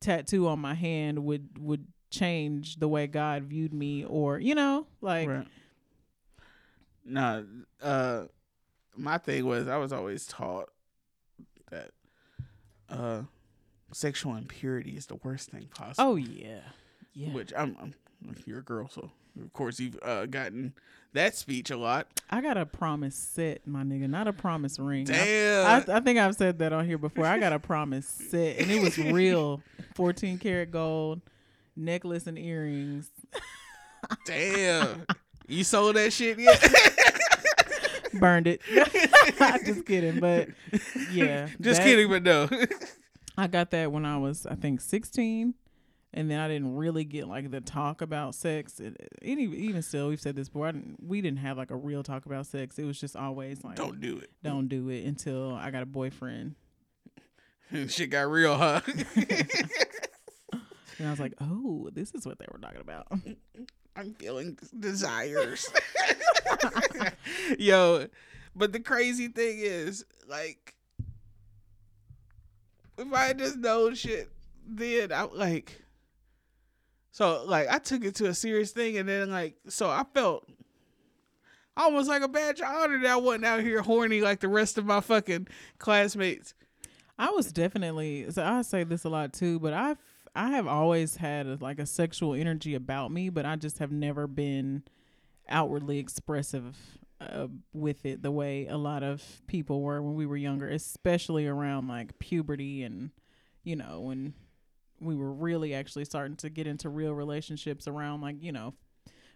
tattoo 0.00 0.46
on 0.46 0.58
my 0.58 0.74
hand 0.74 1.24
would 1.24 1.58
would 1.58 1.86
change 2.10 2.76
the 2.76 2.88
way 2.88 3.06
God 3.06 3.44
viewed 3.44 3.72
me 3.72 4.04
or 4.04 4.38
you 4.38 4.54
know 4.54 4.86
like 5.00 5.28
right. 5.28 5.46
no 7.04 7.46
uh 7.80 8.24
my 8.96 9.18
thing 9.18 9.46
was 9.46 9.68
I 9.68 9.76
was 9.76 9.92
always 9.92 10.26
taught 10.26 10.70
that 11.70 11.90
uh 12.88 13.22
sexual 13.92 14.34
impurity 14.34 14.96
is 14.96 15.06
the 15.06 15.16
worst 15.16 15.50
thing 15.50 15.68
possible. 15.74 16.12
Oh 16.12 16.16
yeah. 16.16 16.60
Yeah. 17.12 17.32
Which 17.32 17.52
I'm, 17.56 17.76
I'm 17.80 17.94
you're 18.44 18.58
a 18.58 18.62
girl 18.62 18.88
so 18.88 19.10
of 19.40 19.52
course 19.52 19.78
you've 19.78 19.98
uh, 20.02 20.26
gotten 20.26 20.74
that 21.12 21.34
speech 21.34 21.70
a 21.70 21.76
lot. 21.76 22.08
I 22.30 22.40
got 22.40 22.56
a 22.56 22.66
promise 22.66 23.14
set, 23.14 23.66
my 23.66 23.82
nigga, 23.82 24.08
not 24.08 24.28
a 24.28 24.32
promise 24.32 24.78
ring. 24.78 25.04
Damn. 25.04 25.66
I, 25.66 25.92
I, 25.92 25.96
I 25.96 26.00
think 26.00 26.18
I've 26.18 26.34
said 26.36 26.58
that 26.58 26.72
on 26.72 26.86
here 26.86 26.98
before. 26.98 27.26
I 27.26 27.38
got 27.38 27.52
a 27.52 27.58
promise 27.58 28.06
set, 28.06 28.58
and 28.58 28.70
it 28.70 28.80
was 28.80 28.98
real, 28.98 29.62
fourteen 29.94 30.38
karat 30.38 30.70
gold 30.70 31.20
necklace 31.80 32.26
and 32.26 32.38
earrings. 32.38 33.10
Damn. 34.26 35.06
You 35.50 35.64
sold 35.64 35.96
that 35.96 36.12
shit 36.12 36.38
yet? 36.38 36.62
Burned 38.20 38.46
it. 38.46 38.60
Just 39.66 39.84
kidding, 39.84 40.20
but 40.20 40.48
yeah. 41.10 41.48
Just 41.60 41.80
that, 41.80 41.84
kidding, 41.84 42.08
but 42.08 42.22
no. 42.22 42.48
I 43.36 43.48
got 43.48 43.72
that 43.72 43.90
when 43.90 44.06
I 44.06 44.16
was, 44.16 44.46
I 44.46 44.54
think, 44.54 44.80
sixteen, 44.80 45.54
and 46.14 46.30
then 46.30 46.38
I 46.38 46.46
didn't 46.46 46.76
really 46.76 47.02
get 47.02 47.26
like 47.26 47.50
the 47.50 47.60
talk 47.60 48.00
about 48.00 48.36
sex. 48.36 48.78
It, 48.78 48.96
even 49.22 49.82
still, 49.82 50.08
we've 50.10 50.20
said 50.20 50.36
this 50.36 50.48
before. 50.48 50.70
Didn't, 50.70 51.02
we 51.04 51.20
didn't 51.20 51.40
have 51.40 51.58
like 51.58 51.72
a 51.72 51.76
real 51.76 52.04
talk 52.04 52.26
about 52.26 52.46
sex. 52.46 52.78
It 52.78 52.84
was 52.84 53.00
just 53.00 53.16
always 53.16 53.64
like, 53.64 53.74
don't 53.74 54.00
do 54.00 54.18
it, 54.18 54.30
don't 54.44 54.68
do 54.68 54.88
it 54.88 55.04
until 55.04 55.52
I 55.54 55.72
got 55.72 55.82
a 55.82 55.86
boyfriend. 55.86 56.54
Shit 57.88 58.10
got 58.10 58.30
real, 58.30 58.56
huh? 58.56 58.82
And 61.00 61.08
I 61.08 61.12
was 61.12 61.20
like, 61.20 61.32
oh, 61.40 61.88
this 61.94 62.12
is 62.12 62.26
what 62.26 62.38
they 62.38 62.44
were 62.52 62.58
talking 62.58 62.82
about. 62.82 63.06
I'm 63.96 64.12
feeling 64.14 64.58
desires. 64.78 65.66
Yo, 67.58 68.06
but 68.54 68.74
the 68.74 68.80
crazy 68.80 69.28
thing 69.28 69.60
is, 69.60 70.04
like, 70.28 70.74
if 72.98 73.12
I 73.14 73.32
just 73.32 73.56
know 73.56 73.94
shit, 73.94 74.30
then 74.66 75.10
I'm 75.10 75.30
like. 75.32 75.82
So 77.12 77.44
like 77.46 77.68
I 77.68 77.78
took 77.78 78.04
it 78.04 78.14
to 78.16 78.26
a 78.26 78.34
serious 78.34 78.72
thing, 78.72 78.98
and 78.98 79.08
then 79.08 79.30
like 79.30 79.56
so 79.68 79.88
I 79.88 80.04
felt 80.14 80.46
almost 81.76 82.08
like 82.08 82.22
a 82.22 82.28
badge 82.28 82.60
of 82.60 82.66
honor 82.66 83.00
that 83.00 83.10
I 83.10 83.16
wasn't 83.16 83.46
out 83.46 83.60
here 83.60 83.80
horny 83.80 84.20
like 84.20 84.40
the 84.40 84.48
rest 84.48 84.76
of 84.76 84.84
my 84.84 85.00
fucking 85.00 85.48
classmates. 85.78 86.52
I 87.18 87.30
was 87.30 87.52
definitely 87.52 88.30
so 88.30 88.44
I 88.44 88.62
say 88.62 88.84
this 88.84 89.04
a 89.04 89.08
lot 89.08 89.32
too, 89.32 89.58
but 89.58 89.72
I 89.72 89.96
I 90.34 90.50
have 90.50 90.66
always 90.66 91.16
had 91.16 91.46
a, 91.46 91.58
like 91.60 91.78
a 91.78 91.86
sexual 91.86 92.34
energy 92.34 92.74
about 92.74 93.10
me, 93.10 93.30
but 93.30 93.44
I 93.44 93.56
just 93.56 93.78
have 93.78 93.90
never 93.90 94.26
been 94.26 94.84
outwardly 95.48 95.98
expressive 95.98 96.76
uh, 97.20 97.48
with 97.72 98.06
it 98.06 98.22
the 98.22 98.30
way 98.30 98.66
a 98.66 98.76
lot 98.76 99.02
of 99.02 99.42
people 99.46 99.82
were 99.82 100.00
when 100.00 100.14
we 100.14 100.26
were 100.26 100.36
younger, 100.36 100.68
especially 100.68 101.46
around 101.46 101.88
like 101.88 102.18
puberty 102.18 102.82
and 102.82 103.10
you 103.62 103.76
know 103.76 104.00
when 104.00 104.32
we 105.00 105.14
were 105.14 105.32
really 105.32 105.74
actually 105.74 106.04
starting 106.04 106.36
to 106.36 106.48
get 106.48 106.66
into 106.66 106.88
real 106.88 107.12
relationships 107.12 107.86
around 107.86 108.20
like 108.20 108.36
you 108.40 108.52
know 108.52 108.72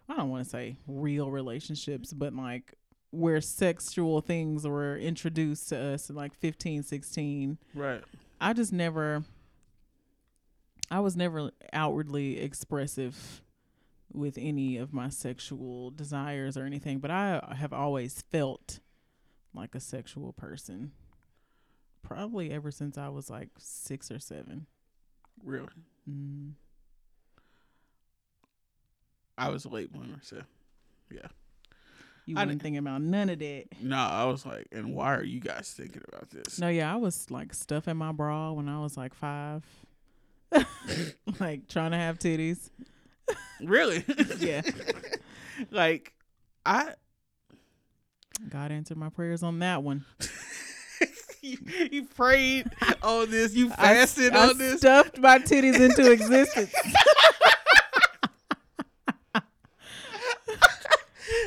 I 0.08 0.16
don't 0.16 0.30
want 0.30 0.44
to 0.44 0.50
say 0.50 0.76
real 0.86 1.30
relationships, 1.30 2.12
but 2.12 2.34
like 2.34 2.74
where 3.10 3.40
sexual 3.40 4.20
things 4.20 4.66
were 4.66 4.96
introduced 4.96 5.68
to 5.70 5.78
us 5.78 6.10
in 6.10 6.16
like 6.16 6.34
15, 6.34 6.82
16. 6.82 7.58
Right. 7.74 8.02
I 8.40 8.52
just 8.52 8.72
never 8.72 9.24
I 10.90 11.00
was 11.00 11.16
never 11.16 11.50
outwardly 11.72 12.40
expressive 12.40 13.42
with 14.12 14.38
any 14.38 14.76
of 14.76 14.92
my 14.92 15.08
sexual 15.08 15.90
desires 15.90 16.56
or 16.56 16.64
anything, 16.64 16.98
but 16.98 17.10
I 17.10 17.54
have 17.56 17.72
always 17.72 18.22
felt 18.30 18.80
like 19.52 19.74
a 19.74 19.80
sexual 19.80 20.32
person. 20.32 20.92
Probably 22.02 22.52
ever 22.52 22.70
since 22.70 22.98
I 22.98 23.08
was 23.08 23.30
like 23.30 23.48
six 23.58 24.10
or 24.10 24.18
seven. 24.18 24.66
Really? 25.42 25.68
Mm. 26.08 26.52
I 29.36 29.48
was 29.48 29.64
a 29.64 29.68
late 29.68 29.92
bloomer, 29.92 30.18
so 30.22 30.42
yeah. 31.10 31.26
You 32.26 32.36
weren't 32.36 32.62
thinking 32.62 32.78
about 32.78 33.02
none 33.02 33.28
of 33.28 33.38
that. 33.40 33.64
No, 33.82 33.96
I 33.96 34.24
was 34.24 34.46
like, 34.46 34.68
and 34.72 34.94
why 34.94 35.14
are 35.14 35.24
you 35.24 35.40
guys 35.40 35.74
thinking 35.76 36.02
about 36.08 36.30
this? 36.30 36.58
No, 36.58 36.68
yeah, 36.68 36.92
I 36.92 36.96
was 36.96 37.30
like 37.30 37.52
stuffing 37.52 37.96
my 37.96 38.12
bra 38.12 38.52
when 38.52 38.68
I 38.68 38.80
was 38.80 38.96
like 38.96 39.12
five. 39.12 39.62
like 41.40 41.68
trying 41.68 41.90
to 41.92 41.96
have 41.96 42.18
titties. 42.18 42.70
Really? 43.60 44.04
yeah. 44.38 44.62
like 45.70 46.12
I 46.64 46.94
God 48.48 48.72
answered 48.72 48.96
my 48.96 49.08
prayers 49.08 49.42
on 49.42 49.58
that 49.60 49.82
one. 49.82 50.04
you, 51.40 51.58
you 51.92 52.04
prayed 52.04 52.66
on 53.02 53.30
this. 53.30 53.54
You 53.54 53.70
fasted 53.70 54.34
I, 54.34 54.48
on 54.48 54.58
this. 54.58 54.78
Stuffed 54.78 55.18
my 55.18 55.38
titties 55.38 55.78
into 55.80 56.10
existence. 56.10 56.74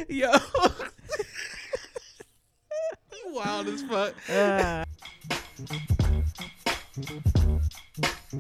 Yo. 0.10 0.32
you 3.14 3.34
wild 3.34 3.68
as 3.68 3.84
fuck. 3.84 4.14
Uh, 4.30 4.86
but 8.30 8.40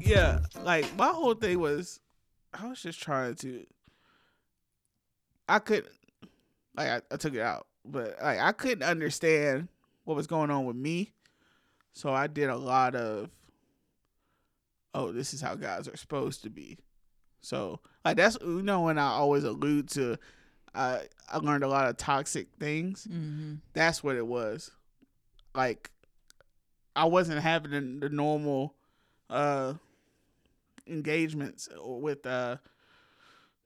yeah, 0.00 0.38
like 0.62 0.96
my 0.96 1.08
whole 1.08 1.34
thing 1.34 1.60
was, 1.60 2.00
I 2.54 2.68
was 2.68 2.80
just 2.80 3.02
trying 3.02 3.34
to. 3.36 3.66
I 5.46 5.58
could, 5.58 5.86
like, 6.74 6.88
I, 6.88 7.00
I 7.10 7.16
took 7.16 7.34
it 7.34 7.40
out, 7.42 7.66
but 7.84 8.16
like 8.22 8.38
I 8.38 8.52
couldn't 8.52 8.82
understand 8.82 9.68
what 10.04 10.16
was 10.16 10.26
going 10.26 10.50
on 10.50 10.64
with 10.64 10.76
me, 10.76 11.12
so 11.92 12.14
I 12.14 12.28
did 12.28 12.48
a 12.48 12.56
lot 12.56 12.94
of. 12.94 13.28
Oh, 14.94 15.12
this 15.12 15.34
is 15.34 15.40
how 15.40 15.54
guys 15.54 15.88
are 15.88 15.96
supposed 15.96 16.42
to 16.42 16.50
be. 16.50 16.78
So 17.40 17.80
like 18.04 18.16
that's 18.16 18.38
you 18.42 18.62
know 18.62 18.82
when 18.82 18.98
I 18.98 19.08
always 19.08 19.44
allude 19.44 19.88
to, 19.90 20.16
I 20.74 21.02
I 21.30 21.38
learned 21.38 21.64
a 21.64 21.68
lot 21.68 21.88
of 21.88 21.96
toxic 21.96 22.48
things. 22.58 23.06
mm-hmm. 23.10 23.56
That's 23.74 24.02
what 24.02 24.16
it 24.16 24.26
was. 24.26 24.70
Like 25.54 25.90
I 26.96 27.04
wasn't 27.04 27.40
having 27.40 27.70
the, 27.70 28.08
the 28.08 28.14
normal 28.14 28.74
uh 29.30 29.74
engagements 30.86 31.68
with 31.80 32.26
uh 32.26 32.56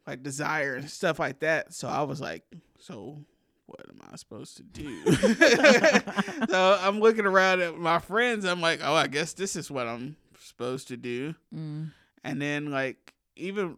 like 0.07 0.23
desire 0.23 0.75
and 0.75 0.91
stuff 0.91 1.19
like 1.19 1.41
that. 1.41 1.73
So 1.73 1.89
I 1.89 2.03
was 2.03 2.21
like, 2.21 2.45
so 2.79 3.19
what 3.67 3.81
am 3.89 4.01
I 4.13 4.17
supposed 4.17 4.57
to 4.59 4.63
do? 4.65 5.03
so 6.49 6.79
I'm 6.81 7.01
looking 7.01 7.25
around 7.25 7.63
at 7.63 7.79
my 7.79 8.01
friends. 8.01 8.45
I'm 8.45 8.61
like, 8.61 8.81
oh, 8.83 8.95
I 8.95 9.07
guess 9.07 9.33
this 9.33 9.57
is 9.57 9.71
what 9.71 9.87
I'm 9.87 10.17
supposed 10.53 10.89
to 10.89 10.97
do. 10.97 11.35
Mm. 11.55 11.91
And 12.25 12.41
then 12.43 12.71
like 12.71 13.15
even 13.37 13.77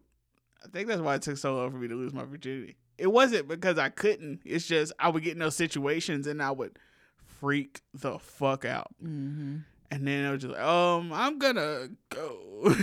I 0.65 0.69
think 0.69 0.89
that's 0.89 1.01
why 1.01 1.15
it 1.15 1.23
took 1.23 1.37
so 1.37 1.57
long 1.57 1.71
for 1.71 1.77
me 1.79 1.89
to 1.89 1.95
lose 1.95 2.13
my 2.13 2.25
virginity. 2.25 2.77
It 2.97 3.09
wasn't 3.09 3.49
because 3.49 3.79
I 3.79 3.89
couldn't. 3.89 4.41
It's 4.45 4.67
just 4.67 4.93
I 4.99 5.09
would 5.09 5.23
get 5.23 5.33
in 5.33 5.39
those 5.39 5.57
situations 5.57 6.27
and 6.27 6.43
I 6.43 6.51
would 6.51 6.79
freak 7.41 7.81
the 7.93 8.19
fuck 8.19 8.65
out. 8.65 8.89
Mm-hmm. 9.03 9.59
And 9.91 10.09
then 10.09 10.27
I 10.27 10.33
was 10.33 10.43
just 10.43 10.55
like, 10.55 10.63
um, 10.63 11.13
I'm 11.13 11.39
gonna 11.39 11.89
go. 12.11 12.75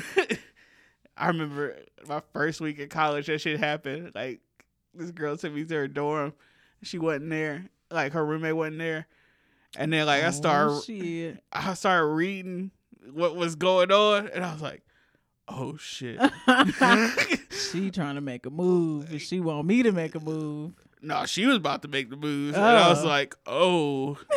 I 1.17 1.27
remember 1.27 1.77
my 2.07 2.21
first 2.33 2.61
week 2.61 2.79
at 2.79 2.89
college, 2.89 3.27
that 3.27 3.41
shit 3.41 3.59
happened. 3.59 4.11
Like 4.15 4.41
this 4.93 5.11
girl 5.11 5.37
took 5.37 5.53
me 5.53 5.65
to 5.65 5.75
her 5.75 5.87
dorm. 5.87 6.33
She 6.83 6.97
wasn't 6.97 7.29
there. 7.29 7.65
Like 7.89 8.13
her 8.13 8.25
roommate 8.25 8.55
wasn't 8.55 8.79
there. 8.79 9.07
And 9.77 9.91
then 9.91 10.05
like 10.05 10.23
I 10.23 10.31
started 10.31 10.73
Oh, 10.73 10.81
shit. 10.81 11.43
I 11.51 11.73
started 11.73 12.07
reading 12.07 12.71
what 13.13 13.35
was 13.35 13.55
going 13.55 13.91
on 13.91 14.27
and 14.27 14.43
I 14.45 14.53
was 14.53 14.61
like, 14.61 14.83
oh 15.47 15.77
shit. 15.77 16.19
she 17.51 17.91
trying 17.91 18.15
to 18.15 18.21
make 18.21 18.45
a 18.45 18.49
move, 18.49 19.09
and 19.11 19.21
she 19.21 19.39
want 19.39 19.65
me 19.67 19.83
to 19.83 19.91
make 19.91 20.15
a 20.15 20.19
move. 20.19 20.73
no, 21.01 21.25
she 21.25 21.45
was 21.45 21.57
about 21.57 21.81
to 21.81 21.87
make 21.87 22.09
the 22.09 22.15
moves. 22.17 22.55
And 22.55 22.63
I 22.65 22.89
was 22.89 23.03
Oh. 23.03 23.07
like, 23.07 23.35
oh. 23.45 24.17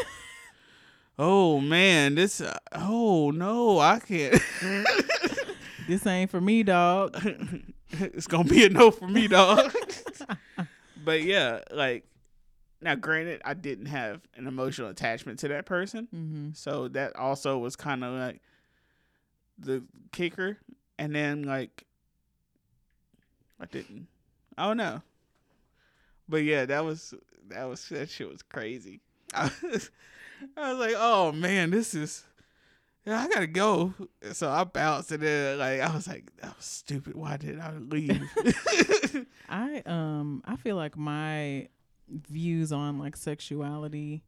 Oh 1.17 1.61
man, 1.61 2.17
this 2.17 2.41
uh, 2.41 2.59
oh 2.73 3.31
no, 3.31 3.79
I 3.79 4.01
can't. 4.01 4.35
This 5.87 6.05
ain't 6.07 6.29
for 6.31 6.41
me, 6.41 6.65
dog. 6.65 7.15
it's 7.93 8.27
gonna 8.27 8.49
be 8.49 8.65
a 8.65 8.69
no 8.69 8.91
for 8.91 9.07
me, 9.07 9.29
dog. 9.29 9.73
but 11.05 11.23
yeah, 11.23 11.61
like 11.71 12.05
now, 12.81 12.97
granted, 12.97 13.43
I 13.45 13.55
didn't 13.55 13.87
have 13.87 14.23
an 14.35 14.49
emotional 14.49 14.89
attachment 14.91 15.39
to 15.41 15.49
that 15.49 15.67
person, 15.67 16.09
Mm-hmm. 16.13 16.49
so 16.55 16.89
that 16.89 17.15
also 17.15 17.59
was 17.59 17.77
kind 17.77 18.03
of 18.03 18.13
like 18.15 18.41
the 19.59 19.83
kicker. 20.13 20.59
And 20.99 21.15
then 21.15 21.43
like 21.43 21.85
I 23.61 23.67
didn't, 23.67 24.07
I 24.57 24.67
don't 24.67 24.77
know. 24.77 25.03
But 26.29 26.45
yeah, 26.45 26.65
that 26.67 26.85
was 26.85 27.15
that 27.49 27.65
was 27.65 27.89
that 27.89 28.09
shit 28.11 28.31
was 28.31 28.43
crazy. 28.43 29.01
I 29.35 29.51
was, 29.63 29.91
I 30.57 30.73
was 30.73 30.79
like, 30.79 30.95
oh 30.97 31.33
man, 31.33 31.71
this 31.71 31.95
is. 31.95 32.25
Yeah, 33.07 33.21
I 33.21 33.29
gotta 33.29 33.47
go. 33.47 33.93
So 34.33 34.49
I 34.49 34.65
bounced 34.65 35.13
and 35.13 35.23
then 35.23 35.59
like 35.59 35.81
I 35.81 35.95
was 35.95 36.09
like, 36.09 36.31
that 36.41 36.57
was 36.57 36.65
stupid. 36.65 37.15
Why 37.15 37.37
did 37.37 37.61
I 37.61 37.73
leave? 37.73 38.23
I 39.49 39.83
um 39.85 40.43
I 40.47 40.57
feel 40.57 40.77
like 40.77 40.97
my 40.97 41.69
views 42.09 42.73
on 42.73 42.99
like 42.99 43.17
sexuality 43.17 44.25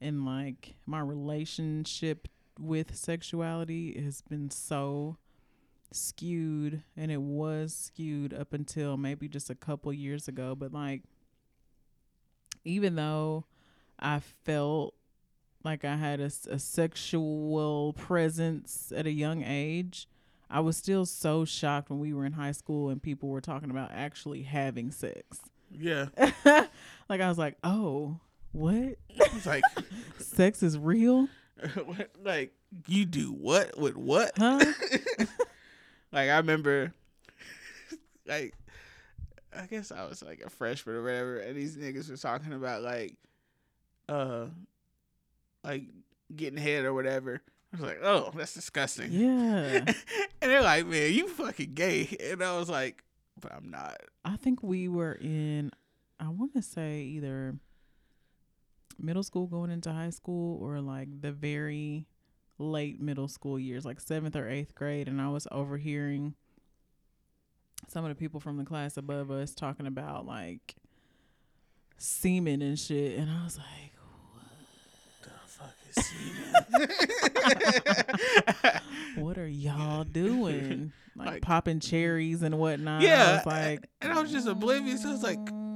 and 0.00 0.26
like 0.26 0.74
my 0.86 1.00
relationship 1.00 2.28
with 2.60 2.94
sexuality 2.94 4.00
has 4.02 4.22
been 4.22 4.50
so 4.50 5.16
skewed 5.92 6.82
and 6.96 7.10
it 7.10 7.20
was 7.20 7.74
skewed 7.74 8.32
up 8.32 8.52
until 8.52 8.96
maybe 8.96 9.28
just 9.28 9.50
a 9.50 9.54
couple 9.54 9.92
years 9.92 10.28
ago 10.28 10.54
but 10.54 10.72
like 10.72 11.02
even 12.64 12.94
though 12.94 13.44
I 13.98 14.20
felt 14.44 14.94
like 15.64 15.84
I 15.84 15.96
had 15.96 16.20
a 16.20 16.30
sexual 16.30 17.92
presence 17.94 18.92
at 18.94 19.06
a 19.06 19.10
young 19.10 19.42
age 19.42 20.06
I 20.50 20.60
was 20.60 20.76
still 20.76 21.06
so 21.06 21.44
shocked 21.44 21.90
when 21.90 22.00
we 22.00 22.12
were 22.12 22.24
in 22.26 22.32
high 22.32 22.52
school 22.52 22.88
and 22.90 23.00
people 23.00 23.28
were 23.28 23.40
talking 23.40 23.70
about 23.70 23.92
actually 23.92 24.42
having 24.42 24.90
sex. 24.90 25.40
yeah, 25.70 26.06
like 27.08 27.20
I 27.20 27.28
was 27.28 27.38
like, 27.38 27.56
"Oh, 27.62 28.18
what? 28.50 28.96
it's 29.08 29.46
like, 29.46 29.62
Sex 30.18 30.64
is 30.64 30.76
real?" 30.76 31.28
like 32.24 32.52
you 32.86 33.04
do 33.04 33.32
what 33.32 33.78
with 33.78 33.96
what? 33.96 34.32
Huh? 34.36 34.58
like 36.12 36.30
I 36.30 36.36
remember, 36.36 36.92
like 38.26 38.54
I 39.56 39.66
guess 39.66 39.92
I 39.92 40.04
was 40.06 40.22
like 40.22 40.42
a 40.44 40.50
freshman 40.50 40.96
or 40.96 41.02
whatever, 41.02 41.38
and 41.38 41.56
these 41.56 41.76
niggas 41.76 42.10
were 42.10 42.16
talking 42.16 42.52
about 42.52 42.82
like, 42.82 43.16
uh, 44.08 44.46
like 45.64 45.84
getting 46.34 46.58
head 46.58 46.84
or 46.84 46.94
whatever. 46.94 47.40
I 47.72 47.76
was 47.76 47.86
like, 47.86 48.00
oh, 48.02 48.32
that's 48.34 48.54
disgusting. 48.54 49.12
Yeah. 49.12 49.84
and 49.86 49.94
they're 50.40 50.62
like, 50.62 50.86
man, 50.86 51.12
you 51.12 51.28
fucking 51.28 51.74
gay, 51.74 52.16
and 52.20 52.42
I 52.42 52.58
was 52.58 52.68
like, 52.68 53.04
but 53.40 53.52
I'm 53.54 53.70
not. 53.70 53.96
I 54.24 54.36
think 54.36 54.62
we 54.62 54.88
were 54.88 55.12
in 55.12 55.70
I 56.20 56.28
want 56.28 56.52
to 56.52 56.62
say 56.62 57.00
either 57.00 57.54
middle 59.02 59.22
school 59.22 59.46
going 59.46 59.70
into 59.70 59.92
high 59.92 60.10
school 60.10 60.58
or 60.62 60.80
like 60.80 61.08
the 61.20 61.32
very 61.32 62.06
late 62.58 63.00
middle 63.00 63.28
school 63.28 63.58
years, 63.58 63.84
like 63.84 64.00
7th 64.00 64.36
or 64.36 64.44
8th 64.44 64.74
grade 64.74 65.08
and 65.08 65.20
I 65.20 65.28
was 65.28 65.46
overhearing 65.50 66.34
some 67.88 68.04
of 68.04 68.10
the 68.10 68.14
people 68.14 68.40
from 68.40 68.56
the 68.58 68.64
class 68.64 68.96
above 68.96 69.30
us 69.30 69.54
talking 69.54 69.86
about 69.86 70.26
like 70.26 70.74
semen 71.96 72.60
and 72.62 72.78
shit 72.78 73.18
and 73.18 73.30
I 73.30 73.44
was 73.44 73.58
like 73.58 73.92
"What 74.34 74.44
the 75.22 75.30
fuck 75.46 75.74
is 75.96 76.06
semen. 76.06 76.88
what 79.24 79.38
are 79.38 79.48
y'all 79.48 80.04
doing? 80.04 80.92
Like, 81.16 81.26
Like- 81.28 81.42
popping 81.42 81.80
cherries 81.80 82.42
and 82.42 82.58
whatnot. 82.58 83.02
I 83.02 83.04
Yeah, 83.04 83.36
was 83.38 83.46
like, 83.46 83.88
and 84.00 84.12
I 84.12 84.20
was 84.20 84.30
just 84.30 84.46
oblivious. 84.46 85.04
I 85.04 85.10
was 85.12 85.22
like, 85.22 85.38
"Mm, 85.38 85.50
oh, 85.52 85.69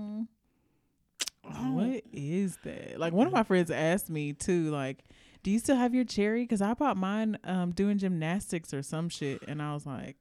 what 1.55 2.03
is 2.13 2.59
that? 2.65 2.99
Like 2.99 3.13
one 3.13 3.27
of 3.27 3.33
my 3.33 3.43
friends 3.43 3.71
asked 3.71 4.11
me 4.11 4.33
too, 4.33 4.71
like, 4.71 5.05
do 5.43 5.51
you 5.51 5.59
still 5.59 5.77
have 5.77 5.95
your 5.95 6.05
cherry? 6.05 6.43
Because 6.43 6.63
I 6.63 6.75
bought 6.75 6.97
mine 6.97 7.39
um 7.45 7.73
doing 7.73 7.99
gymnastics 7.99 8.73
or 8.75 8.83
some 8.83 9.09
shit, 9.09 9.43
and 9.47 9.61
I 9.63 9.75
was 9.75 9.87
like, 9.87 10.17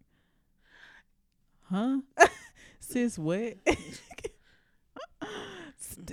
huh, 1.69 1.99
sis, 2.79 3.17
what? 3.17 3.55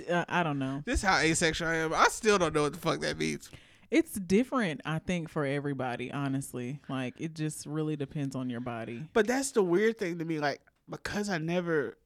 Uh, 0.09 0.23
I 0.29 0.43
don't 0.43 0.59
know. 0.59 0.83
this 0.85 0.99
is 0.99 1.01
how 1.01 1.17
asexual 1.17 1.67
I 1.67 1.75
am. 1.77 1.93
I 1.93 2.05
still 2.09 2.37
don't 2.37 2.53
know 2.53 2.63
what 2.63 2.73
the 2.73 2.79
fuck 2.79 2.99
that 3.01 3.17
means. 3.17 3.49
It's 3.89 4.13
different, 4.13 4.81
I 4.85 4.99
think, 4.99 5.27
for 5.27 5.43
everybody. 5.45 6.11
Honestly, 6.11 6.79
like 6.87 7.15
it 7.17 7.33
just 7.33 7.65
really 7.65 7.95
depends 7.95 8.35
on 8.35 8.49
your 8.49 8.59
body. 8.59 9.03
But 9.13 9.25
that's 9.27 9.51
the 9.51 9.63
weird 9.63 9.97
thing 9.97 10.19
to 10.19 10.25
me. 10.25 10.39
Like 10.39 10.61
because 10.89 11.29
I 11.29 11.39
never 11.39 11.97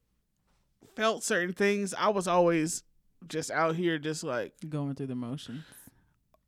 felt 0.94 1.22
certain 1.22 1.52
things, 1.52 1.92
I 1.92 2.08
was 2.08 2.26
always 2.26 2.82
just 3.28 3.50
out 3.50 3.76
here, 3.76 3.98
just 3.98 4.22
like 4.24 4.52
Going 4.68 4.94
through 4.94 5.08
the 5.08 5.14
motions. 5.14 5.64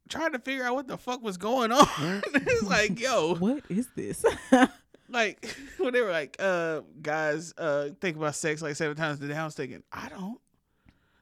trying 0.09 0.33
to 0.33 0.39
figure 0.39 0.65
out 0.65 0.75
what 0.75 0.89
the 0.89 0.97
fuck 0.99 1.23
was 1.23 1.37
going 1.37 1.73
on. 1.73 1.87
it's 2.35 2.63
like, 2.63 3.01
yo, 3.01 3.35
What 3.37 3.65
is 3.69 3.89
this? 3.97 4.25
like 5.09 5.55
when 5.79 5.93
they 5.93 6.01
were 6.01 6.11
like, 6.11 6.37
uh, 6.39 6.81
guys, 7.01 7.55
uh, 7.59 7.91
think 8.01 8.17
about 8.17 8.35
sex 8.35 8.63
like 8.63 8.77
seven 8.77 8.97
times 8.97 9.21
a 9.23 9.29
day. 9.29 9.35
I 9.35 9.45
was 9.45 9.55
thinking, 9.55 9.83
I 9.93 10.09
don't. 10.09 10.39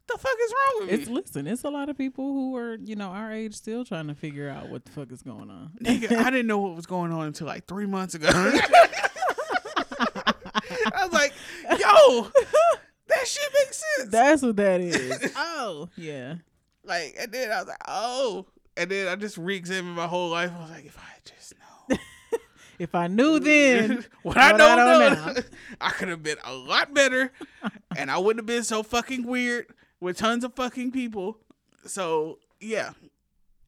The 0.09 0.15
the 0.15 0.19
fuck 0.21 0.37
is 0.45 0.53
wrong 0.55 0.75
with 0.81 0.89
me. 0.89 0.95
It's 0.95 1.09
me? 1.09 1.15
listen, 1.15 1.47
it's 1.49 1.65
a 1.65 1.71
lot 1.71 1.89
of 1.89 1.99
people 1.99 2.33
who 2.33 2.57
are, 2.57 2.77
you 2.77 2.95
know, 2.95 3.09
our 3.09 3.33
age 3.33 3.55
still 3.55 3.85
trying 3.85 4.07
to 4.07 4.15
figure 4.15 4.49
out 4.49 4.69
what 4.69 4.85
the 4.85 4.93
fuck 4.93 5.11
is 5.11 5.21
going 5.23 5.51
on. 5.51 5.73
Nigga, 5.83 6.13
I 6.13 6.31
didn't 6.31 6.47
know 6.47 6.59
what 6.59 6.77
was 6.77 6.87
going 6.87 7.11
on 7.11 7.27
until 7.27 7.49
like 7.49 7.67
three 7.67 7.87
months 7.87 8.15
ago. 8.15 8.29
I 8.33 8.65
was 11.03 11.13
like, 11.13 11.33
yo, 11.81 12.31
that 13.27 13.41
shit 13.43 13.53
makes 13.55 13.85
sense. 13.97 14.11
That's 14.11 14.43
what 14.43 14.57
that 14.57 14.81
is. 14.81 15.33
oh, 15.37 15.89
yeah. 15.97 16.37
like, 16.85 17.17
and 17.19 17.33
then 17.33 17.51
I 17.51 17.59
was 17.59 17.69
like, 17.69 17.83
oh. 17.89 18.47
And 18.77 18.91
then 18.91 19.09
I 19.09 19.17
just 19.17 19.39
re-examined 19.39 19.97
my 19.97 20.07
whole 20.07 20.29
life. 20.31 20.53
I 20.55 20.61
was 20.61 20.71
like, 20.71 20.87
if 20.87 20.99
I 20.99 21.03
just 21.25 21.55
know 21.59 21.97
If 22.79 22.95
I 22.95 23.07
knew 23.07 23.41
then, 23.41 24.05
what 24.23 24.37
I 24.37 24.53
what 24.53 24.59
know 24.59 24.69
I 24.69 24.77
don't 24.77 25.15
now, 25.15 25.33
know. 25.33 25.41
I 25.81 25.91
could 25.91 26.09
have 26.09 26.23
been 26.23 26.37
a 26.45 26.53
lot 26.53 26.93
better, 26.93 27.33
and 27.97 28.11
I 28.11 28.19
wouldn't 28.19 28.41
have 28.41 28.47
been 28.47 28.65
so 28.65 28.83
fucking 28.83 29.27
weird 29.27 29.67
with 29.99 30.19
tons 30.19 30.45
of 30.45 30.55
fucking 30.55 30.93
people. 30.93 31.39
So 31.87 32.39
yeah, 32.61 32.91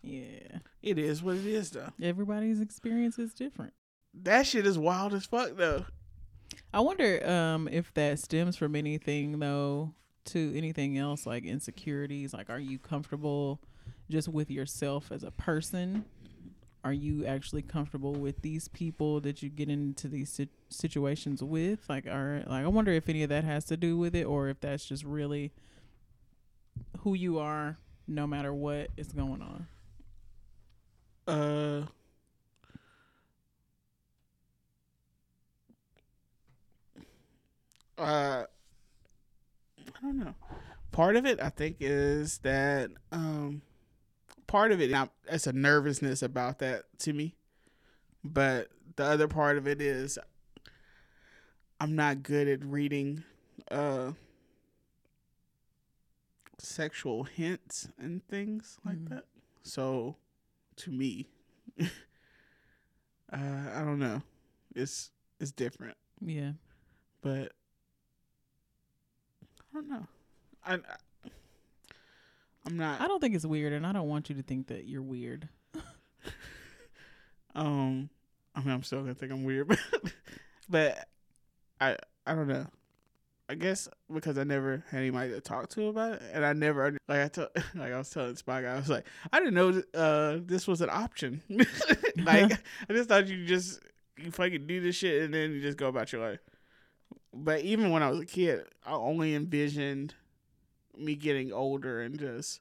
yeah, 0.02 0.58
it 0.82 0.98
is 0.98 1.22
what 1.22 1.36
it 1.36 1.46
is, 1.46 1.70
though. 1.70 1.88
everybody's 2.02 2.60
experience 2.60 3.18
is 3.18 3.32
different. 3.32 3.72
That 4.12 4.46
shit 4.46 4.66
is 4.66 4.78
wild 4.78 5.14
as 5.14 5.24
fuck, 5.24 5.56
though. 5.56 5.86
I 6.72 6.80
wonder 6.80 7.26
um, 7.28 7.68
if 7.68 7.92
that 7.94 8.18
stems 8.18 8.56
from 8.56 8.76
anything 8.76 9.38
though 9.38 9.94
to 10.26 10.52
anything 10.56 10.98
else 10.98 11.26
like 11.26 11.44
insecurities. 11.44 12.32
Like, 12.32 12.50
are 12.50 12.58
you 12.58 12.78
comfortable 12.78 13.60
just 14.10 14.28
with 14.28 14.50
yourself 14.50 15.10
as 15.10 15.22
a 15.22 15.30
person? 15.30 16.04
Are 16.84 16.92
you 16.92 17.26
actually 17.26 17.62
comfortable 17.62 18.14
with 18.14 18.40
these 18.42 18.68
people 18.68 19.20
that 19.20 19.42
you 19.42 19.48
get 19.48 19.68
into 19.68 20.08
these 20.08 20.30
si- 20.30 20.48
situations 20.68 21.42
with? 21.42 21.88
Like, 21.88 22.06
are 22.06 22.44
like 22.46 22.64
I 22.64 22.68
wonder 22.68 22.92
if 22.92 23.08
any 23.08 23.22
of 23.22 23.28
that 23.30 23.44
has 23.44 23.64
to 23.66 23.76
do 23.76 23.98
with 23.98 24.14
it, 24.14 24.24
or 24.24 24.48
if 24.48 24.60
that's 24.60 24.84
just 24.84 25.04
really 25.04 25.52
who 27.00 27.14
you 27.14 27.38
are, 27.38 27.78
no 28.06 28.26
matter 28.26 28.52
what 28.54 28.88
is 28.96 29.08
going 29.08 29.42
on. 29.42 29.66
Uh, 31.26 31.86
Part 40.92 41.16
of 41.16 41.26
it, 41.26 41.40
I 41.40 41.50
think, 41.50 41.76
is 41.80 42.38
that 42.38 42.90
um, 43.12 43.62
part 44.46 44.72
of 44.72 44.80
it, 44.80 44.90
now, 44.90 45.10
it's 45.28 45.46
a 45.46 45.52
nervousness 45.52 46.22
about 46.22 46.58
that 46.60 46.84
to 47.00 47.12
me. 47.12 47.34
But 48.24 48.68
the 48.96 49.04
other 49.04 49.28
part 49.28 49.58
of 49.58 49.68
it 49.68 49.80
is 49.80 50.18
I'm 51.80 51.94
not 51.94 52.22
good 52.22 52.48
at 52.48 52.64
reading 52.64 53.22
uh 53.70 54.12
sexual 56.58 57.24
hints 57.24 57.88
and 57.98 58.26
things 58.26 58.78
like 58.84 58.96
Mhm. 58.96 59.08
that. 59.10 59.24
So 59.62 60.16
to 60.76 60.90
me, 60.90 61.28
uh, 61.80 61.86
I 63.32 63.80
don't 63.84 63.98
know. 63.98 64.22
It's 64.74 65.10
it's 65.38 65.52
different, 65.52 65.96
Yeah, 66.20 66.52
but 67.20 67.52
I 69.70 69.74
don't 69.74 69.88
know. 69.88 70.06
I, 70.68 70.74
I 70.74 71.30
I'm 72.66 72.76
not. 72.76 73.00
I 73.00 73.08
don't 73.08 73.20
think 73.20 73.34
it's 73.34 73.46
weird, 73.46 73.72
and 73.72 73.86
I 73.86 73.92
don't 73.92 74.08
want 74.08 74.28
you 74.28 74.36
to 74.36 74.42
think 74.42 74.66
that 74.68 74.86
you're 74.86 75.02
weird. 75.02 75.48
Um, 77.54 78.08
I 78.54 78.60
mean, 78.60 78.70
I'm 78.70 78.82
still 78.84 79.00
gonna 79.00 79.14
think 79.14 79.32
I'm 79.32 79.42
weird, 79.42 79.76
but 80.68 81.08
I 81.80 81.96
I 82.26 82.34
don't 82.34 82.46
know. 82.46 82.66
I 83.48 83.54
guess 83.54 83.88
because 84.12 84.36
I 84.38 84.44
never 84.44 84.84
had 84.90 84.98
anybody 84.98 85.32
to 85.32 85.40
talk 85.40 85.68
to 85.70 85.88
about 85.88 86.12
it, 86.12 86.22
and 86.32 86.44
I 86.44 86.52
never 86.52 86.96
like 87.08 87.20
I 87.20 87.28
told 87.28 87.48
like 87.74 87.92
I 87.92 87.98
was 87.98 88.10
telling 88.10 88.36
Spike, 88.36 88.64
I 88.64 88.76
was 88.76 88.88
like, 88.88 89.06
I 89.32 89.40
didn't 89.40 89.54
know 89.54 89.82
uh 89.94 90.38
this 90.44 90.68
was 90.68 90.82
an 90.82 90.90
option. 90.90 91.42
like 92.18 92.52
I 92.88 92.92
just 92.92 93.08
thought 93.08 93.26
you 93.26 93.44
just 93.44 93.80
you 94.16 94.30
fucking 94.30 94.66
do 94.66 94.80
this 94.80 94.96
shit 94.96 95.22
and 95.22 95.34
then 95.34 95.52
you 95.52 95.60
just 95.60 95.78
go 95.78 95.88
about 95.88 96.12
your 96.12 96.20
life. 96.20 96.40
But 97.34 97.62
even 97.62 97.90
when 97.90 98.02
I 98.02 98.10
was 98.10 98.20
a 98.20 98.26
kid, 98.26 98.66
I 98.84 98.92
only 98.92 99.34
envisioned 99.34 100.14
me 100.98 101.14
getting 101.14 101.52
older 101.52 102.00
and 102.00 102.18
just 102.18 102.60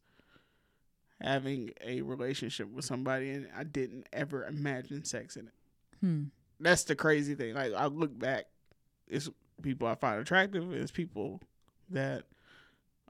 having 1.22 1.72
a 1.84 2.02
relationship 2.02 2.70
with 2.70 2.86
somebody, 2.86 3.32
and 3.32 3.48
I 3.56 3.64
didn't 3.64 4.08
ever 4.14 4.46
imagine 4.46 5.04
sex 5.04 5.36
in 5.36 5.48
it. 5.48 5.54
Hmm. 6.02 6.24
That's 6.60 6.84
the 6.84 6.96
crazy 6.96 7.36
thing. 7.36 7.56
Like 7.56 7.74
I 7.74 7.86
look 7.86 8.18
back, 8.18 8.46
it's 9.08 9.30
people 9.62 9.88
I 9.88 9.96
find 9.96 10.20
attractive. 10.22 10.72
It's 10.74 10.92
people 10.92 11.42
that 11.90 12.24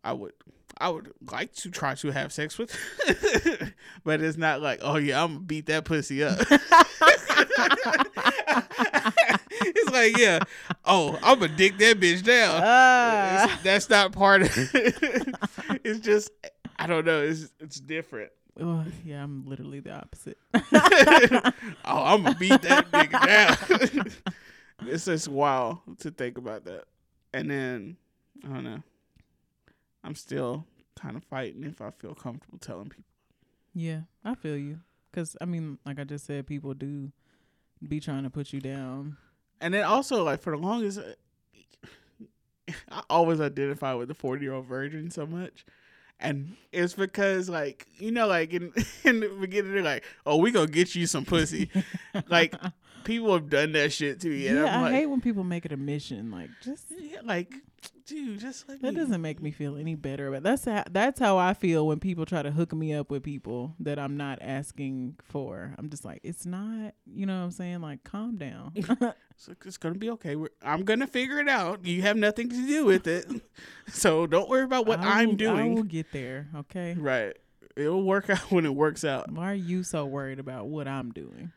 I 0.03 0.13
would 0.13 0.33
I 0.79 0.89
would 0.89 1.11
like 1.31 1.53
to 1.55 1.71
try 1.71 1.95
to 1.95 2.11
have 2.11 2.31
sex 2.31 2.57
with, 2.57 2.75
but 4.03 4.21
it's 4.21 4.37
not 4.37 4.61
like 4.61 4.79
oh 4.81 4.97
yeah 4.97 5.23
I'm 5.23 5.33
gonna 5.33 5.39
beat 5.41 5.65
that 5.67 5.85
pussy 5.85 6.23
up. 6.23 6.39
like 9.97 10.17
yeah 10.17 10.39
oh 10.85 11.17
I'm 11.23 11.39
gonna 11.39 11.55
dick 11.55 11.77
that 11.77 11.99
bitch 11.99 12.23
down. 12.23 12.61
Ah. 12.63 13.43
It's- 13.45 13.63
that's 13.63 13.89
not 13.89 14.11
part 14.11 14.41
of 14.43 14.51
it. 14.55 15.35
it's 15.83 15.99
just 15.99 16.31
I 16.77 16.87
don't 16.87 17.05
know. 17.05 17.21
It's 17.21 17.51
it's 17.59 17.79
different. 17.79 18.31
Oh, 18.59 18.83
yeah, 19.05 19.21
I'm 19.23 19.45
literally 19.45 19.81
the 19.81 19.91
opposite. 19.91 20.37
oh, 20.53 21.51
I'm 21.85 22.23
gonna 22.23 22.35
beat 22.39 22.59
that 22.63 22.89
nigga 22.91 23.25
down. 23.91 24.07
it's 24.87 25.05
just 25.05 25.27
wild 25.27 25.77
to 25.99 26.09
think 26.09 26.39
about 26.39 26.65
that. 26.65 26.85
And 27.33 27.51
then 27.51 27.97
I 28.43 28.47
don't 28.47 28.63
know. 28.63 28.81
I'm 30.03 30.15
still 30.15 30.65
kind 30.99 31.15
of 31.17 31.23
fighting 31.25 31.63
if 31.65 31.81
I 31.81 31.91
feel 31.91 32.15
comfortable 32.15 32.57
telling 32.57 32.89
people. 32.89 33.03
yeah, 33.73 34.01
I 34.25 34.33
feel 34.35 34.57
you. 34.57 34.79
Cause 35.13 35.35
I 35.41 35.45
mean, 35.45 35.77
like 35.85 35.99
I 35.99 36.03
just 36.03 36.25
said, 36.25 36.47
people 36.47 36.73
do 36.73 37.11
be 37.87 37.99
trying 37.99 38.23
to 38.23 38.29
put 38.29 38.53
you 38.53 38.59
down. 38.59 39.17
And 39.61 39.73
then 39.73 39.83
also 39.83 40.23
like 40.23 40.41
for 40.41 40.51
the 40.51 40.61
longest, 40.61 40.99
uh, 40.99 42.73
I 42.91 43.03
always 43.09 43.39
identify 43.39 43.93
with 43.93 44.07
the 44.07 44.13
40 44.13 44.43
year 44.43 44.53
old 44.53 44.65
virgin 44.65 45.09
so 45.11 45.25
much. 45.25 45.65
And 46.19 46.55
it's 46.71 46.93
because 46.93 47.47
like 47.47 47.87
you 47.99 48.11
know 48.11 48.27
like 48.27 48.51
in 48.51 48.73
in 49.03 49.19
the 49.19 49.29
beginning 49.29 49.73
they're 49.73 49.83
like 49.83 50.03
oh 50.25 50.37
we 50.37 50.49
gonna 50.49 50.65
get 50.65 50.95
you 50.95 51.05
some 51.05 51.25
pussy 51.25 51.69
like 52.27 52.55
people 53.03 53.33
have 53.33 53.49
done 53.49 53.71
that 53.73 53.91
shit 53.93 54.19
to 54.21 54.29
me 54.29 54.47
and 54.47 54.57
yeah, 54.57 54.77
I'm 54.77 54.85
I 54.85 54.91
hate 54.91 55.05
when 55.07 55.21
people 55.21 55.43
make 55.43 55.65
it 55.65 55.71
a 55.71 55.77
mission. 55.77 56.31
Like, 56.31 56.49
just 56.61 56.85
yeah, 56.89 57.19
like 57.23 57.53
dude 58.05 58.39
just 58.39 58.67
let 58.67 58.81
that 58.81 58.93
me 58.93 58.99
doesn't 58.99 59.21
make 59.21 59.41
me 59.41 59.51
feel 59.51 59.77
any 59.77 59.95
better. 59.95 60.31
But 60.31 60.43
that's 60.43 60.65
how 60.65 60.83
that's 60.89 61.19
how 61.19 61.37
I 61.37 61.53
feel 61.53 61.87
when 61.87 61.99
people 61.99 62.25
try 62.25 62.41
to 62.41 62.51
hook 62.51 62.73
me 62.73 62.93
up 62.93 63.11
with 63.11 63.23
people 63.23 63.75
that 63.79 63.99
I'm 63.99 64.17
not 64.17 64.39
asking 64.41 65.17
for. 65.23 65.73
I'm 65.77 65.89
just 65.89 66.05
like, 66.05 66.21
it's 66.23 66.45
not. 66.45 66.93
You 67.05 67.25
know 67.25 67.37
what 67.39 67.45
I'm 67.45 67.51
saying? 67.51 67.81
Like, 67.81 68.03
calm 68.03 68.37
down. 68.37 68.73
So 69.39 69.53
it's 69.65 69.77
gonna 69.77 69.95
be 69.95 70.09
okay. 70.09 70.35
We're, 70.35 70.49
I'm 70.63 70.83
gonna 70.83 71.05
figure 71.05 71.37
it 71.39 71.47
out. 71.47 71.85
You 71.85 72.01
have 72.01 72.17
nothing 72.17 72.49
to 72.49 72.55
do 72.55 72.85
with 72.85 73.05
it, 73.05 73.27
so 73.87 74.25
don't 74.25 74.49
worry 74.49 74.63
about 74.63 74.87
what 74.87 74.99
I 74.99 75.21
I'm 75.21 75.35
doing. 75.35 75.73
I 75.73 75.75
will 75.75 75.83
get 75.83 76.11
there. 76.11 76.47
Okay. 76.55 76.95
Right, 76.97 77.37
it'll 77.75 78.01
work 78.01 78.31
out 78.31 78.51
when 78.51 78.65
it 78.65 78.73
works 78.73 79.05
out. 79.05 79.31
Why 79.31 79.51
are 79.51 79.55
you 79.55 79.83
so 79.83 80.07
worried 80.07 80.39
about 80.39 80.65
what 80.67 80.87
I'm 80.87 81.11
doing? 81.11 81.51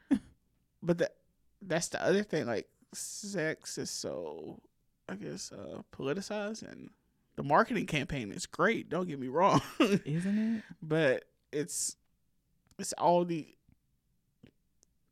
But 0.82 0.98
that 0.98 1.14
that's 1.62 1.88
the 1.88 2.02
other 2.02 2.22
thing. 2.22 2.46
Like 2.46 2.68
sex 2.94 3.78
is 3.78 3.90
so, 3.90 4.60
I 5.08 5.14
guess, 5.14 5.52
uh, 5.52 5.82
politicized, 5.96 6.62
and 6.70 6.90
the 7.36 7.42
marketing 7.42 7.86
campaign 7.86 8.32
is 8.32 8.46
great. 8.46 8.88
Don't 8.90 9.08
get 9.08 9.18
me 9.20 9.28
wrong, 9.28 9.60
Isn't 9.80 10.56
it? 10.56 10.62
but 10.82 11.24
it's 11.52 11.96
it's 12.78 12.92
all 12.94 13.24
the 13.24 13.46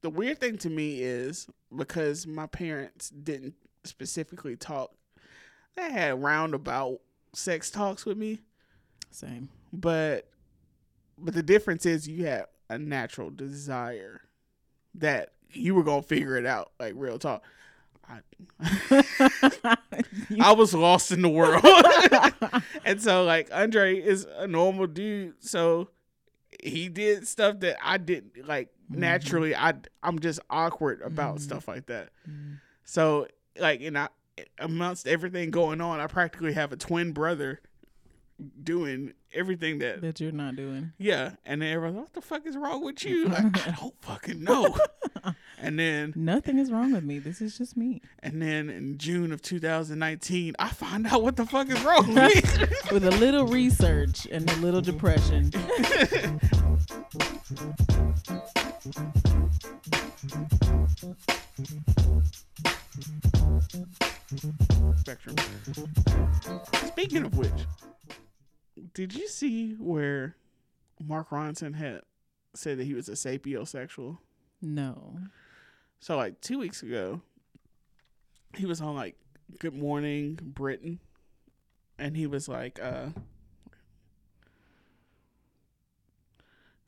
the 0.02 0.10
weird 0.10 0.38
thing 0.40 0.56
to 0.58 0.70
me 0.70 1.02
is 1.02 1.48
because 1.76 2.26
my 2.26 2.46
parents 2.46 3.10
didn't 3.10 3.54
specifically 3.84 4.54
talk 4.56 4.92
they 5.76 5.90
had 5.90 6.22
roundabout 6.22 7.00
sex 7.34 7.70
talks 7.70 8.04
with 8.06 8.16
me 8.16 8.38
Same. 9.10 9.48
but 9.72 10.28
but 11.18 11.34
the 11.34 11.42
difference 11.42 11.84
is 11.86 12.08
you 12.08 12.26
have 12.26 12.46
a 12.70 12.78
natural 12.78 13.30
desire 13.30 14.20
that 14.94 15.32
you 15.52 15.74
were 15.74 15.82
gonna 15.84 16.02
figure 16.02 16.36
it 16.36 16.46
out 16.46 16.70
like 16.78 16.92
real 16.96 17.18
talk 17.18 17.42
I, 18.08 18.20
I 20.40 20.52
was 20.52 20.72
lost 20.74 21.12
in 21.12 21.22
the 21.22 21.28
world 21.28 21.64
and 22.84 23.00
so 23.02 23.24
like 23.24 23.48
andre 23.52 23.96
is 23.98 24.26
a 24.36 24.46
normal 24.46 24.86
dude 24.86 25.34
so 25.40 25.90
he 26.62 26.88
did 26.88 27.26
stuff 27.26 27.60
that 27.60 27.76
i 27.82 27.98
didn't 27.98 28.46
like 28.46 28.70
Mhm. 28.90 28.96
naturally 28.96 29.54
i 29.54 29.74
i'm 30.02 30.18
just 30.18 30.40
awkward 30.48 31.02
about 31.02 31.36
Mhm. 31.36 31.40
stuff 31.40 31.68
like 31.68 31.86
that 31.86 32.08
Mm. 32.28 32.60
so 32.84 33.26
like 33.58 33.82
and 33.82 33.98
i 33.98 34.08
amongst 34.58 35.06
everything 35.06 35.50
going 35.50 35.80
on 35.82 36.00
i 36.00 36.06
practically 36.06 36.54
have 36.54 36.72
a 36.72 36.76
twin 36.76 37.12
brother 37.12 37.60
doing 38.62 39.12
everything 39.34 39.78
that 39.80 40.00
that 40.00 40.20
you're 40.20 40.32
not 40.32 40.54
doing. 40.56 40.92
yeah 40.96 41.32
and 41.44 41.60
then 41.60 41.72
everyone's 41.72 41.96
like, 41.96 42.04
what 42.04 42.14
the 42.14 42.20
fuck 42.20 42.46
is 42.46 42.56
wrong 42.56 42.82
with 42.84 43.04
you 43.04 43.26
like, 43.26 43.66
i 43.66 43.70
don't 43.72 43.94
fucking 44.00 44.42
know 44.42 44.74
and 45.60 45.78
then 45.78 46.12
nothing 46.16 46.58
is 46.58 46.70
wrong 46.70 46.92
with 46.92 47.04
me. 47.04 47.18
This 47.18 47.40
is 47.40 47.58
just 47.58 47.76
me. 47.76 48.00
And 48.20 48.40
then 48.40 48.70
in 48.70 48.98
June 48.98 49.32
of 49.32 49.42
2019, 49.42 50.54
I 50.58 50.68
find 50.68 51.06
out 51.06 51.22
what 51.22 51.36
the 51.36 51.46
fuck 51.46 51.68
is 51.68 51.82
wrong 51.82 52.14
with 52.14 52.60
me. 52.60 52.66
with 52.92 53.04
a 53.04 53.10
little 53.10 53.46
research 53.46 54.26
and 54.30 54.48
a 54.50 54.56
little 54.56 54.80
depression. 54.80 55.50
Spectrum. 64.96 65.36
Speaking 66.86 67.24
of 67.24 67.36
which, 67.36 67.50
did 68.94 69.14
you 69.14 69.28
see 69.28 69.72
where 69.74 70.36
Mark 71.04 71.30
Ronson 71.30 71.74
had 71.74 72.02
said 72.54 72.78
that 72.78 72.84
he 72.84 72.94
was 72.94 73.08
a 73.08 73.12
sapiosexual? 73.12 74.18
No. 74.60 75.18
So 76.00 76.16
like 76.16 76.40
two 76.40 76.58
weeks 76.58 76.82
ago, 76.82 77.22
he 78.56 78.66
was 78.66 78.80
on 78.80 78.94
like 78.94 79.16
Good 79.58 79.74
Morning 79.74 80.38
Britain, 80.42 81.00
and 81.98 82.16
he 82.16 82.26
was 82.26 82.48
like, 82.48 82.78
uh, 82.82 83.08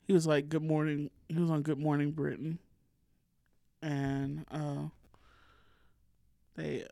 he 0.05 0.13
was 0.13 0.27
like 0.27 0.49
Good 0.49 0.63
Morning. 0.63 1.09
He 1.29 1.39
was 1.39 1.49
on 1.49 1.61
Good 1.61 1.79
Morning 1.79 2.11
Britain, 2.11 2.59
and 3.81 4.45
uh, 4.51 4.89
they 6.55 6.85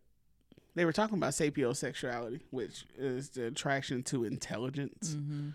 they 0.79 0.85
were 0.85 0.93
talking 0.93 1.17
about 1.17 1.33
sapiosexuality, 1.33 2.39
which 2.51 2.85
is 2.97 3.31
the 3.31 3.47
attraction 3.47 4.01
to 4.01 4.23
intelligence. 4.23 5.09
Mm-hmm. 5.13 5.49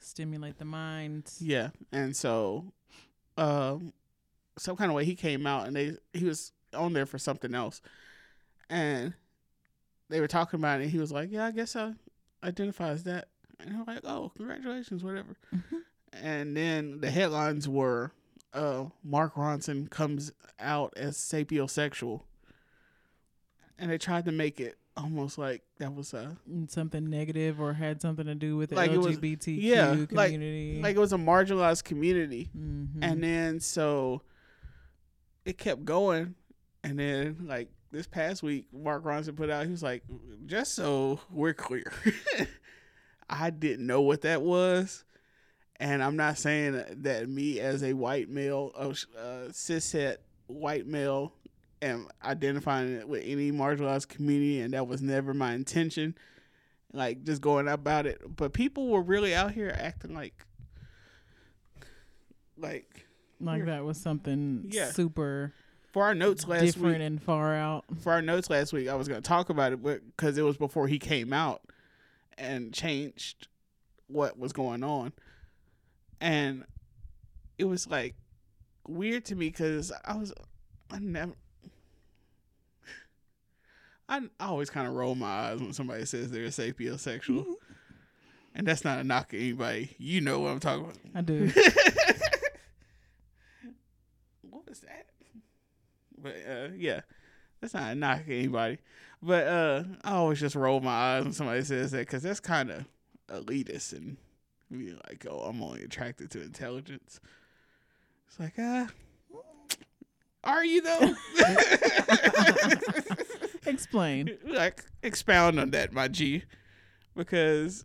Stimulate 0.00 0.58
the 0.58 0.66
mind. 0.66 1.32
Yeah, 1.40 1.70
and 1.92 2.14
so, 2.14 2.74
um, 3.38 3.94
some 4.58 4.76
kind 4.76 4.90
of 4.90 4.94
way 4.94 5.06
he 5.06 5.14
came 5.14 5.46
out, 5.46 5.66
and 5.66 5.74
they 5.74 5.96
he 6.12 6.26
was 6.26 6.52
on 6.74 6.92
there 6.92 7.06
for 7.06 7.16
something 7.16 7.54
else, 7.54 7.80
and 8.68 9.14
they 10.10 10.20
were 10.20 10.28
talking 10.28 10.60
about 10.60 10.80
it. 10.80 10.82
And 10.82 10.92
he 10.92 10.98
was 10.98 11.10
like, 11.10 11.32
"Yeah, 11.32 11.46
I 11.46 11.52
guess 11.52 11.74
I 11.74 11.94
identify 12.44 12.90
as 12.90 13.04
that," 13.04 13.28
and 13.58 13.70
I'm 13.70 13.86
like, 13.86 14.00
"Oh, 14.04 14.30
congratulations, 14.36 15.02
whatever." 15.02 15.38
Mm-hmm. 15.54 15.76
And 16.12 16.54
then 16.54 17.00
the 17.00 17.10
headlines 17.10 17.66
were, 17.66 18.12
uh, 18.52 18.84
"Mark 19.02 19.36
Ronson 19.36 19.88
comes 19.88 20.32
out 20.60 20.92
as 20.98 21.16
sapiosexual." 21.16 22.24
And 23.78 23.90
they 23.90 23.98
tried 23.98 24.24
to 24.26 24.32
make 24.32 24.60
it 24.60 24.76
almost 24.96 25.36
like 25.36 25.62
that 25.78 25.94
was 25.94 26.14
a 26.14 26.36
something 26.68 27.10
negative 27.10 27.60
or 27.60 27.74
had 27.74 28.00
something 28.00 28.26
to 28.26 28.34
do 28.34 28.56
with 28.56 28.70
the 28.70 28.76
like 28.76 28.90
LGBTQ 28.90 29.56
was, 29.56 29.64
yeah, 29.64 29.90
community. 30.06 30.74
Like, 30.76 30.82
like, 30.82 30.96
it 30.96 31.00
was 31.00 31.12
a 31.12 31.18
marginalized 31.18 31.84
community. 31.84 32.48
Mm-hmm. 32.56 33.02
And 33.02 33.22
then 33.22 33.60
so 33.60 34.22
it 35.44 35.58
kept 35.58 35.84
going. 35.84 36.34
And 36.82 36.98
then 36.98 37.44
like 37.46 37.68
this 37.92 38.06
past 38.06 38.42
week, 38.42 38.66
Mark 38.72 39.04
Ronson 39.04 39.36
put 39.36 39.50
out, 39.50 39.64
he 39.64 39.70
was 39.70 39.82
like, 39.82 40.02
just 40.46 40.74
so 40.74 41.20
we're 41.30 41.54
clear, 41.54 41.92
I 43.30 43.50
didn't 43.50 43.86
know 43.86 44.02
what 44.02 44.22
that 44.22 44.42
was. 44.42 45.04
And 45.78 46.02
I'm 46.02 46.16
not 46.16 46.38
saying 46.38 46.82
that 47.02 47.28
me 47.28 47.60
as 47.60 47.82
a 47.82 47.92
white 47.92 48.30
male, 48.30 48.72
uh, 48.76 48.94
cishet 49.50 50.16
white 50.46 50.86
male, 50.86 51.34
am 51.82 52.08
identifying 52.24 53.06
with 53.08 53.22
any 53.24 53.52
marginalized 53.52 54.08
community, 54.08 54.60
and 54.60 54.72
that 54.74 54.86
was 54.86 55.02
never 55.02 55.34
my 55.34 55.54
intention. 55.54 56.16
Like 56.92 57.24
just 57.24 57.42
going 57.42 57.68
about 57.68 58.06
it, 58.06 58.22
but 58.36 58.52
people 58.52 58.88
were 58.88 59.02
really 59.02 59.34
out 59.34 59.52
here 59.52 59.74
acting 59.76 60.14
like, 60.14 60.34
like, 62.56 63.06
like 63.40 63.66
that 63.66 63.84
was 63.84 63.98
something 63.98 64.66
yeah. 64.70 64.90
super. 64.90 65.52
For 65.92 66.04
our 66.04 66.14
notes 66.14 66.46
last 66.46 66.64
different 66.64 66.98
week, 66.98 67.06
and 67.06 67.22
far 67.22 67.54
out. 67.54 67.84
For 68.00 68.12
our 68.12 68.22
notes 68.22 68.50
last 68.50 68.72
week, 68.72 68.88
I 68.88 68.94
was 68.94 69.08
going 69.08 69.20
to 69.20 69.26
talk 69.26 69.50
about 69.50 69.72
it, 69.72 69.82
but 69.82 70.00
because 70.16 70.38
it 70.38 70.42
was 70.42 70.56
before 70.56 70.88
he 70.88 70.98
came 70.98 71.32
out 71.32 71.62
and 72.38 72.72
changed 72.72 73.48
what 74.06 74.38
was 74.38 74.52
going 74.52 74.84
on, 74.84 75.12
and 76.20 76.64
it 77.58 77.64
was 77.64 77.86
like 77.88 78.14
weird 78.86 79.24
to 79.26 79.34
me 79.34 79.48
because 79.48 79.92
I 80.04 80.16
was 80.16 80.32
I 80.90 80.98
never 80.98 81.32
I, 84.08 84.22
I 84.38 84.46
always 84.46 84.70
kind 84.70 84.86
of 84.86 84.94
roll 84.94 85.14
my 85.14 85.26
eyes 85.26 85.60
when 85.60 85.72
somebody 85.72 86.04
says 86.04 86.30
they're 86.30 86.44
a 86.44 86.48
sapiosexual. 86.48 87.42
Mm-hmm. 87.42 87.52
And 88.54 88.66
that's 88.66 88.84
not 88.84 88.98
a 88.98 89.04
knock 89.04 89.34
at 89.34 89.40
anybody. 89.40 89.94
You 89.98 90.22
know 90.22 90.40
what 90.40 90.52
I'm 90.52 90.60
talking 90.60 90.84
about. 90.84 90.96
I 91.14 91.20
do. 91.20 91.46
what 94.48 94.66
was 94.66 94.80
that? 94.80 95.06
But 96.16 96.36
uh, 96.48 96.68
yeah, 96.74 97.02
that's 97.60 97.74
not 97.74 97.92
a 97.92 97.94
knock 97.94 98.20
at 98.20 98.30
anybody. 98.30 98.78
But 99.22 99.46
uh, 99.46 99.84
I 100.04 100.12
always 100.12 100.40
just 100.40 100.56
roll 100.56 100.80
my 100.80 100.90
eyes 100.90 101.24
when 101.24 101.34
somebody 101.34 101.62
says 101.64 101.90
that 101.90 102.06
because 102.06 102.22
that's 102.22 102.40
kind 102.40 102.70
of 102.70 102.86
elitist 103.28 103.92
and 103.92 104.16
be 104.70 104.92
like, 104.92 105.26
oh, 105.28 105.40
I'm 105.40 105.62
only 105.62 105.82
attracted 105.82 106.30
to 106.30 106.42
intelligence. 106.42 107.20
It's 108.28 108.40
like, 108.40 108.58
uh, 108.58 108.86
are 110.44 110.64
you 110.64 110.80
though? 110.80 111.14
Explain. 113.66 114.36
Like 114.44 114.84
expound 115.02 115.58
on 115.58 115.70
that, 115.70 115.92
my 115.92 116.08
G, 116.08 116.44
because 117.16 117.84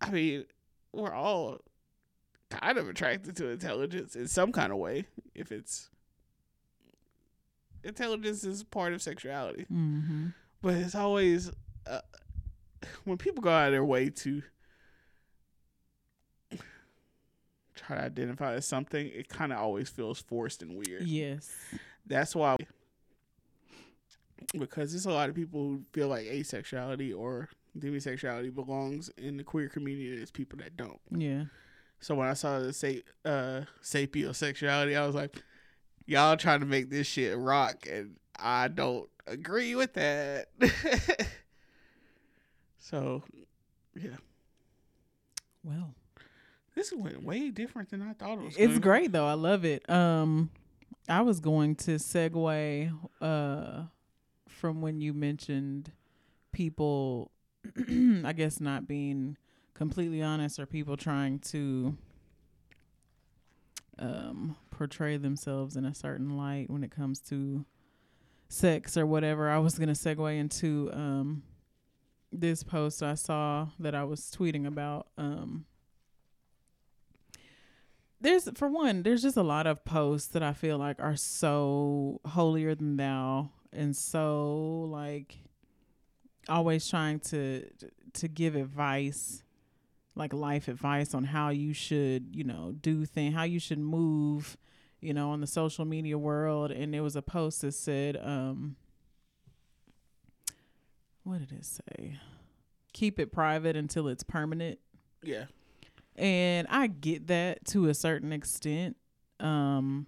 I 0.00 0.10
mean 0.10 0.44
we're 0.92 1.12
all 1.12 1.58
kind 2.50 2.78
of 2.78 2.88
attracted 2.88 3.36
to 3.36 3.48
intelligence 3.48 4.16
in 4.16 4.28
some 4.28 4.52
kind 4.52 4.72
of 4.72 4.78
way. 4.78 5.06
If 5.34 5.52
it's 5.52 5.90
intelligence 7.84 8.44
is 8.44 8.64
part 8.64 8.92
of 8.92 9.02
sexuality, 9.02 9.66
mm-hmm. 9.72 10.28
but 10.62 10.74
it's 10.74 10.94
always 10.94 11.50
uh, 11.86 12.00
when 13.04 13.18
people 13.18 13.42
go 13.42 13.50
out 13.50 13.66
of 13.66 13.72
their 13.72 13.84
way 13.84 14.10
to 14.10 14.42
try 17.74 17.96
to 17.96 18.02
identify 18.02 18.54
as 18.54 18.66
something, 18.66 19.06
it 19.08 19.28
kind 19.28 19.52
of 19.52 19.58
always 19.58 19.88
feels 19.88 20.20
forced 20.20 20.62
and 20.62 20.76
weird. 20.76 21.02
Yes, 21.02 21.50
that's 22.06 22.34
why 22.34 22.56
because 24.58 24.92
there's 24.92 25.06
a 25.06 25.10
lot 25.10 25.28
of 25.28 25.34
people 25.34 25.60
who 25.60 25.82
feel 25.92 26.08
like 26.08 26.26
asexuality 26.26 27.16
or 27.16 27.48
demisexuality 27.78 28.54
belongs 28.54 29.10
in 29.16 29.36
the 29.36 29.44
queer 29.44 29.68
community. 29.68 30.16
There's 30.16 30.30
people 30.30 30.58
that 30.58 30.76
don't. 30.76 31.00
Yeah. 31.10 31.44
So 32.00 32.14
when 32.14 32.28
I 32.28 32.34
saw 32.34 32.58
the 32.58 32.72
say 32.72 33.02
uh 33.24 33.62
sapiosexuality, 33.82 34.96
I 34.96 35.06
was 35.06 35.14
like, 35.14 35.42
y'all 36.06 36.36
trying 36.36 36.60
to 36.60 36.66
make 36.66 36.90
this 36.90 37.06
shit 37.06 37.36
rock, 37.36 37.86
and 37.90 38.16
I 38.38 38.68
don't 38.68 39.08
agree 39.26 39.74
with 39.74 39.94
that. 39.94 40.48
so, 42.78 43.22
yeah. 43.94 44.16
Well, 45.64 45.94
this 46.74 46.92
went 46.92 47.24
way 47.24 47.50
different 47.50 47.90
than 47.90 48.02
I 48.02 48.12
thought 48.12 48.38
it 48.38 48.44
was. 48.44 48.56
It's 48.56 48.78
great 48.78 49.12
though. 49.12 49.26
I 49.26 49.34
love 49.34 49.64
it. 49.64 49.88
Um, 49.90 50.50
I 51.08 51.22
was 51.22 51.40
going 51.40 51.76
to 51.76 51.92
segue 51.92 52.92
uh 53.20 53.82
from 54.66 54.80
when 54.80 55.00
you 55.00 55.14
mentioned 55.14 55.92
people, 56.50 57.30
I 58.24 58.32
guess, 58.32 58.60
not 58.60 58.88
being 58.88 59.36
completely 59.74 60.20
honest 60.22 60.58
or 60.58 60.66
people 60.66 60.96
trying 60.96 61.38
to 61.38 61.96
um, 63.96 64.56
portray 64.72 65.18
themselves 65.18 65.76
in 65.76 65.84
a 65.84 65.94
certain 65.94 66.36
light 66.36 66.68
when 66.68 66.82
it 66.82 66.90
comes 66.90 67.20
to 67.20 67.64
sex 68.48 68.96
or 68.96 69.06
whatever. 69.06 69.48
I 69.48 69.58
was 69.58 69.78
going 69.78 69.86
to 69.86 69.94
segue 69.94 70.36
into 70.36 70.90
um, 70.92 71.44
this 72.32 72.64
post 72.64 73.04
I 73.04 73.14
saw 73.14 73.68
that 73.78 73.94
I 73.94 74.02
was 74.02 74.34
tweeting 74.36 74.66
about. 74.66 75.06
Um, 75.16 75.64
there's 78.20 78.50
for 78.56 78.66
one, 78.66 79.04
there's 79.04 79.22
just 79.22 79.36
a 79.36 79.44
lot 79.44 79.68
of 79.68 79.84
posts 79.84 80.26
that 80.32 80.42
I 80.42 80.54
feel 80.54 80.76
like 80.76 80.98
are 80.98 81.14
so 81.14 82.20
holier 82.26 82.74
than 82.74 82.96
thou 82.96 83.52
and 83.72 83.96
so 83.96 84.88
like 84.90 85.36
always 86.48 86.88
trying 86.88 87.18
to 87.18 87.68
to 88.12 88.28
give 88.28 88.54
advice 88.54 89.42
like 90.14 90.32
life 90.32 90.68
advice 90.68 91.12
on 91.12 91.24
how 91.24 91.50
you 91.50 91.72
should 91.72 92.34
you 92.34 92.44
know 92.44 92.72
do 92.80 93.04
things 93.04 93.34
how 93.34 93.42
you 93.42 93.58
should 93.58 93.78
move 93.78 94.56
you 95.00 95.14
know 95.14 95.30
on 95.30 95.40
the 95.40 95.46
social 95.46 95.84
media 95.84 96.18
world. 96.18 96.70
And 96.70 96.92
there 96.92 97.02
was 97.02 97.16
a 97.16 97.22
post 97.22 97.62
that 97.62 97.72
said 97.72 98.18
um 98.22 98.76
what 101.22 101.38
did 101.38 101.52
it 101.52 101.64
say? 101.64 102.18
Keep 102.92 103.18
it 103.18 103.32
private 103.32 103.76
until 103.76 104.08
it's 104.08 104.22
permanent. 104.22 104.78
Yeah. 105.22 105.46
And 106.14 106.66
i 106.70 106.86
get 106.86 107.26
that 107.26 107.64
to 107.66 107.88
a 107.88 107.94
certain 107.94 108.32
extent. 108.32 108.96
Um 109.38 110.06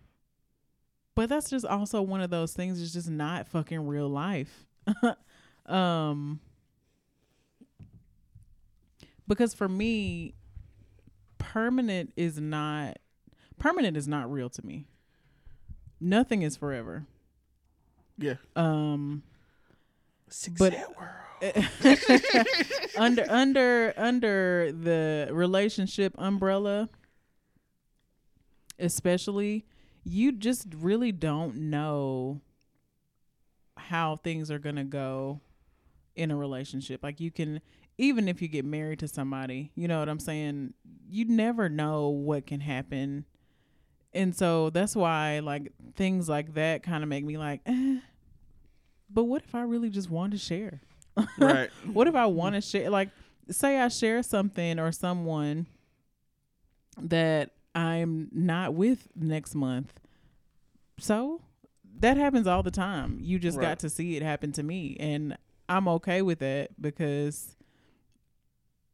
but 1.18 1.28
that's 1.28 1.50
just 1.50 1.66
also 1.66 2.00
one 2.00 2.20
of 2.20 2.30
those 2.30 2.52
things 2.52 2.80
it's 2.80 2.92
just 2.92 3.10
not 3.10 3.48
fucking 3.48 3.84
real 3.88 4.08
life 4.08 4.64
um 5.66 6.38
because 9.26 9.52
for 9.52 9.68
me 9.68 10.32
permanent 11.38 12.12
is 12.16 12.38
not 12.40 12.98
permanent 13.58 13.96
is 13.96 14.06
not 14.06 14.30
real 14.30 14.48
to 14.48 14.64
me 14.64 14.86
nothing 16.00 16.42
is 16.42 16.56
forever. 16.56 17.04
Yeah. 18.16 18.34
Um 18.54 19.24
Six 20.28 20.56
but 20.56 20.72
world. 20.96 21.42
under 22.96 23.26
under 23.28 23.92
under 23.96 24.70
the 24.70 25.30
relationship 25.32 26.14
umbrella 26.16 26.88
especially 28.78 29.64
you 30.08 30.32
just 30.32 30.66
really 30.76 31.12
don't 31.12 31.56
know 31.56 32.40
how 33.76 34.16
things 34.16 34.50
are 34.50 34.58
going 34.58 34.76
to 34.76 34.84
go 34.84 35.40
in 36.16 36.30
a 36.30 36.36
relationship 36.36 37.02
like 37.02 37.20
you 37.20 37.30
can 37.30 37.60
even 37.96 38.28
if 38.28 38.42
you 38.42 38.48
get 38.48 38.64
married 38.64 38.98
to 38.98 39.06
somebody 39.06 39.70
you 39.74 39.86
know 39.86 40.00
what 40.00 40.08
i'm 40.08 40.18
saying 40.18 40.72
you 41.08 41.24
never 41.24 41.68
know 41.68 42.08
what 42.08 42.46
can 42.46 42.60
happen 42.60 43.24
and 44.12 44.34
so 44.34 44.70
that's 44.70 44.96
why 44.96 45.38
like 45.38 45.70
things 45.94 46.28
like 46.28 46.54
that 46.54 46.82
kind 46.82 47.02
of 47.04 47.08
make 47.08 47.24
me 47.24 47.38
like 47.38 47.60
eh, 47.66 47.98
but 49.08 49.24
what 49.24 49.42
if 49.44 49.54
i 49.54 49.60
really 49.60 49.90
just 49.90 50.10
want 50.10 50.32
to 50.32 50.38
share 50.38 50.80
right. 51.38 51.70
what 51.92 52.06
if 52.06 52.14
I 52.14 52.26
want 52.26 52.54
to 52.54 52.60
share? 52.60 52.90
Like, 52.90 53.10
say 53.50 53.78
I 53.78 53.88
share 53.88 54.22
something 54.22 54.78
or 54.78 54.92
someone 54.92 55.66
that 57.00 57.50
I'm 57.78 58.28
not 58.32 58.74
with 58.74 59.08
next 59.14 59.54
month. 59.54 60.00
So 60.98 61.42
that 62.00 62.16
happens 62.16 62.46
all 62.46 62.62
the 62.62 62.70
time. 62.70 63.18
You 63.20 63.38
just 63.38 63.56
Right. 63.58 63.62
got 63.68 63.78
to 63.80 63.90
see 63.90 64.16
it 64.16 64.22
happen 64.22 64.52
to 64.52 64.62
me. 64.62 64.96
And 64.98 65.36
I'm 65.68 65.86
okay 65.88 66.22
with 66.22 66.40
that 66.40 66.80
because 66.80 67.54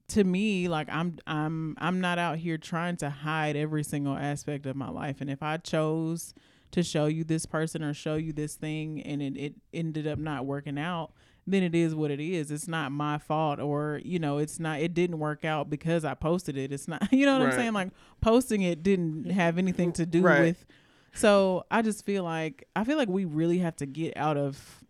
to 0.08 0.22
me 0.22 0.68
like 0.68 0.88
I'm 0.90 1.16
I'm 1.26 1.76
I'm 1.78 2.00
not 2.00 2.18
out 2.18 2.36
here 2.38 2.58
trying 2.58 2.96
to 2.98 3.08
hide 3.08 3.56
every 3.56 3.82
single 3.82 4.14
aspect 4.16 4.66
of 4.66 4.76
my 4.76 4.90
life 4.90 5.22
and 5.22 5.30
if 5.30 5.42
I 5.42 5.56
chose 5.56 6.34
to 6.72 6.82
show 6.82 7.06
you 7.06 7.24
this 7.24 7.46
person 7.46 7.82
or 7.82 7.94
show 7.94 8.16
you 8.16 8.32
this 8.34 8.54
thing 8.54 9.00
and 9.02 9.22
it, 9.22 9.36
it 9.38 9.54
ended 9.72 10.06
up 10.06 10.18
not 10.18 10.44
working 10.44 10.78
out 10.78 11.12
then 11.46 11.62
it 11.62 11.74
is 11.74 11.94
what 11.94 12.10
it 12.10 12.20
is. 12.20 12.50
It's 12.50 12.66
not 12.68 12.90
my 12.92 13.18
fault 13.18 13.60
or 13.60 14.00
you 14.04 14.18
know 14.18 14.38
it's 14.38 14.58
not 14.58 14.80
it 14.80 14.94
didn't 14.94 15.18
work 15.18 15.44
out 15.44 15.68
because 15.70 16.04
I 16.04 16.14
posted 16.14 16.56
it. 16.56 16.72
It's 16.72 16.88
not 16.88 17.06
you 17.12 17.26
know 17.26 17.38
what 17.38 17.42
I'm 17.42 17.52
saying? 17.58 17.72
Like 17.74 17.90
posting 18.20 18.62
it 18.62 18.82
didn't 18.82 19.30
have 19.30 19.58
anything 19.58 19.92
to 19.92 20.06
do 20.06 20.22
Right. 20.22 20.40
with. 20.40 20.64
So 21.12 21.64
I 21.70 21.82
just 21.82 22.04
feel 22.04 22.24
like 22.24 22.66
I 22.74 22.84
feel 22.84 22.96
like 22.96 23.08
we 23.08 23.24
really 23.24 23.58
have 23.58 23.76
to 23.76 23.86
get 23.86 24.16
out 24.16 24.36
of 24.36 24.82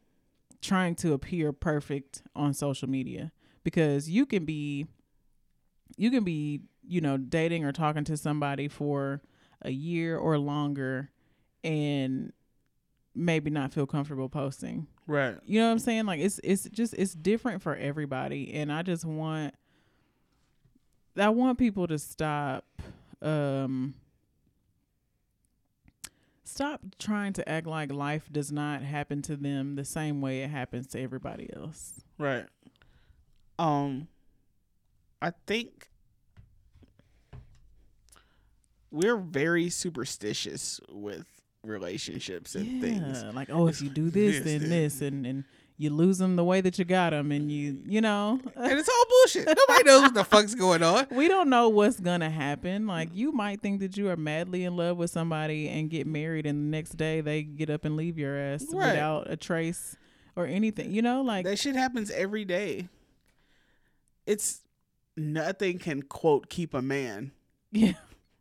trying 0.63 0.95
to 0.95 1.13
appear 1.13 1.53
perfect 1.53 2.23
on 2.35 2.55
social 2.55 2.89
media 2.89 3.31
because 3.65 4.09
you 4.09 4.25
can 4.25 4.45
be 4.45 4.87
you 5.97 6.11
can 6.11 6.25
be, 6.25 6.61
you 6.87 7.01
know, 7.01 7.17
dating 7.17 7.65
or 7.65 7.73
talking 7.73 8.05
to 8.05 8.17
somebody 8.17 8.69
for 8.69 9.21
a 9.63 9.71
year 9.71 10.17
or 10.17 10.39
longer 10.39 11.11
and 11.63 12.33
maybe 13.15 13.51
not 13.51 13.73
feel 13.73 13.87
comfortable 13.87 14.29
posting. 14.29 14.87
Right. 15.07 15.37
You 15.47 15.61
know 15.61 15.67
what 15.67 15.73
I'm 15.73 15.79
saying? 15.79 16.07
Like 16.07 16.21
it's 16.21 16.41
it's 16.43 16.69
just 16.71 16.95
it's 16.95 17.15
different 17.15 17.63
for 17.63 17.77
everybody 17.77 18.53
and 18.55 18.73
I 18.73 18.83
just 18.83 19.05
want 19.05 19.55
I 21.17 21.29
want 21.29 21.59
people 21.59 21.87
to 21.87 21.99
stop 21.99 22.65
um 23.23 23.95
stop 26.45 26.81
trying 26.99 27.33
to 27.35 27.49
act 27.49 27.67
like 27.67 27.93
life 27.93 28.29
does 28.33 28.51
not 28.51 28.83
happen 28.83 29.23
to 29.23 29.37
them 29.37 29.77
the 29.77 29.85
same 29.85 30.21
way 30.21 30.43
it 30.43 30.51
happens 30.51 30.87
to 30.89 31.01
everybody 31.01 31.49
else. 31.55 32.01
Right. 32.19 32.47
Um 33.59 34.09
I 35.23 35.33
think 35.47 35.89
we're 38.91 39.17
very 39.17 39.71
superstitious 39.71 40.81
with 40.89 41.34
relationships 41.65 42.55
and 42.55 42.81
things. 42.81 43.23
like 43.35 43.49
oh, 43.51 43.69
if 43.69 43.81
you 43.83 43.89
do 43.89 44.11
this, 44.11 44.37
This, 44.41 44.45
then 44.45 44.61
this. 44.69 44.99
this, 44.99 45.03
and 45.03 45.27
and 45.27 45.45
you 45.77 45.91
lose 45.91 46.19
them 46.19 46.37
the 46.37 46.45
way 46.45 46.61
that 46.61 46.79
you 46.79 46.85
got 46.85 47.11
them, 47.11 47.33
and 47.33 47.51
you 47.51 47.79
you 47.87 48.01
know. 48.01 48.39
And 48.55 48.79
it's 48.79 48.89
all 48.89 49.05
bullshit. 49.09 49.47
Nobody 49.47 49.83
knows 49.85 50.03
what 50.03 50.15
the 50.15 50.23
fuck's 50.25 50.55
going 50.55 50.83
on. 50.85 51.09
we 51.11 51.27
don't 51.27 51.49
know 51.51 51.69
what's 51.69 51.99
gonna 51.99 52.31
happen. 52.31 52.87
Like 52.87 53.09
you 53.13 53.33
might 53.33 53.61
think 53.61 53.81
that 53.81 53.97
you 53.97 54.09
are 54.09 54.17
madly 54.17 54.65
in 54.65 54.77
love 54.77 54.97
with 54.99 55.11
somebody 55.11 55.69
and 55.69 55.91
get 55.91 56.07
married, 56.07 56.47
and 56.47 56.59
the 56.73 56.77
next 56.77 56.91
day 56.97 57.21
they 57.21 57.43
get 57.43 57.71
up 57.71 57.85
and 57.85 57.97
leave 57.97 58.19
your 58.19 58.37
ass 58.39 58.65
Right. 58.73 58.91
without 58.93 59.29
a 59.31 59.37
trace 59.37 59.97
or 60.37 60.47
anything. 60.47 60.93
You 60.93 61.03
know, 61.03 61.23
like 61.23 61.45
That 61.45 61.59
shit 61.59 61.75
happens 61.75 62.11
every 62.11 62.45
day. 62.45 62.89
It's 64.27 64.61
nothing 65.17 65.79
can 65.79 66.03
quote 66.03 66.49
keep 66.49 66.73
a 66.75 66.83
man. 66.83 67.33
yeah, 67.73 67.93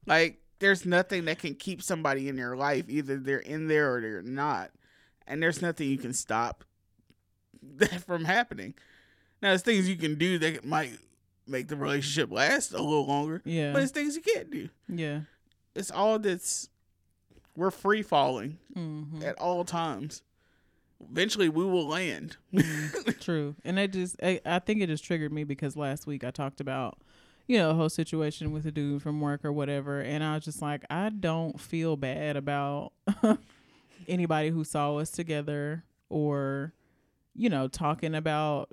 Like 0.06 0.40
there's 0.64 0.86
nothing 0.86 1.26
that 1.26 1.40
can 1.40 1.56
keep 1.56 1.82
somebody 1.84 2.30
in 2.30 2.38
your 2.38 2.56
life. 2.56 2.86
Either 2.88 3.18
they're 3.18 3.40
in 3.40 3.68
there 3.68 3.94
or 3.96 4.02
they're 4.02 4.22
not. 4.22 4.72
And 5.28 5.44
there's 5.44 5.62
nothing 5.62 5.90
you 5.90 5.98
can 5.98 6.14
stop 6.14 6.64
that 7.78 8.04
from 8.06 8.24
happening. 8.26 8.74
Now 9.42 9.50
there's 9.50 9.62
things 9.62 9.90
you 9.90 9.98
can 9.98 10.16
do 10.16 10.38
that 10.40 10.64
might 10.66 10.98
make 11.46 11.68
the 11.68 11.76
relationship 11.76 12.32
last 12.32 12.72
a 12.72 12.82
little 12.82 13.06
longer. 13.06 13.42
yeah, 13.44 13.74
But 13.74 13.84
it's 13.84 13.92
things 13.92 14.16
you 14.16 14.22
can't 14.22 14.50
do. 14.50 14.70
yeah. 14.88 15.22
It's 15.76 15.92
all 15.92 16.18
that's 16.20 16.70
we're 17.56 17.72
free 17.72 18.02
falling 18.04 18.58
hmm 18.74 19.22
at 19.24 19.38
all 19.40 19.66
times. 19.66 20.22
Eventually 21.12 21.50
we 21.50 21.66
will 21.66 21.88
land. 21.88 22.38
True. 23.20 23.56
And 23.66 23.80
I 23.80 23.88
just 23.88 24.16
I, 24.24 24.40
I 24.46 24.60
think 24.60 24.82
it 24.82 24.88
just 24.88 25.04
triggered 25.04 25.34
me 25.34 25.44
because 25.44 25.76
last 25.76 26.08
week 26.08 26.24
I 26.24 26.32
talked 26.32 26.62
about, 26.62 26.98
you 27.48 27.58
know, 27.58 27.72
a 27.72 27.74
whole 27.74 27.90
situation 27.90 28.52
with 28.52 28.66
a 28.66 28.72
dude 28.72 29.02
from 29.02 29.20
work 29.20 29.44
or 29.44 29.52
whatever. 29.52 30.00
And 30.00 30.24
I 30.24 30.36
was 30.36 30.46
just 30.46 30.62
like, 30.62 30.86
I 30.90 31.10
don't 31.10 31.60
feel 31.60 31.98
bad 31.98 32.38
about 32.38 32.94
anybody 34.08 34.50
who 34.50 34.64
saw 34.64 34.98
us 34.98 35.12
together 35.12 35.84
or, 36.10 36.74
you 37.36 37.50
know, 37.50 37.68
talking 37.68 38.16
about 38.16 38.70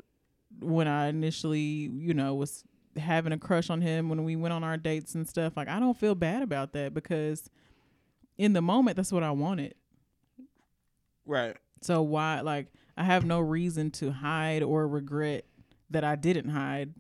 when 0.61 0.87
I 0.87 1.09
initially, 1.09 1.61
you 1.61 2.15
know, 2.15 2.35
was 2.35 2.65
having 2.97 3.33
a 3.33 3.39
crush 3.39 3.71
on 3.71 3.81
him 3.81 4.09
when 4.09 4.25
we 4.25 4.37
went 4.37 4.53
on 4.53 4.65
our 4.65 4.77
dates 4.77 5.15
and 5.15 5.29
stuff. 5.29 5.57
Like 5.57 5.69
I 5.69 5.81
don't 5.81 5.97
feel 5.97 6.15
bad 6.15 6.43
about 6.43 6.73
that 6.73 6.95
because 6.95 7.49
in 8.39 8.53
the 8.53 8.63
moment 8.63 8.97
that's 8.97 9.13
what 9.13 9.23
I 9.23 9.31
wanted. 9.31 9.75
right. 11.27 11.57
So 11.83 12.03
why 12.03 12.41
like 12.41 12.67
I 12.97 13.05
have 13.05 13.25
no 13.25 13.41
reason 13.41 13.91
to 13.93 14.13
hide 14.13 14.63
or 14.63 14.87
regret 14.87 15.47
that 15.91 16.05
I 16.05 16.15
didn't 16.17 16.51
hide. 16.51 16.95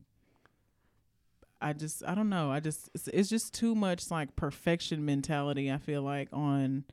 I 1.60 1.72
just 1.72 2.02
I 2.06 2.14
don't 2.14 2.28
know. 2.28 2.50
I 2.50 2.60
just 2.60 2.88
it's, 2.94 3.08
it's 3.08 3.28
just 3.28 3.52
too 3.54 3.74
much 3.74 4.10
like 4.10 4.34
perfection 4.36 5.04
mentality 5.04 5.70
I 5.70 5.78
feel 5.78 6.02
like 6.02 6.28
on 6.32 6.84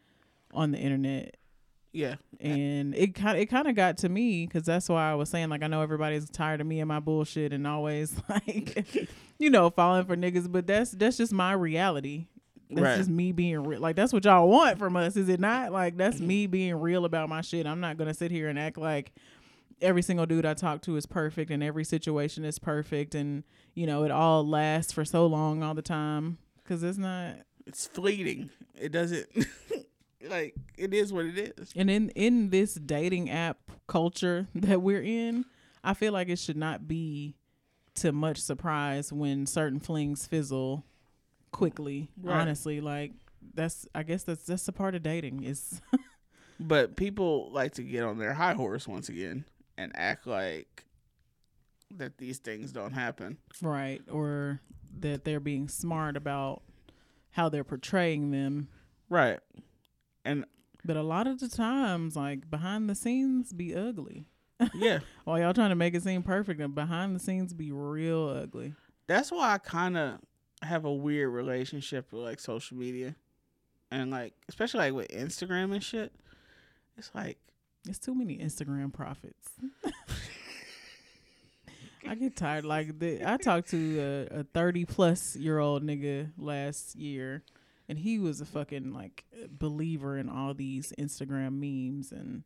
on 0.53 0.72
the 0.72 0.78
internet 0.78 1.38
Yeah. 1.93 2.15
and 2.39 2.93
it 2.95 3.15
kind 3.15 3.38
it 3.38 3.47
kind 3.47 3.68
of 3.68 3.76
got 3.76 3.97
to 3.99 4.09
me 4.09 4.45
cuz 4.47 4.63
that's 4.65 4.89
why 4.89 5.09
I 5.11 5.15
was 5.15 5.30
saying 5.30 5.49
like 5.49 5.63
I 5.63 5.68
know 5.68 5.82
everybody's 5.82 6.30
tired 6.30 6.61
of 6.61 6.68
me 6.68 6.80
and 6.80 6.88
my 6.88 6.99
bullshit 6.99 7.53
and 7.53 7.65
always 7.68 8.15
like 8.30 9.07
you 9.39 9.49
know 9.49 9.70
falling 9.70 10.05
for 10.05 10.15
niggas 10.18 10.51
but 10.51 10.68
that's 10.68 10.91
that's 10.91 11.18
just 11.18 11.32
my 11.34 11.53
reality. 11.53 12.26
That's 12.70 12.82
Right. 12.82 12.97
just 12.97 13.09
me 13.09 13.32
being 13.32 13.63
real. 13.63 13.80
Like 13.80 13.95
that's 13.95 14.11
what 14.11 14.26
y'all 14.26 14.49
want 14.49 14.78
from 14.78 14.97
us, 14.97 15.15
is 15.15 15.30
it 15.30 15.39
not? 15.39 15.72
Like 15.72 15.95
that's 15.95 16.20
me 16.20 16.47
being 16.47 16.76
real 16.76 17.05
about 17.05 17.30
my 17.30 17.39
shit. 17.39 17.65
I'm 17.65 17.80
not 17.80 17.95
gonna 17.97 18.13
sit 18.13 18.30
here 18.30 18.49
and 18.49 18.59
act 18.59 18.78
like 18.78 19.13
every 19.82 20.01
single 20.01 20.25
dude 20.25 20.45
I 20.45 20.53
talk 20.53 20.82
to 20.84 20.95
is 20.95 21.05
perfect 21.05 21.51
and 21.51 21.63
every 21.63 21.84
situation 21.84 22.43
is 22.43 22.59
perfect 22.59 23.15
and 23.15 23.43
you 23.73 23.86
know 23.86 24.03
it 24.03 24.11
all 24.11 24.47
lasts 24.47 24.91
for 24.91 25.05
so 25.05 25.25
long 25.25 25.63
all 25.63 25.73
the 25.73 25.82
time 25.82 26.38
because 26.63 26.84
it's 26.84 26.97
not. 26.97 27.36
It's 27.65 27.88
fleeting. 27.88 28.49
It 28.80 28.91
doesn't 28.91 29.28
like 30.30 30.55
it 30.78 30.93
is 30.93 31.11
what 31.11 31.25
it 31.25 31.53
is. 31.57 31.71
And 31.75 31.89
in 31.89 32.09
in 32.11 32.49
this 32.49 32.75
dating 32.75 33.30
app 33.30 33.57
culture 33.88 34.47
that 34.55 34.82
we're 34.82 35.01
in, 35.01 35.45
I 35.84 35.93
feel 35.93 36.13
like 36.13 36.30
it 36.30 36.39
should 36.39 36.57
not 36.57 36.88
be 36.88 37.36
to 37.95 38.11
much 38.11 38.38
surprise 38.38 39.11
when 39.11 39.45
certain 39.45 39.80
flings 39.80 40.28
fizzle 40.28 40.84
quickly. 41.51 42.09
Right. 42.21 42.41
Honestly, 42.41 42.82
like 42.82 43.13
that's 43.53 43.88
I 43.93 44.03
guess 44.03 44.23
that's 44.23 44.45
that's 44.45 44.67
a 44.67 44.73
part 44.73 44.95
of 44.95 45.03
dating 45.03 45.43
is 45.43 45.82
But 46.59 46.95
people 46.95 47.51
like 47.51 47.73
to 47.73 47.84
get 47.84 48.03
on 48.03 48.17
their 48.17 48.34
high 48.34 48.53
horse 48.53 48.88
once 48.88 49.09
again 49.09 49.45
and 49.78 49.91
act 49.95 50.25
like 50.28 50.86
that 51.95 52.17
these 52.17 52.39
things 52.39 52.71
don't 52.71 52.93
happen. 52.93 53.38
right 53.61 54.01
or 54.11 54.59
that 54.99 55.23
they're 55.23 55.39
being 55.39 55.67
smart 55.69 56.17
about 56.17 56.61
how 57.32 57.49
they're 57.49 57.63
portraying 57.63 58.32
them. 58.32 58.67
Right. 59.09 59.39
And 60.25 60.45
But 60.84 60.97
a 60.97 61.03
lot 61.03 61.28
of 61.28 61.39
the 61.39 61.47
times, 61.47 62.15
like 62.15 62.49
behind 62.49 62.89
the 62.89 62.95
scenes, 62.95 63.53
be 63.53 63.75
ugly. 63.75 64.25
yeah, 64.73 64.99
While 65.23 65.39
y'all 65.39 65.53
trying 65.53 65.69
to 65.69 65.75
make 65.75 65.93
it 65.93 66.01
seem 66.01 66.23
perfect, 66.23 66.59
and 66.59 66.73
behind 66.73 67.15
the 67.15 67.19
scenes 67.19 67.53
be 67.53 67.71
real 67.71 68.28
ugly. 68.28 68.73
that's 69.05 69.32
why 69.32 69.53
I 69.53 69.59
kind 69.59 69.95
of 69.95 70.19
have 70.63 70.84
a 70.86 70.91
weird 70.93 71.32
relationship 71.32 72.11
with 72.11 72.23
like 72.23 72.39
social 72.39 72.75
media. 72.75 73.15
And 73.91 74.09
like 74.09 74.34
especially 74.49 74.80
like 74.80 74.93
with 74.93 75.07
Instagram 75.09 75.73
and 75.73 75.84
shit. 75.84 76.11
It's 76.97 77.11
like 77.13 77.38
It's 77.88 77.99
too 77.99 78.15
many 78.15 78.38
Instagram 78.38 78.93
prophets. 78.93 79.49
I 82.07 82.15
get 82.15 82.35
tired. 82.35 82.65
Like 82.65 82.99
the, 82.99 83.21
I 83.25 83.38
talked 83.38 83.69
to 83.71 84.27
a, 84.31 84.39
a 84.39 84.43
thirty 84.43 84.85
plus 84.85 85.35
year 85.35 85.59
old 85.59 85.83
nigga 85.83 86.31
last 86.38 86.95
year, 86.95 87.43
and 87.89 87.97
he 87.99 88.17
was 88.19 88.39
a 88.39 88.45
fucking 88.45 88.93
like 88.93 89.25
believer 89.49 90.17
in 90.17 90.29
all 90.29 90.53
these 90.53 90.93
Instagram 90.97 91.59
memes 91.59 92.11
and 92.11 92.43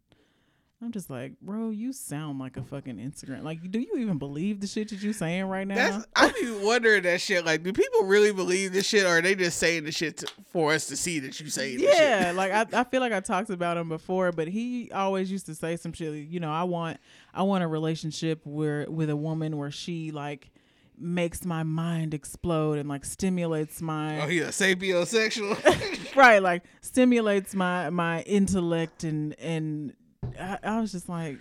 I'm 0.83 0.91
just 0.91 1.11
like, 1.11 1.39
bro, 1.39 1.69
you 1.69 1.93
sound 1.93 2.39
like 2.39 2.57
a 2.57 2.63
fucking 2.63 2.97
Instagram. 2.97 3.43
Like, 3.43 3.69
do 3.69 3.79
you 3.79 3.97
even 3.97 4.17
believe 4.17 4.61
the 4.61 4.65
shit 4.65 4.89
that 4.89 4.99
you're 5.03 5.13
saying 5.13 5.45
right 5.45 5.67
now? 5.67 5.75
That's, 5.75 6.07
I 6.15 6.31
be 6.31 6.51
wondering 6.65 7.03
that 7.03 7.21
shit. 7.21 7.45
Like, 7.45 7.61
do 7.61 7.71
people 7.71 8.05
really 8.05 8.33
believe 8.33 8.73
this 8.73 8.87
shit, 8.87 9.05
or 9.05 9.09
are 9.09 9.21
they 9.21 9.35
just 9.35 9.59
saying 9.59 9.83
the 9.83 9.91
shit 9.91 10.17
to, 10.17 10.27
for 10.51 10.73
us 10.73 10.87
to 10.87 10.97
see 10.97 11.19
that 11.19 11.39
you 11.39 11.49
say 11.49 11.75
Yeah, 11.77 12.33
like 12.35 12.51
I, 12.51 12.79
I 12.79 12.83
feel 12.83 12.99
like 12.99 13.13
I 13.13 13.19
talked 13.19 13.51
about 13.51 13.77
him 13.77 13.89
before, 13.89 14.31
but 14.31 14.47
he 14.47 14.91
always 14.91 15.31
used 15.31 15.45
to 15.45 15.55
say 15.55 15.77
some 15.77 15.93
shit. 15.93 16.13
You 16.13 16.39
know, 16.39 16.51
I 16.51 16.63
want, 16.63 16.97
I 17.31 17.43
want 17.43 17.63
a 17.63 17.67
relationship 17.67 18.41
where 18.43 18.89
with 18.89 19.11
a 19.11 19.15
woman 19.15 19.57
where 19.57 19.71
she 19.71 20.09
like 20.09 20.49
makes 20.97 21.45
my 21.45 21.63
mind 21.63 22.13
explode 22.13 22.77
and 22.77 22.87
like 22.87 23.03
stimulates 23.03 23.81
my 23.81 24.21
oh 24.21 24.27
yeah 24.27 24.45
sapiosexual 24.45 26.15
right 26.15 26.43
like 26.43 26.63
stimulates 26.81 27.55
my 27.55 27.89
my 27.89 28.21
intellect 28.21 29.03
and 29.03 29.33
and 29.39 29.93
I, 30.39 30.57
I 30.63 30.79
was 30.79 30.91
just 30.91 31.09
like 31.09 31.37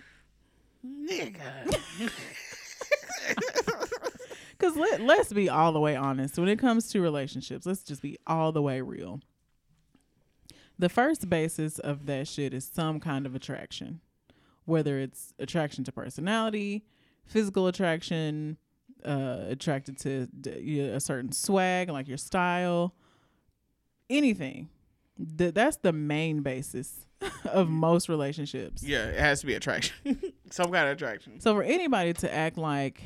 nigga. 0.85 1.79
Because 4.57 4.75
let, 4.75 5.01
let's 5.01 5.33
be 5.33 5.49
all 5.49 5.71
the 5.71 5.79
way 5.79 5.95
honest. 5.95 6.37
When 6.37 6.47
it 6.47 6.59
comes 6.59 6.87
to 6.89 7.01
relationships 7.01 7.65
let's 7.65 7.81
just 7.81 8.01
be 8.01 8.17
all 8.27 8.51
the 8.51 8.61
way 8.61 8.79
real. 8.81 9.19
The 10.77 10.89
first 10.89 11.29
basis 11.29 11.79
of 11.79 12.05
that 12.05 12.27
shit 12.27 12.53
is 12.53 12.69
some 12.71 12.99
kind 12.99 13.25
of 13.25 13.33
attraction 13.35 14.01
whether 14.65 14.99
it's 14.99 15.33
attraction 15.39 15.83
to 15.85 15.91
personality 15.91 16.85
physical 17.25 17.67
attraction 17.67 18.57
uh, 19.05 19.45
attracted 19.47 19.97
to 19.97 20.27
d- 20.27 20.79
a 20.81 20.99
certain 20.99 21.31
swag, 21.31 21.89
like 21.89 22.07
your 22.07 22.17
style, 22.17 22.93
anything. 24.09 24.69
Th- 25.37 25.53
that's 25.53 25.77
the 25.77 25.93
main 25.93 26.41
basis 26.41 27.05
of 27.45 27.69
most 27.69 28.09
relationships. 28.09 28.83
Yeah, 28.83 29.05
it 29.05 29.19
has 29.19 29.41
to 29.41 29.45
be 29.45 29.53
attraction, 29.53 29.95
some 30.49 30.71
kind 30.71 30.87
of 30.87 30.93
attraction. 30.93 31.39
So 31.39 31.55
for 31.55 31.63
anybody 31.63 32.13
to 32.13 32.33
act 32.33 32.57
like 32.57 33.01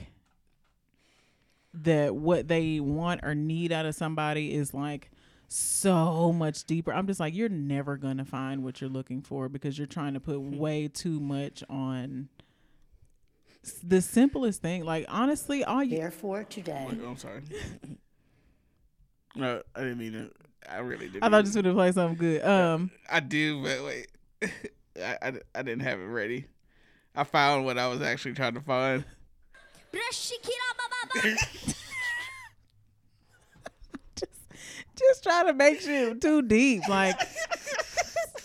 that, 1.74 2.16
what 2.16 2.48
they 2.48 2.80
want 2.80 3.22
or 3.24 3.36
need 3.36 3.72
out 3.72 3.86
of 3.86 3.96
somebody 3.96 4.54
is 4.54 4.74
like 4.74 5.12
so 5.48 6.34
much 6.34 6.64
deeper. 6.66 6.94
I'm 6.94 7.08
just 7.08 7.20
like, 7.20 7.36
you're 7.36 7.50
never 7.50 7.98
gonna 7.98 8.26
find 8.26 8.64
what 8.64 8.82
you're 8.82 8.90
looking 8.90 9.22
for 9.22 9.50
because 9.50 9.78
you're 9.78 9.88
trying 9.88 10.14
to 10.14 10.20
put 10.20 10.38
hmm. 10.38 10.58
way 10.58 10.88
too 10.88 11.20
much 11.20 11.64
on 11.70 12.30
the 13.84 14.02
simplest 14.02 14.62
thing. 14.62 14.84
Like 14.86 15.06
honestly, 15.10 15.64
all 15.64 15.84
you 15.84 15.98
therefore 15.98 16.44
today. 16.44 16.88
Oh, 16.90 17.10
I'm 17.10 17.18
sorry. 17.18 17.42
no, 19.36 19.62
I 19.76 19.80
didn't 19.80 19.98
mean 19.98 20.14
to. 20.14 20.32
I 20.70 20.80
really 20.80 21.08
didn't. 21.08 21.24
I 21.24 21.30
thought 21.30 21.46
you 21.46 21.50
was 21.50 21.56
gonna 21.56 21.74
play 21.74 21.92
something 21.92 22.18
good. 22.18 22.44
Um, 22.44 22.92
I 23.10 23.20
do, 23.20 23.62
but 23.62 23.84
wait, 23.84 24.08
I, 25.02 25.18
I, 25.22 25.34
I 25.54 25.62
didn't 25.62 25.82
have 25.82 26.00
it 26.00 26.06
ready. 26.06 26.46
I 27.16 27.24
found 27.24 27.66
what 27.66 27.78
I 27.78 27.88
was 27.88 28.02
actually 28.02 28.34
trying 28.34 28.56
to 28.56 28.62
find. 28.62 29.06
just, 34.16 34.34
just 34.98 35.24
trying 35.24 35.48
to 35.48 35.54
make 35.54 35.80
shit 35.80 36.22
too 36.22 36.42
deep. 36.42 36.88
Like 36.90 37.16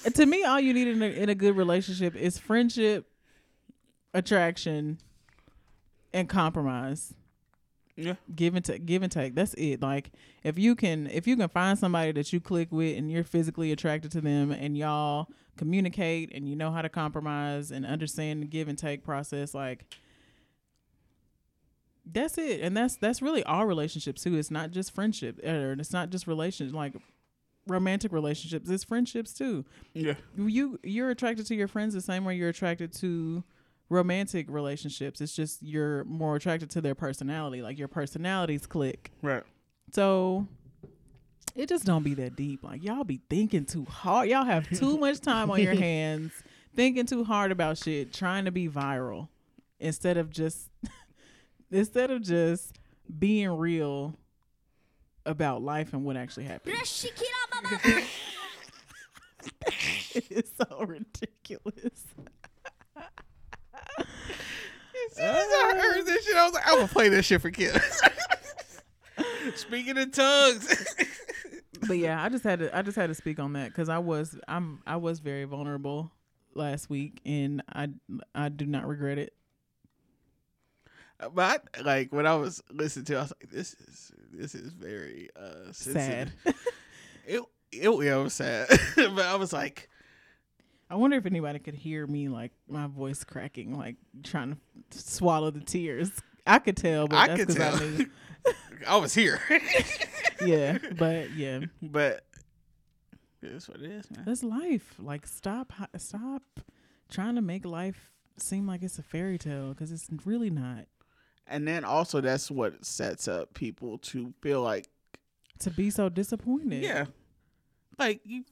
to 0.15 0.27
me, 0.27 0.45
all 0.45 0.61
you 0.61 0.73
need 0.73 0.89
in 0.89 1.03
a, 1.03 1.07
in 1.07 1.29
a 1.29 1.35
good 1.35 1.57
relationship 1.57 2.15
is 2.15 2.39
friendship, 2.39 3.07
attraction, 4.15 4.99
and 6.13 6.29
compromise. 6.29 7.15
Yeah. 8.01 8.15
Give 8.35 8.55
and 8.55 8.65
take 8.65 8.87
give 8.87 9.03
and 9.03 9.13
take. 9.13 9.35
That's 9.35 9.55
it. 9.55 9.83
Like 9.83 10.11
if 10.43 10.59
you 10.59 10.75
can 10.75 11.07
if 11.09 11.27
you 11.27 11.37
can 11.37 11.49
find 11.49 11.79
somebody 11.79 12.13
that 12.13 12.33
you 12.33 12.41
click 12.41 12.69
with 12.71 12.97
and 12.97 13.11
you're 13.11 13.25
physically 13.25 13.73
attracted 13.73 14.11
to 14.13 14.21
them 14.21 14.51
and 14.51 14.77
y'all 14.77 15.29
communicate 15.57 16.31
and 16.35 16.49
you 16.49 16.57
know 16.57 16.71
how 16.71 16.83
to 16.83 16.89
compromise 16.89 17.71
and 17.71 17.85
understand 17.85 18.43
the 18.43 18.47
give 18.47 18.69
and 18.69 18.79
take 18.79 19.05
process, 19.05 19.55
like 19.55 19.85
that's 22.13 22.39
it. 22.39 22.61
And 22.61 22.77
that's 22.77 22.97
that's 22.97 23.23
really 23.23 23.45
all 23.45 23.67
relationships 23.67 24.23
too. 24.23 24.37
It's 24.37 24.51
not 24.51 24.71
just 24.71 24.95
friendship 24.95 25.41
er, 25.47 25.71
or 25.71 25.73
it's 25.73 25.93
not 25.93 26.11
just 26.11 26.27
relationships 26.27 26.75
like 26.75 26.95
romantic 27.67 28.13
relationships. 28.13 28.69
It's 28.69 28.85
friendships 28.85 29.33
too. 29.33 29.65
Yeah. 29.95 30.15
You 30.37 30.79
you're 30.83 31.11
attracted 31.11 31.47
to 31.47 31.55
your 31.55 31.69
friends 31.69 31.95
the 31.95 32.01
same 32.01 32.25
way 32.25 32.37
you're 32.37 32.49
attracted 32.49 32.93
to 32.95 33.45
romantic 33.91 34.47
relationships. 34.49 35.21
It's 35.21 35.37
just 35.37 35.63
you're 35.63 36.05
more 36.05 36.37
attracted 36.37 36.71
to 36.71 36.81
their 36.81 36.95
personality. 36.95 37.61
Like 37.61 37.79
your 37.79 37.89
personalities 37.89 38.67
click. 38.67 39.11
Right. 39.21 39.43
So 39.93 40.47
it 41.55 41.69
just 41.69 41.85
don't 41.85 42.03
be 42.03 42.15
that 42.15 42.37
deep. 42.37 42.65
Like 42.65 42.83
y'all 42.83 43.05
be 43.05 43.21
thinking 43.29 43.67
too 43.67 43.85
hard. 43.85 44.31
Y'all 44.31 44.45
have 44.45 44.67
too 44.71 44.97
much 44.97 45.21
time 45.21 45.51
on 45.51 45.61
your 45.61 45.75
hands, 45.79 46.33
thinking 46.75 47.05
too 47.05 47.25
hard 47.25 47.53
about 47.53 47.77
shit, 47.77 48.15
trying 48.15 48.47
to 48.47 48.51
be 48.51 48.69
viral 48.69 49.29
instead 49.79 50.17
of 50.17 50.31
just 50.31 50.71
instead 51.71 52.11
of 52.11 52.23
just 52.23 52.79
being 53.19 53.51
real 53.51 54.15
about 55.27 55.63
life 55.63 55.93
and 55.93 56.05
what 56.05 56.17
actually 56.17 56.45
happened. 56.45 56.75
it's 60.15 60.51
so 60.57 60.85
ridiculous. 60.87 62.05
As 65.21 65.45
soon 65.45 65.53
as 65.53 65.75
I 65.75 65.81
heard 65.81 66.07
this 66.07 66.25
shit, 66.25 66.37
I 66.37 66.45
was 66.45 66.55
like, 66.55 66.67
I'm 66.67 66.77
gonna 66.77 66.89
play 66.89 67.09
this 67.09 67.27
shit 67.27 67.43
for 67.43 67.51
kids. 67.51 68.03
Speaking 69.55 69.97
in 69.97 70.11
tongues. 70.11 70.95
but 71.87 71.99
yeah, 71.99 72.23
I 72.23 72.29
just 72.29 72.45
had 72.45 72.61
to 72.61 72.77
I 72.77 72.83
just 72.83 72.97
had 72.97 73.09
to 73.09 73.15
speak 73.15 73.39
on 73.39 73.53
that 73.55 73.69
because 73.69 73.89
I 73.89 73.99
was 73.99 74.39
I'm 74.49 74.83
I 74.87 74.97
was 74.97 75.21
very 75.21 75.45
vulnerable 75.45 76.11
last 76.55 76.89
week 76.89 77.21
and 77.27 77.63
I 77.73 77.89
I 78.35 78.49
do 78.49 78.67
not 78.67 78.87
regret 78.87 79.19
it. 79.19 79.35
But 81.35 81.65
I, 81.77 81.81
like 81.83 82.13
when 82.13 82.27
I 82.27 82.35
was 82.37 82.63
listening 82.73 83.05
to, 83.07 83.15
it, 83.15 83.19
I 83.19 83.23
was 83.23 83.33
like, 83.43 83.51
"This 83.51 83.75
is 83.75 84.13
this 84.33 84.55
is 84.55 84.73
very 84.73 85.29
uh, 85.37 85.71
sad." 85.71 86.33
it 87.27 87.43
it 87.73 88.05
yeah, 88.05 88.17
it 88.17 88.23
was 88.23 88.33
sad, 88.33 88.69
but 88.97 89.27
I 89.27 89.35
was 89.37 89.53
like, 89.53 89.90
I 90.91 90.97
wonder 90.97 91.17
if 91.17 91.25
anybody 91.25 91.61
could 91.61 91.77
hear 91.77 92.05
me 92.07 92.29
like 92.29 92.51
my 92.69 92.89
voice 92.89 93.23
cracking, 93.23 93.79
like 93.79 93.95
trying 94.25 94.59
to 94.91 94.99
swallow 94.99 95.53
the 95.53 95.61
tears. 95.61 96.11
I 96.45 96.59
could 96.59 96.77
tell, 96.77 97.07
but 97.07 97.17
I 97.17 97.27
that's 97.29 97.45
could 97.45 97.57
tell. 97.57 97.77
I. 97.77 98.07
I 98.89 98.97
was 98.97 99.15
here. 99.15 99.41
yeah, 100.45 100.79
but 100.99 101.31
yeah, 101.33 101.61
but 101.81 102.25
it's 103.41 103.69
what 103.69 103.81
it 103.81 103.91
is, 103.91 104.11
man. 104.11 104.25
That's 104.27 104.43
life. 104.43 104.95
Like 104.99 105.27
stop, 105.27 105.73
stop 105.97 106.43
trying 107.09 107.37
to 107.37 107.43
make 107.43 107.65
life 107.65 108.11
seem 108.37 108.67
like 108.67 108.83
it's 108.83 108.99
a 108.99 109.03
fairy 109.03 109.39
tale 109.39 109.69
because 109.69 109.93
it's 109.93 110.09
really 110.25 110.51
not. 110.51 110.87
And 111.47 111.69
then 111.69 111.85
also 111.85 112.21
that's 112.21 112.51
what 112.51 112.85
sets 112.85 113.29
up 113.29 113.55
people 113.55 113.99
to 113.99 114.33
feel 114.41 114.63
like 114.63 114.89
to 115.61 115.71
be 115.71 115.91
so 115.91 116.09
disappointed. 116.09 116.83
Yeah, 116.83 117.07
like 117.99 118.23
you 118.25 118.45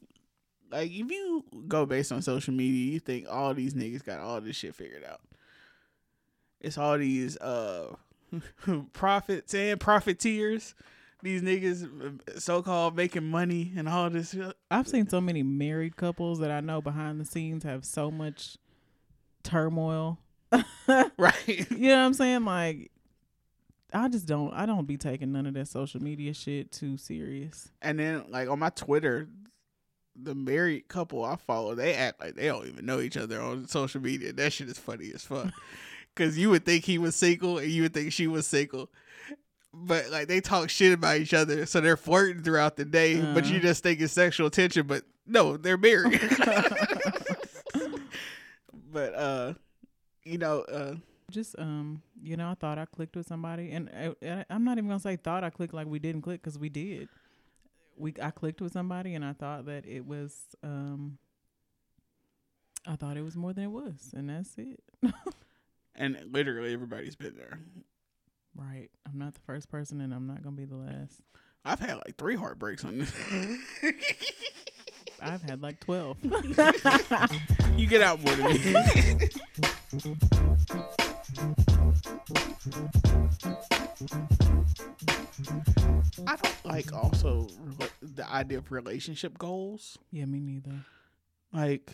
like 0.71 0.91
if 0.91 1.11
you 1.11 1.45
go 1.67 1.87
based 1.87 2.13
on 2.13 2.23
social 2.23 2.55
media, 2.55 2.93
you 2.93 3.01
think 3.01 3.27
all 3.31 3.55
these 3.55 3.75
niggas 3.75 4.05
got 4.05 4.21
all 4.21 4.41
this 4.41 4.57
shit 4.57 4.75
figured 4.75 5.05
out. 5.05 5.21
It's 6.61 6.79
all 6.79 6.99
these 6.99 7.37
uh 7.39 7.95
prophets 8.93 9.55
and 9.55 9.81
profiteers. 9.81 10.75
These 11.21 11.43
niggas 11.43 12.41
so 12.41 12.63
called 12.63 12.97
making 12.97 13.25
money 13.25 13.73
and 13.77 13.89
all 13.89 14.09
this. 14.09 14.37
I've 14.71 14.87
seen 14.87 15.09
so 15.09 15.21
many 15.21 15.43
married 15.43 15.97
couples 15.97 16.39
that 16.39 16.51
I 16.51 16.61
know 16.61 16.81
behind 16.81 17.21
the 17.21 17.25
scenes 17.25 17.65
have 17.65 17.85
so 17.85 18.11
much 18.11 18.57
turmoil. 19.43 20.19
right. 20.87 21.71
You 21.71 21.89
know 21.89 21.99
what 21.99 22.07
I'm 22.07 22.15
saying? 22.15 22.45
Like 22.45 22.93
I 23.93 24.09
just 24.09 24.27
don't 24.27 24.53
I 24.53 24.67
don't 24.67 24.87
be 24.87 24.97
taking 24.97 25.33
none 25.33 25.47
of 25.47 25.55
that 25.55 25.69
social 25.69 26.03
media 26.03 26.35
shit 26.35 26.71
too 26.71 26.97
serious. 26.97 27.71
And 27.81 27.99
then 27.99 28.25
like 28.29 28.49
on 28.49 28.59
my 28.59 28.71
Twitter, 28.71 29.29
the 30.23 30.35
married 30.35 30.89
couple 30.89 31.25
I 31.25 31.37
follow, 31.37 31.75
they 31.75 31.95
act 31.95 32.21
like 32.21 32.35
they 32.35 32.47
don't 32.47 32.67
even 32.67 32.87
know 32.87 33.01
each 33.01 33.17
other 33.17 33.41
on 33.41 33.69
social 33.69 34.01
media. 34.01 34.33
That 34.33 34.53
shit 34.53 34.69
is 34.69 34.79
funny 34.79 35.11
as 35.15 35.25
fuck. 35.25 35.53
Cause 36.17 36.37
you 36.37 36.51
would 36.51 36.65
think 36.65 36.85
he 36.85 36.99
was 36.99 37.15
single 37.15 37.59
and 37.59 37.71
you 37.71 37.83
would 37.83 37.95
think 37.95 38.13
she 38.13 38.27
was 38.27 38.47
single. 38.47 38.91
But 39.73 40.11
like 40.11 40.27
they 40.27 40.41
talk 40.41 40.71
shit 40.71 40.93
about 40.93 41.19
each 41.19 41.33
other, 41.33 41.65
so 41.67 41.81
they're 41.81 41.97
flirting 41.97 42.43
throughout 42.43 42.77
the 42.77 42.85
day, 42.85 43.21
uh. 43.21 43.35
but 43.35 43.47
you 43.47 43.61
just 43.61 43.85
think 43.85 44.01
it's 44.01 44.13
sexual 44.13 44.51
tension, 44.51 44.87
but 44.87 45.05
no, 45.27 45.57
they're 45.57 45.79
married. 45.79 46.21
but 48.93 49.15
uh 49.15 49.55
you 50.25 50.39
know, 50.39 50.63
uh 50.63 50.95
just 51.31 51.57
um 51.59 52.03
you 52.21 52.37
know, 52.37 52.51
I 52.51 52.55
thought 52.55 52.79
I 52.79 52.87
clicked 52.87 53.15
with 53.15 53.29
somebody 53.29 53.71
and 53.71 54.17
I, 54.23 54.45
I'm 54.51 54.65
not 54.65 54.79
even 54.79 54.91
to 54.91 54.99
say 54.99 55.15
thought 55.15 55.45
I 55.45 55.51
clicked 55.51 55.75
like 55.75 55.87
we 55.87 56.01
didn't 56.01 56.23
click 56.23 56.43
cuz 56.43 56.59
we 56.59 56.69
did 56.69 57.09
we 57.99 58.15
I 58.23 58.31
clicked 58.31 58.61
with 58.61 58.73
somebody 58.73 59.15
and 59.15 59.25
I 59.25 59.33
thought 59.33 59.67
that 59.67 59.87
it 59.87 60.07
was 60.07 60.35
um 60.63 61.19
I 62.87 62.97
thought 62.97 63.17
it 63.17 63.23
was 63.23 63.37
more 63.37 63.53
than 63.53 63.65
it 63.65 63.71
was 63.71 64.13
and 64.15 64.31
that's 64.31 64.57
it. 64.57 64.83
and 65.95 66.19
literally 66.31 66.73
everybody's 66.73 67.17
been 67.17 67.37
there. 67.37 67.61
Right. 68.55 68.89
I'm 69.07 69.19
not 69.19 69.35
the 69.35 69.41
first 69.41 69.71
person 69.71 70.01
and 70.01 70.13
I'm 70.13 70.27
not 70.27 70.43
going 70.43 70.57
to 70.57 70.61
be 70.61 70.67
the 70.67 70.77
last. 70.77 71.21
I've 71.65 71.81
had 71.81 71.97
like 71.97 72.17
three 72.17 72.37
heartbreaks 72.37 72.85
on 72.85 72.99
this. 72.99 73.13
I've 75.21 75.43
had 75.43 75.61
like 75.61 75.81
twelve. 75.81 76.17
you 77.77 77.87
get 77.87 78.01
out 78.01 78.21
more 78.23 78.35
than 78.35 78.53
me. 78.53 79.29
I 86.27 86.37
don't 86.37 86.65
like 86.65 86.93
also 86.93 87.49
the 88.03 88.29
idea 88.31 88.59
of 88.59 88.71
relationship 88.73 89.39
goals. 89.39 89.99
yeah, 90.11 90.25
me 90.25 90.41
neither. 90.41 90.85
Like, 91.53 91.93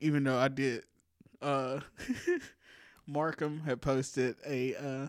even 0.00 0.24
though 0.24 0.38
I 0.38 0.48
did, 0.48 0.84
uh, 1.42 1.80
Markham 3.06 3.60
had 3.60 3.80
posted 3.80 4.36
a 4.46 4.74
uh, 4.74 5.08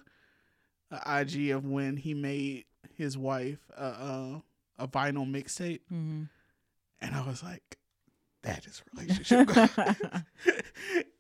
a 0.92 1.22
IG 1.22 1.50
of 1.52 1.66
when 1.66 1.98
he 1.98 2.14
made 2.14 2.66
his 2.96 3.18
wife 3.18 3.60
a 3.78 3.84
uh, 3.84 4.40
a 4.78 4.88
vinyl 4.88 5.30
mixtape, 5.30 5.82
hmm 5.90 6.24
and 7.02 7.16
I 7.16 7.26
was 7.26 7.42
like, 7.42 7.78
that 8.44 8.66
is 8.66 8.82
relationship 8.94 9.50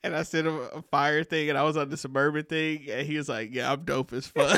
and 0.03 0.15
I 0.15 0.23
sent 0.23 0.47
him 0.47 0.59
a 0.73 0.81
fire 0.83 1.23
thing, 1.23 1.49
and 1.49 1.57
I 1.57 1.63
was 1.63 1.77
on 1.77 1.89
the 1.89 1.97
suburban 1.97 2.45
thing, 2.45 2.89
and 2.89 3.05
he 3.05 3.17
was 3.17 3.27
like, 3.29 3.53
"Yeah, 3.53 3.71
I'm 3.71 3.83
dope 3.83 4.13
as 4.13 4.27
fuck." 4.27 4.49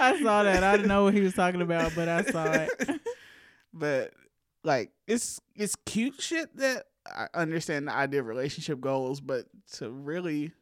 I 0.00 0.20
saw 0.20 0.42
that. 0.42 0.64
I 0.64 0.76
didn't 0.76 0.88
know 0.88 1.04
what 1.04 1.14
he 1.14 1.20
was 1.20 1.34
talking 1.34 1.62
about, 1.62 1.92
but 1.94 2.08
I 2.08 2.22
saw 2.22 2.50
it. 2.52 3.00
but 3.72 4.12
like, 4.64 4.90
it's 5.06 5.40
it's 5.54 5.76
cute 5.86 6.20
shit 6.20 6.56
that 6.56 6.86
I 7.06 7.28
understand 7.34 7.86
the 7.88 7.92
idea 7.92 8.20
of 8.20 8.26
relationship 8.26 8.80
goals, 8.80 9.20
but 9.20 9.46
to 9.74 9.90
really 9.90 10.52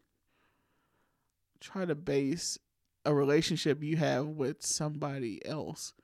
try 1.61 1.85
to 1.85 1.95
base 1.95 2.59
a 3.05 3.15
relationship 3.15 3.83
you 3.83 3.97
have 3.97 4.27
with 4.27 4.63
somebody 4.63 5.45
else 5.47 5.95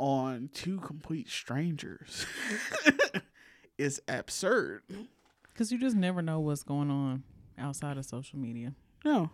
on 0.00 0.48
two 0.54 0.78
complete 0.80 1.28
strangers 1.28 2.24
is 3.78 4.00
absurd. 4.08 4.82
Because 5.52 5.70
you 5.70 5.78
just 5.78 5.94
never 5.94 6.22
know 6.22 6.40
what's 6.40 6.62
going 6.62 6.90
on 6.90 7.22
outside 7.58 7.98
of 7.98 8.06
social 8.06 8.38
media. 8.38 8.72
No. 9.04 9.28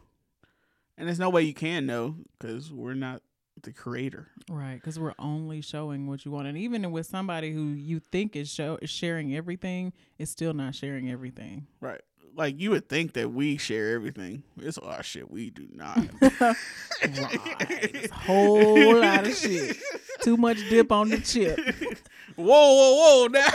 And 0.99 1.07
there's 1.07 1.21
no 1.21 1.31
way 1.31 1.43
you 1.43 1.55
can 1.55 1.87
know 1.87 2.17
because 2.37 2.73
we're 2.73 2.95
not 2.95 3.23
the 3.63 3.73
creator. 3.73 4.27
Right, 4.51 4.75
because 4.75 4.99
we're 4.99 5.15
only 5.21 5.61
showing 5.61 6.09
what 6.09 6.25
you 6.25 6.33
want, 6.33 6.49
and 6.49 6.59
even 6.59 6.91
with 6.91 7.07
somebody 7.07 7.53
who 7.53 7.69
you 7.69 8.01
think 8.01 8.35
is 8.35 8.53
show 8.53 8.79
is 8.83 8.91
sharing 8.91 9.35
everything, 9.37 9.93
it's 10.19 10.33
still 10.33 10.53
not 10.53 10.75
sharing 10.75 11.11
everything. 11.11 11.69
Right. 11.81 12.01
Like 12.37 12.61
you 12.61 12.71
would 12.71 12.89
think 12.89 13.15
that 13.15 13.33
we 13.33 13.57
share 13.57 13.95
everything. 13.95 14.43
It's 14.61 14.77
a 14.77 14.85
lot 14.85 15.01
of 15.01 15.07
shit 15.07 15.31
we 15.31 15.49
do 15.51 15.67
not. 15.73 15.97
right, 16.41 16.57
It's 17.03 18.13
a 18.13 18.15
whole 18.15 19.01
lot 19.01 19.27
of 19.27 19.35
shit. 19.35 19.77
Too 20.21 20.37
much 20.37 20.59
dip 20.69 20.93
on 20.93 21.09
the 21.09 21.19
chip. 21.21 21.59
whoa, 22.37 22.45
whoa, 22.47 22.95
whoa! 22.95 23.27
Now, 23.29 23.47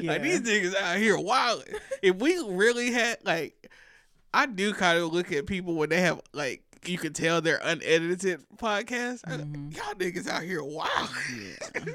Yeah. 0.00 0.02
like 0.12 0.22
these 0.22 0.40
niggas 0.40 0.74
out 0.74 0.96
here 0.98 1.16
wild. 1.18 1.64
If 2.02 2.16
we 2.16 2.36
really 2.48 2.90
had 2.90 3.18
like, 3.24 3.70
I 4.32 4.46
do 4.46 4.74
kind 4.74 4.98
of 4.98 5.12
look 5.12 5.30
at 5.32 5.46
people 5.46 5.74
when 5.76 5.90
they 5.90 6.00
have 6.00 6.20
like 6.32 6.62
you 6.84 6.98
can 6.98 7.12
tell 7.12 7.40
they're 7.40 7.60
unedited 7.62 8.40
podcasts. 8.56 9.22
Mhm. 9.22 9.74
Y'all 9.76 9.94
niggas 9.94 10.28
out 10.28 10.42
here 10.42 10.62
wild. 10.64 11.10
Yeah. 11.40 11.94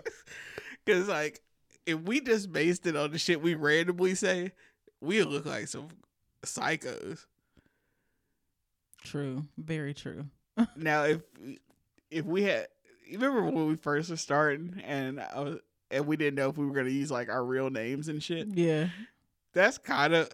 Cause 0.88 1.08
like 1.10 1.42
if 1.86 2.00
we 2.02 2.22
just 2.22 2.52
based 2.52 2.88
it 2.88 2.96
on 2.96 3.12
the 3.12 3.18
shit 3.20 3.42
we 3.42 3.56
randomly 3.56 4.16
say, 4.16 4.54
we 5.02 5.24
look 5.24 5.46
like 5.46 5.68
some 5.68 5.88
psychos. 6.44 7.26
True, 9.04 9.46
very 9.58 9.94
true. 9.94 10.26
now 10.76 11.04
if 11.04 11.22
if 12.12 12.26
we 12.26 12.44
had 12.44 12.68
you 13.06 13.18
remember 13.18 13.44
when 13.44 13.68
we 13.68 13.76
first 13.76 14.10
were 14.10 14.18
starting 14.18 14.82
and 14.86 15.20
I 15.20 15.40
was, 15.40 15.60
and 15.90 16.06
we 16.06 16.18
didn't 16.18 16.36
know 16.36 16.50
if 16.50 16.58
we 16.58 16.66
were 16.66 16.74
gonna 16.74 16.90
use 16.90 17.12
like 17.12 17.30
our 17.30 17.44
real 17.44 17.70
names 17.70 18.08
and 18.08 18.22
shit. 18.22 18.48
Yeah, 18.54 18.90
That's 19.54 19.78
kind 19.78 20.14
of 20.14 20.30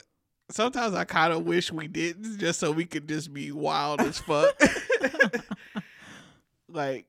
sometimes 0.50 0.94
I 0.94 1.06
kind 1.06 1.34
of 1.34 1.46
wish 1.46 1.72
we 1.72 1.88
didn't 1.88 2.40
just 2.40 2.60
so 2.60 2.72
we 2.72 2.86
could 2.86 3.08
just 3.08 3.34
be 3.34 3.52
wild 3.52 4.02
as 4.02 4.20
fuck. 4.20 4.54
like 6.70 7.06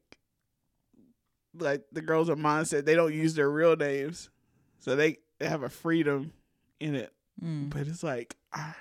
like 1.58 1.82
the 1.92 2.02
girls 2.02 2.28
of 2.28 2.38
mine 2.38 2.64
said 2.64 2.86
they 2.86 2.94
don't 2.94 3.14
use 3.14 3.34
their 3.34 3.50
real 3.50 3.76
names, 3.76 4.30
so 4.78 4.94
they 4.94 5.18
they 5.38 5.48
have 5.48 5.62
a 5.62 5.68
freedom 5.68 6.32
in 6.80 6.94
it. 6.94 7.12
Mm. 7.42 7.70
But 7.70 7.86
it's 7.86 8.02
like 8.02 8.36
I, 8.52 8.74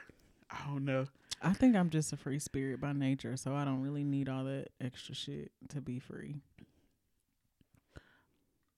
I 0.50 0.58
don't 0.68 0.86
know. 0.86 1.08
I 1.42 1.54
think 1.54 1.76
I'm 1.76 1.90
just 1.90 2.14
a 2.14 2.18
free 2.18 2.40
spirit 2.40 2.80
by 2.80 2.94
nature, 2.94 3.38
so 3.38 3.54
I 3.54 3.66
don't 3.66 3.82
really 3.82 4.04
need 4.04 4.30
all 4.30 4.46
that 4.46 4.70
extra 4.82 5.14
shit 5.14 5.52
to 5.70 5.82
be 5.82 6.00
free. 6.00 6.36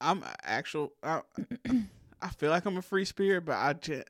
I'm 0.02 0.24
actual. 0.44 0.94
I, 1.04 1.22
I 2.22 2.30
feel 2.30 2.49
like 2.49 2.66
I'm 2.66 2.78
a 2.78 2.82
free 2.82 3.06
spirit, 3.06 3.45
but 3.45 3.56
I 3.56 3.74
just 3.74 4.08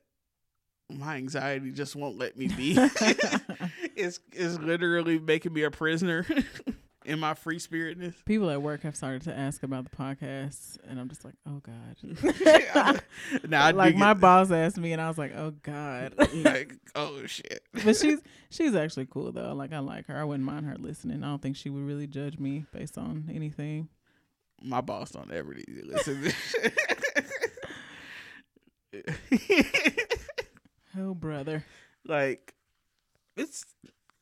my 0.90 1.16
anxiety 1.16 1.70
just 1.70 1.94
won't 1.94 2.18
let 2.18 2.36
me 2.36 2.48
be. 2.48 2.72
it's 3.96 4.20
it's 4.32 4.58
literally 4.58 5.18
making 5.18 5.52
me 5.52 5.62
a 5.62 5.70
prisoner 5.70 6.26
in 7.08 7.18
my 7.18 7.32
free 7.32 7.58
spiritness. 7.58 8.22
People 8.26 8.50
at 8.50 8.60
work 8.60 8.82
have 8.82 8.94
started 8.94 9.22
to 9.22 9.36
ask 9.36 9.62
about 9.62 9.90
the 9.90 9.96
podcast, 9.96 10.76
and 10.86 11.00
I'm 11.00 11.08
just 11.08 11.24
like, 11.24 11.34
oh 11.46 11.62
god. 11.62 13.02
now 13.48 13.72
like 13.72 13.96
my 13.96 14.12
boss 14.12 14.50
asked 14.50 14.76
me, 14.76 14.92
and 14.92 15.00
I 15.00 15.08
was 15.08 15.16
like, 15.16 15.34
oh 15.34 15.52
god. 15.62 16.14
like 16.34 16.74
oh 16.94 17.22
shit. 17.26 17.62
but 17.72 17.96
she's 17.96 18.20
she's 18.50 18.74
actually 18.74 19.06
cool 19.06 19.32
though. 19.32 19.54
Like 19.54 19.72
I 19.72 19.78
like 19.78 20.06
her. 20.06 20.16
I 20.16 20.24
wouldn't 20.24 20.44
mind 20.44 20.66
her 20.66 20.76
listening. 20.78 21.24
I 21.24 21.28
don't 21.28 21.40
think 21.40 21.56
she 21.56 21.70
would 21.70 21.82
really 21.82 22.06
judge 22.06 22.38
me 22.38 22.66
based 22.72 22.98
on 22.98 23.30
anything. 23.34 23.88
my 24.62 24.82
boss 24.82 25.10
don't 25.10 25.32
ever 25.32 25.54
need 25.54 25.64
to 25.66 25.86
listen 25.86 26.22
to 26.22 26.32
this. 28.92 30.18
Oh 30.98 31.14
brother. 31.14 31.64
like 32.06 32.54
it's 33.36 33.64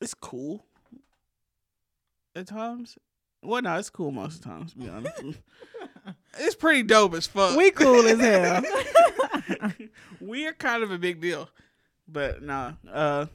it's 0.01 0.15
cool 0.15 0.65
at 2.37 2.47
times. 2.47 2.99
Well, 3.43 3.63
no, 3.63 3.77
it's 3.77 3.91
cool 3.91 4.11
most 4.11 4.37
of 4.37 4.43
the 4.43 4.49
times. 4.49 4.73
To 4.73 4.79
be 4.79 4.89
honest, 4.89 5.23
it's 6.39 6.55
pretty 6.55 6.83
dope 6.83 7.15
as 7.15 7.27
fuck. 7.27 7.57
We 7.57 7.71
cool 7.71 8.07
as 8.07 8.21
hell. 8.21 8.63
we 10.21 10.47
are 10.47 10.53
kind 10.53 10.83
of 10.83 10.91
a 10.91 10.99
big 10.99 11.21
deal, 11.21 11.49
but 12.09 12.43
nah, 12.43 12.73
uh, 12.91 13.27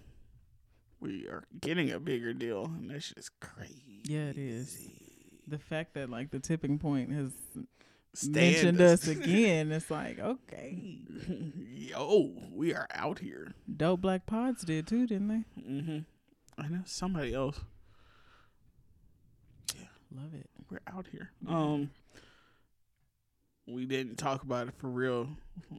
we 1.00 1.28
are 1.28 1.44
getting 1.60 1.92
a 1.92 2.00
bigger 2.00 2.34
deal, 2.34 2.66
and 2.66 2.92
that's 2.92 3.10
just 3.10 3.40
crazy. 3.40 4.02
Yeah, 4.04 4.30
it 4.30 4.38
is. 4.38 4.90
The 5.48 5.60
fact 5.60 5.96
that 5.96 6.10
like 6.10 6.32
the 6.32 6.40
tipping 6.40 6.78
point 6.78 7.12
has 7.12 7.32
Stand 8.14 8.36
mentioned 8.36 8.82
us 8.82 9.08
again, 9.08 9.72
it's 9.72 9.90
like, 9.90 10.20
okay. 10.20 10.78
Yo, 11.70 12.34
we 12.52 12.74
are 12.74 12.88
out 12.94 13.20
here. 13.20 13.54
Dope 13.78 14.02
Black 14.02 14.26
Pods 14.26 14.64
did 14.64 14.86
too, 14.86 15.08
didn't 15.08 15.28
they? 15.30 15.62
Mm-hmm. 15.62 16.00
I 16.58 16.68
know 16.68 16.82
somebody 16.86 17.34
else. 17.34 17.62
Love 20.16 20.34
it. 20.34 20.50
we're 20.70 20.80
out 20.94 21.08
here. 21.12 21.32
Um, 21.48 21.90
we 23.68 23.86
didn't 23.86 24.18
talk 24.18 24.44
about 24.44 24.68
it 24.68 24.74
for 24.78 24.88
real. 24.88 25.30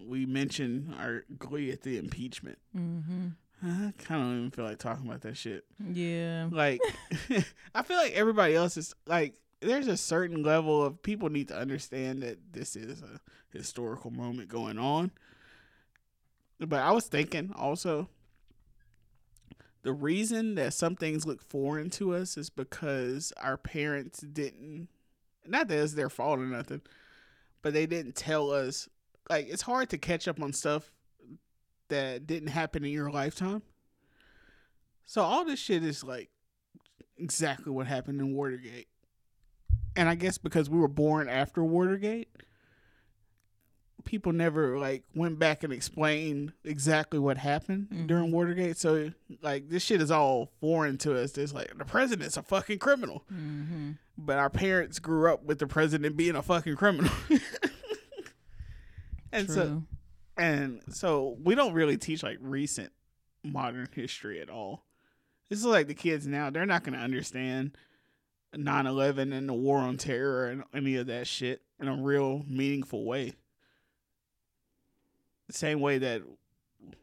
We 0.07 0.25
mentioned 0.25 0.95
our 0.99 1.25
glee 1.39 1.71
at 1.71 1.83
the 1.83 1.99
impeachment. 1.99 2.59
Mm-hmm. 2.77 3.29
I 3.63 3.93
kind 3.99 4.23
of 4.23 4.29
don't 4.29 4.39
even 4.39 4.51
feel 4.51 4.65
like 4.65 4.79
talking 4.79 5.07
about 5.07 5.21
that 5.23 5.37
shit. 5.37 5.65
Yeah. 5.93 6.49
Like, 6.51 6.81
I 7.75 7.83
feel 7.83 7.97
like 7.97 8.13
everybody 8.13 8.55
else 8.55 8.77
is 8.77 8.95
like, 9.07 9.35
there's 9.61 9.87
a 9.87 9.97
certain 9.97 10.43
level 10.43 10.85
of 10.85 11.03
people 11.03 11.29
need 11.29 11.49
to 11.49 11.57
understand 11.57 12.23
that 12.23 12.39
this 12.53 12.75
is 12.75 13.03
a 13.03 13.21
historical 13.57 14.11
moment 14.11 14.49
going 14.49 14.79
on. 14.79 15.13
But 16.59 16.81
I 16.81 16.91
was 16.93 17.07
thinking 17.07 17.53
also, 17.55 18.09
the 19.83 19.93
reason 19.93 20.55
that 20.55 20.75
some 20.75 20.95
things 20.95 21.27
look 21.27 21.43
foreign 21.43 21.91
to 21.91 22.15
us 22.15 22.37
is 22.37 22.51
because 22.51 23.33
our 23.41 23.57
parents 23.57 24.21
didn't, 24.21 24.89
not 25.47 25.69
that 25.69 25.79
it's 25.79 25.95
their 25.95 26.11
fault 26.11 26.39
or 26.39 26.47
nothing, 26.47 26.83
but 27.63 27.73
they 27.73 27.87
didn't 27.87 28.15
tell 28.15 28.51
us. 28.51 28.89
Like, 29.29 29.49
it's 29.49 29.63
hard 29.63 29.91
to 29.91 29.99
catch 29.99 30.29
up 30.29 30.41
on 30.41 30.53
stuff 30.53 30.93
that 31.89 32.27
didn't 32.27 32.49
happen 32.49 32.85
in 32.85 32.91
your 32.91 33.11
lifetime. 33.11 33.63
So 35.05 35.23
all 35.23 35.45
this 35.45 35.59
shit 35.59 35.85
is 35.85 36.05
like 36.05 36.31
exactly 37.19 37.73
what 37.73 37.87
happened 37.87 38.21
in 38.21 38.35
Watergate. 38.35 38.89
And 39.95 40.09
I 40.09 40.15
guess 40.15 40.39
because 40.39 40.71
we 40.71 40.79
were 40.79 40.89
born 40.89 41.29
after 41.29 41.63
Watergate, 41.63 42.29
people 44.05 44.33
never 44.33 44.79
like 44.79 45.05
went 45.15 45.39
back 45.39 45.63
and 45.65 45.73
explained 45.73 46.53
exactly 46.65 47.19
what 47.19 47.39
happened 47.39 47.89
Mhm. 47.91 48.07
during 48.07 48.33
Watergate. 48.33 48.77
So 48.77 49.13
like 49.43 49.69
this 49.69 49.83
shit 49.83 50.01
is 50.03 50.11
all 50.11 50.51
foreign 50.61 50.99
to 50.99 51.17
us. 51.19 51.37
It's 51.39 51.53
like 51.53 51.77
the 51.79 51.85
president's 51.85 52.37
a 52.37 52.43
fucking 52.43 52.79
criminal. 52.79 53.25
Mm-hmm. 53.33 53.93
But 54.19 54.39
our 54.39 54.51
parents 54.51 54.99
grew 54.99 55.33
up 55.33 55.45
with 55.45 55.59
the 55.59 55.67
president 55.67 56.17
being 56.17 56.37
a 56.37 56.43
fucking 56.43 56.77
criminal. 56.77 57.13
and 59.33 59.47
True. 59.47 59.55
so 59.55 59.83
and 60.37 60.81
so 60.89 61.37
we 61.43 61.55
don't 61.55 61.73
really 61.75 61.97
teach 61.97 62.23
like 62.23 62.39
recent 62.41 62.93
modern 63.45 63.89
history 63.95 64.41
at 64.41 64.51
all. 64.51 64.85
This 65.49 65.59
is 65.59 65.65
like 65.67 65.87
the 65.87 65.95
kids 65.95 66.27
now, 66.27 66.51
they're 66.51 66.67
not 66.67 66.85
going 66.85 66.95
to 66.95 67.01
understand 67.05 67.77
9/11 68.57 69.33
and 69.35 69.49
the 69.49 69.53
war 69.55 69.79
on 69.79 69.97
terror 69.97 70.47
and 70.47 70.65
any 70.75 70.97
of 70.97 71.07
that 71.09 71.27
shit 71.27 71.63
in 71.81 71.89
a 71.89 71.97
real 71.97 72.45
meaningful 72.49 73.05
way. 73.05 73.35
Same 75.55 75.81
way 75.81 75.99
that 75.99 76.23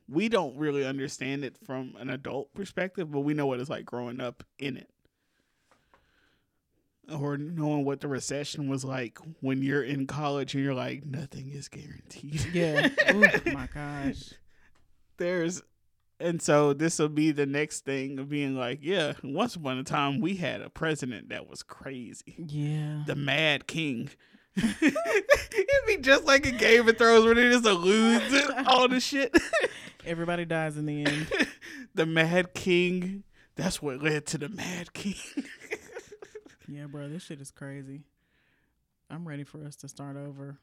we 0.08 0.30
don't 0.30 0.58
really 0.58 0.86
understand 0.86 1.44
it 1.44 1.58
from 1.66 1.96
an 2.00 2.10
adult 2.10 2.54
perspective, 2.54 3.12
but 3.12 3.22
we 3.22 3.34
know 3.34 3.46
what 3.46 3.60
it's 3.60 3.70
like 3.70 3.86
growing 3.86 4.20
up 4.20 4.44
in 4.58 4.78
it. 4.78 4.90
Or 7.12 7.38
knowing 7.38 7.86
what 7.86 8.02
the 8.02 8.08
recession 8.08 8.70
was 8.70 8.86
like 8.86 9.18
when 9.42 9.64
you're 9.64 9.84
in 9.84 10.06
college 10.06 10.54
and 10.54 10.64
you're 10.64 10.76
like, 10.76 11.06
nothing 11.06 11.50
is 11.50 11.68
guaranteed. 11.68 12.46
Yeah. 12.54 12.90
oh 13.08 13.52
my 13.52 13.68
gosh. 13.74 14.34
There's 15.18 15.62
and 16.20 16.42
so 16.42 16.74
this 16.74 17.00
will 17.00 17.10
be 17.10 17.32
the 17.32 17.46
next 17.46 17.86
thing 17.86 18.20
of 18.20 18.30
being 18.30 18.56
like, 18.56 18.80
yeah, 18.82 19.14
once 19.24 19.56
upon 19.56 19.78
a 19.78 19.84
time 19.84 20.20
we 20.20 20.36
had 20.36 20.62
a 20.62 20.70
president 20.70 21.30
that 21.30 21.48
was 21.48 21.64
crazy. 21.64 22.36
Yeah. 22.38 23.04
The 23.08 23.16
Mad 23.16 23.68
King. 23.68 24.10
It'd 24.82 25.88
be 25.88 25.98
just 25.98 26.26
like 26.26 26.46
a 26.46 26.52
Game 26.52 26.88
of 26.88 26.98
Thrones 26.98 27.26
where 27.26 27.36
they 27.36 27.50
just 27.50 27.66
allude 27.66 28.22
all 28.68 28.88
the 28.88 29.00
shit. 29.00 29.36
Everybody 30.06 30.46
dies 30.46 30.78
in 30.78 30.86
the 30.86 31.06
end. 31.06 31.32
the 31.96 32.06
Mad 32.06 32.54
King. 32.54 33.24
That's 33.56 33.82
what 33.82 34.02
led 34.02 34.26
to 34.28 34.38
the 34.38 34.50
Mad 34.50 34.94
King. 34.94 35.16
yeah, 36.68 36.86
bro, 36.86 37.10
this 37.10 37.24
shit 37.24 37.42
is 37.42 37.52
crazy. 37.52 38.04
I'm 39.10 39.28
ready 39.28 39.44
for 39.44 39.64
us 39.66 39.76
to 39.78 39.88
start 39.88 40.16
over. 40.16 40.58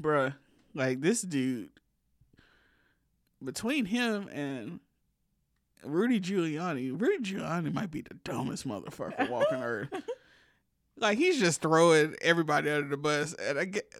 Bruh, 0.00 0.34
like 0.74 1.00
this 1.00 1.22
dude 1.22 1.70
between 3.42 3.84
him 3.84 4.28
and 4.32 4.80
Rudy 5.84 6.20
Giuliani, 6.20 7.00
Rudy 7.00 7.22
Giuliani 7.22 7.72
might 7.72 7.90
be 7.90 8.02
the 8.02 8.14
dumbest 8.24 8.66
motherfucker 8.66 9.28
walking 9.28 9.62
earth. 9.62 9.88
Like 10.98 11.18
he's 11.18 11.38
just 11.38 11.60
throwing 11.60 12.14
everybody 12.20 12.70
under 12.70 12.88
the 12.88 12.96
bus, 12.96 13.34
and 13.34 13.58
I 13.58 13.64
get 13.66 13.92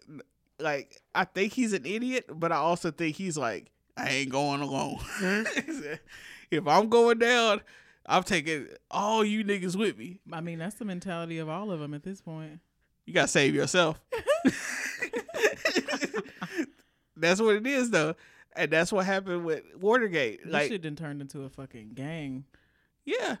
like 0.59 1.01
I 1.15 1.25
think 1.25 1.53
he's 1.53 1.73
an 1.73 1.85
idiot, 1.85 2.25
but 2.29 2.51
I 2.51 2.57
also 2.57 2.91
think 2.91 3.15
he's 3.15 3.37
like 3.37 3.71
I 3.97 4.09
ain't 4.09 4.29
going 4.29 4.61
alone. 4.61 4.97
Mm-hmm. 5.19 5.93
if 6.51 6.67
I'm 6.67 6.89
going 6.89 7.19
down, 7.19 7.61
I'm 8.05 8.23
taking 8.23 8.67
all 8.91 9.23
you 9.23 9.43
niggas 9.43 9.75
with 9.75 9.97
me. 9.97 10.19
I 10.31 10.41
mean, 10.41 10.59
that's 10.59 10.75
the 10.75 10.85
mentality 10.85 11.37
of 11.39 11.49
all 11.49 11.71
of 11.71 11.79
them 11.79 11.93
at 11.93 12.03
this 12.03 12.21
point. 12.21 12.59
You 13.05 13.13
gotta 13.13 13.27
save 13.27 13.55
yourself. 13.55 13.99
that's 17.15 17.41
what 17.41 17.55
it 17.55 17.67
is, 17.67 17.89
though 17.91 18.15
and 18.59 18.71
that's 18.71 18.91
what 18.91 19.05
happened 19.05 19.45
with 19.45 19.63
Watergate. 19.79 20.43
This 20.43 20.53
like, 20.53 20.69
shit 20.69 20.81
done 20.81 20.95
turned 20.95 21.21
into 21.21 21.43
a 21.43 21.49
fucking 21.49 21.91
gang. 21.93 22.43
Yeah, 23.05 23.37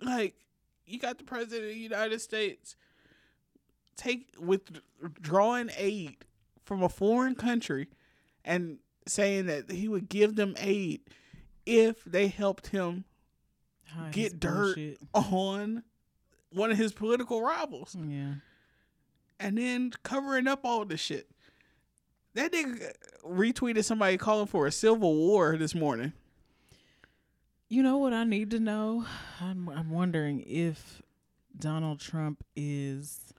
like 0.00 0.34
you 0.86 0.98
got 0.98 1.18
the 1.18 1.24
president 1.24 1.68
of 1.68 1.74
the 1.74 1.80
United 1.80 2.20
States 2.20 2.76
take 3.96 4.34
withdrawing 4.38 5.70
aid 5.76 6.24
from 6.64 6.82
a 6.82 6.88
foreign 6.88 7.34
country 7.34 7.88
and 8.44 8.78
saying 9.06 9.46
that 9.46 9.70
he 9.70 9.88
would 9.88 10.08
give 10.08 10.36
them 10.36 10.54
aid 10.58 11.00
if 11.66 12.02
they 12.04 12.28
helped 12.28 12.68
him 12.68 13.04
get 14.12 14.40
dirt 14.40 14.76
bullshit. 14.76 14.98
on 15.14 15.82
one 16.52 16.70
of 16.70 16.78
his 16.78 16.92
political 16.92 17.42
rivals. 17.42 17.96
Yeah. 17.98 18.34
And 19.38 19.56
then 19.58 19.92
covering 20.02 20.46
up 20.46 20.60
all 20.64 20.84
the 20.84 20.96
shit. 20.96 21.28
That 22.34 22.52
nigga 22.52 22.92
retweeted 23.24 23.84
somebody 23.84 24.16
calling 24.16 24.46
for 24.46 24.66
a 24.66 24.72
civil 24.72 25.14
war 25.14 25.56
this 25.56 25.74
morning. 25.74 26.12
You 27.72 27.84
know 27.84 27.98
what 27.98 28.12
I 28.12 28.24
need 28.24 28.50
to 28.50 28.58
know? 28.58 29.06
I'm 29.40 29.68
I'm 29.68 29.90
wondering 29.90 30.42
if 30.44 31.02
Donald 31.56 32.00
Trump 32.00 32.42
is 32.56 33.32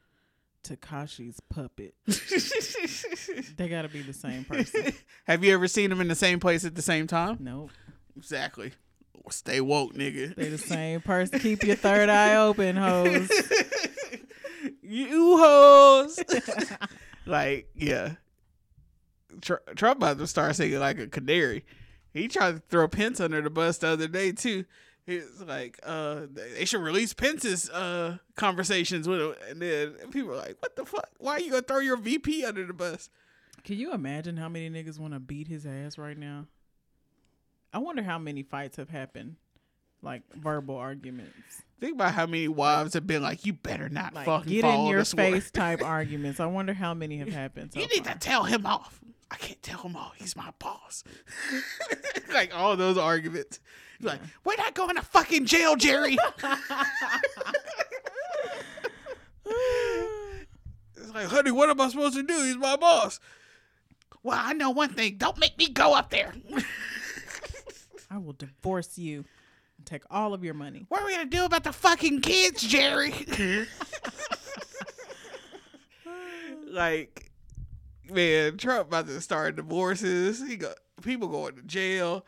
Tekashi's 0.63 1.41
puppet. 1.49 1.95
they 3.57 3.67
got 3.67 3.81
to 3.81 3.89
be 3.89 4.01
the 4.01 4.13
same 4.13 4.45
person. 4.45 4.93
Have 5.25 5.43
you 5.43 5.53
ever 5.53 5.67
seen 5.67 5.89
them 5.89 5.99
in 5.99 6.07
the 6.07 6.15
same 6.15 6.39
place 6.39 6.63
at 6.63 6.75
the 6.75 6.81
same 6.81 7.07
time? 7.07 7.39
Nope. 7.41 7.71
Exactly. 8.15 8.71
Stay 9.29 9.59
woke, 9.59 9.95
nigga. 9.95 10.33
They 10.33 10.47
the 10.47 10.57
same 10.57 11.01
person. 11.01 11.37
Keep 11.39 11.63
your 11.63 11.75
third 11.75 12.07
eye 12.07 12.37
open, 12.37 12.77
hoes. 12.77 13.29
you 14.81 15.39
hoes. 15.39 16.23
like, 17.25 17.69
yeah. 17.75 18.13
Tr- 19.41 19.55
Trump 19.75 19.97
about 19.97 20.19
to 20.19 20.27
start 20.27 20.55
singing 20.55 20.79
like 20.79 20.99
a 20.99 21.07
canary. 21.07 21.65
He 22.13 22.27
tried 22.27 22.55
to 22.55 22.61
throw 22.69 22.87
Pence 22.87 23.19
under 23.19 23.41
the 23.41 23.49
bus 23.49 23.77
the 23.77 23.87
other 23.89 24.07
day 24.07 24.31
too. 24.31 24.65
He's 25.05 25.41
like, 25.41 25.79
uh, 25.83 26.21
they 26.31 26.65
should 26.65 26.81
release 26.81 27.13
Pence's 27.13 27.69
uh 27.69 28.17
conversations 28.35 29.07
with 29.07 29.19
him, 29.19 29.35
and 29.49 29.61
then 29.61 29.93
people 30.11 30.31
are 30.31 30.37
like, 30.37 30.57
"What 30.59 30.75
the 30.75 30.85
fuck? 30.85 31.09
Why 31.17 31.33
are 31.33 31.39
you 31.39 31.49
gonna 31.51 31.63
throw 31.63 31.79
your 31.79 31.97
VP 31.97 32.45
under 32.45 32.65
the 32.65 32.73
bus?" 32.73 33.09
Can 33.63 33.77
you 33.77 33.93
imagine 33.93 34.37
how 34.37 34.49
many 34.49 34.69
niggas 34.69 34.99
want 34.99 35.13
to 35.13 35.19
beat 35.19 35.47
his 35.47 35.65
ass 35.65 35.97
right 35.97 36.17
now? 36.17 36.47
I 37.73 37.77
wonder 37.79 38.03
how 38.03 38.19
many 38.19 38.43
fights 38.43 38.77
have 38.77 38.89
happened, 38.89 39.37
like 40.01 40.23
verbal 40.33 40.75
arguments. 40.75 41.63
Think 41.79 41.95
about 41.95 42.13
how 42.13 42.25
many 42.25 42.47
wives 42.47 42.93
have 42.93 43.07
been 43.07 43.23
like, 43.23 43.45
"You 43.45 43.53
better 43.53 43.89
not 43.89 44.13
like, 44.13 44.25
fucking 44.25 44.51
get 44.51 44.65
in 44.65 44.85
your 44.85 45.03
face" 45.05 45.49
type 45.49 45.81
arguments. 45.83 46.39
I 46.39 46.45
wonder 46.45 46.73
how 46.73 46.93
many 46.93 47.17
have 47.17 47.29
happened. 47.29 47.73
So 47.73 47.79
you 47.79 47.87
need 47.87 48.05
far. 48.05 48.13
to 48.13 48.19
tell 48.19 48.43
him 48.43 48.65
off. 48.67 48.99
I 49.31 49.35
can't 49.37 49.63
tell 49.63 49.79
him 49.79 49.95
all. 49.95 50.11
He's 50.17 50.35
my 50.35 50.51
boss. 50.59 51.05
like 52.33 52.53
all 52.53 52.75
those 52.75 52.97
arguments. 52.97 53.61
Like, 54.01 54.19
we're 54.43 54.57
not 54.57 54.73
going 54.73 54.97
to 54.97 55.01
fucking 55.01 55.45
jail, 55.45 55.77
Jerry. 55.77 56.17
it's 60.95 61.13
like, 61.13 61.27
honey, 61.27 61.51
what 61.51 61.69
am 61.69 61.79
I 61.79 61.87
supposed 61.89 62.15
to 62.15 62.23
do? 62.23 62.43
He's 62.43 62.57
my 62.57 62.75
boss. 62.75 63.21
Well, 64.21 64.39
I 64.41 64.51
know 64.53 64.69
one 64.71 64.89
thing. 64.89 65.15
Don't 65.17 65.37
make 65.37 65.57
me 65.57 65.69
go 65.69 65.95
up 65.95 66.09
there. 66.09 66.33
I 68.11 68.17
will 68.17 68.33
divorce 68.33 68.97
you 68.97 69.23
and 69.77 69.85
take 69.85 70.03
all 70.11 70.33
of 70.33 70.43
your 70.43 70.53
money. 70.53 70.85
What 70.89 71.01
are 71.01 71.05
we 71.05 71.13
gonna 71.13 71.25
do 71.25 71.45
about 71.45 71.63
the 71.63 71.71
fucking 71.71 72.19
kids, 72.21 72.61
Jerry? 72.61 73.13
like 76.67 77.30
man, 78.11 78.57
Trump 78.57 78.87
about 78.87 79.07
to 79.07 79.21
start 79.21 79.55
divorces. 79.55 80.45
He 80.45 80.57
got 80.57 80.75
people 81.01 81.27
going 81.27 81.55
to 81.55 81.63
jail. 81.63 82.25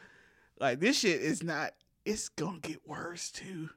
Like 0.60 0.80
this 0.80 0.99
shit 0.99 1.22
is 1.22 1.43
not. 1.43 1.73
It's 2.05 2.30
gonna 2.30 2.60
get 2.60 2.88
worse 2.88 3.31
too. 3.31 3.69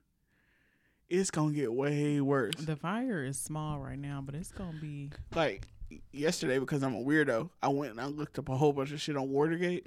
It's 1.08 1.30
gonna 1.30 1.52
get 1.52 1.72
way 1.72 2.20
worse. 2.20 2.54
The 2.56 2.76
fire 2.76 3.24
is 3.24 3.38
small 3.38 3.78
right 3.78 3.98
now, 3.98 4.22
but 4.24 4.34
it's 4.34 4.52
gonna 4.52 4.78
be 4.80 5.10
like 5.34 5.68
yesterday 6.12 6.58
because 6.58 6.82
I'm 6.82 6.94
a 6.94 7.02
weirdo. 7.02 7.50
I 7.62 7.68
went 7.68 7.92
and 7.92 8.00
I 8.00 8.06
looked 8.06 8.38
up 8.38 8.48
a 8.48 8.56
whole 8.56 8.72
bunch 8.72 8.92
of 8.92 9.00
shit 9.00 9.16
on 9.16 9.30
Watergate. 9.30 9.86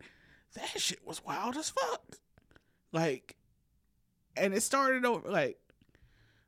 That 0.56 0.80
shit 0.80 1.06
was 1.06 1.24
wild 1.24 1.58
as 1.58 1.70
fuck. 1.70 2.18
Like, 2.92 3.36
and 4.36 4.54
it 4.54 4.62
started 4.62 5.06
over 5.06 5.30
like 5.30 5.60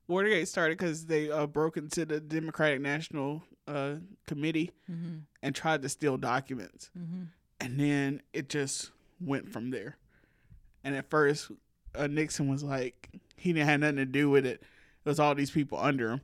Watergate 0.07 0.47
started 0.47 0.77
because 0.77 1.05
they 1.05 1.29
uh, 1.29 1.47
broke 1.47 1.77
into 1.77 2.05
the 2.05 2.19
Democratic 2.19 2.81
National 2.81 3.43
uh, 3.67 3.95
Committee 4.27 4.71
mm-hmm. 4.89 5.19
and 5.41 5.55
tried 5.55 5.81
to 5.81 5.89
steal 5.89 6.17
documents, 6.17 6.89
mm-hmm. 6.97 7.23
and 7.59 7.79
then 7.79 8.21
it 8.33 8.49
just 8.49 8.91
went 9.19 9.51
from 9.51 9.69
there. 9.71 9.97
And 10.83 10.95
at 10.95 11.09
first, 11.09 11.51
uh, 11.95 12.07
Nixon 12.07 12.47
was 12.47 12.63
like, 12.63 13.09
he 13.37 13.53
didn't 13.53 13.67
have 13.67 13.79
nothing 13.79 13.95
to 13.97 14.05
do 14.05 14.29
with 14.29 14.45
it. 14.45 14.61
It 15.05 15.09
was 15.09 15.19
all 15.19 15.35
these 15.35 15.51
people 15.51 15.79
under 15.79 16.11
him. 16.11 16.21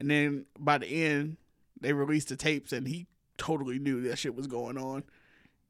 And 0.00 0.10
then 0.10 0.46
by 0.58 0.78
the 0.78 0.86
end, 0.86 1.36
they 1.80 1.92
released 1.92 2.28
the 2.28 2.36
tapes, 2.36 2.72
and 2.72 2.86
he 2.86 3.06
totally 3.36 3.78
knew 3.78 4.02
that 4.02 4.18
shit 4.18 4.34
was 4.34 4.46
going 4.46 4.76
on. 4.76 5.04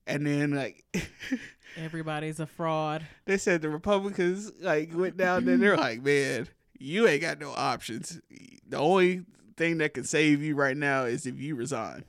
And 0.06 0.26
then 0.26 0.52
like 0.52 0.84
everybody's 1.76 2.40
a 2.40 2.46
fraud. 2.46 3.06
They 3.26 3.36
said 3.36 3.60
the 3.60 3.68
Republicans 3.68 4.50
like 4.60 4.90
went 4.94 5.16
down 5.16 5.44
there. 5.44 5.58
They're 5.58 5.76
like, 5.76 6.02
man, 6.02 6.48
you 6.78 7.06
ain't 7.06 7.20
got 7.20 7.38
no 7.38 7.50
options. 7.50 8.20
The 8.66 8.78
only 8.78 9.22
thing 9.58 9.78
that 9.78 9.94
can 9.94 10.04
save 10.04 10.42
you 10.42 10.54
right 10.54 10.76
now 10.76 11.04
is 11.04 11.26
if 11.26 11.38
you 11.40 11.54
resign. 11.56 12.04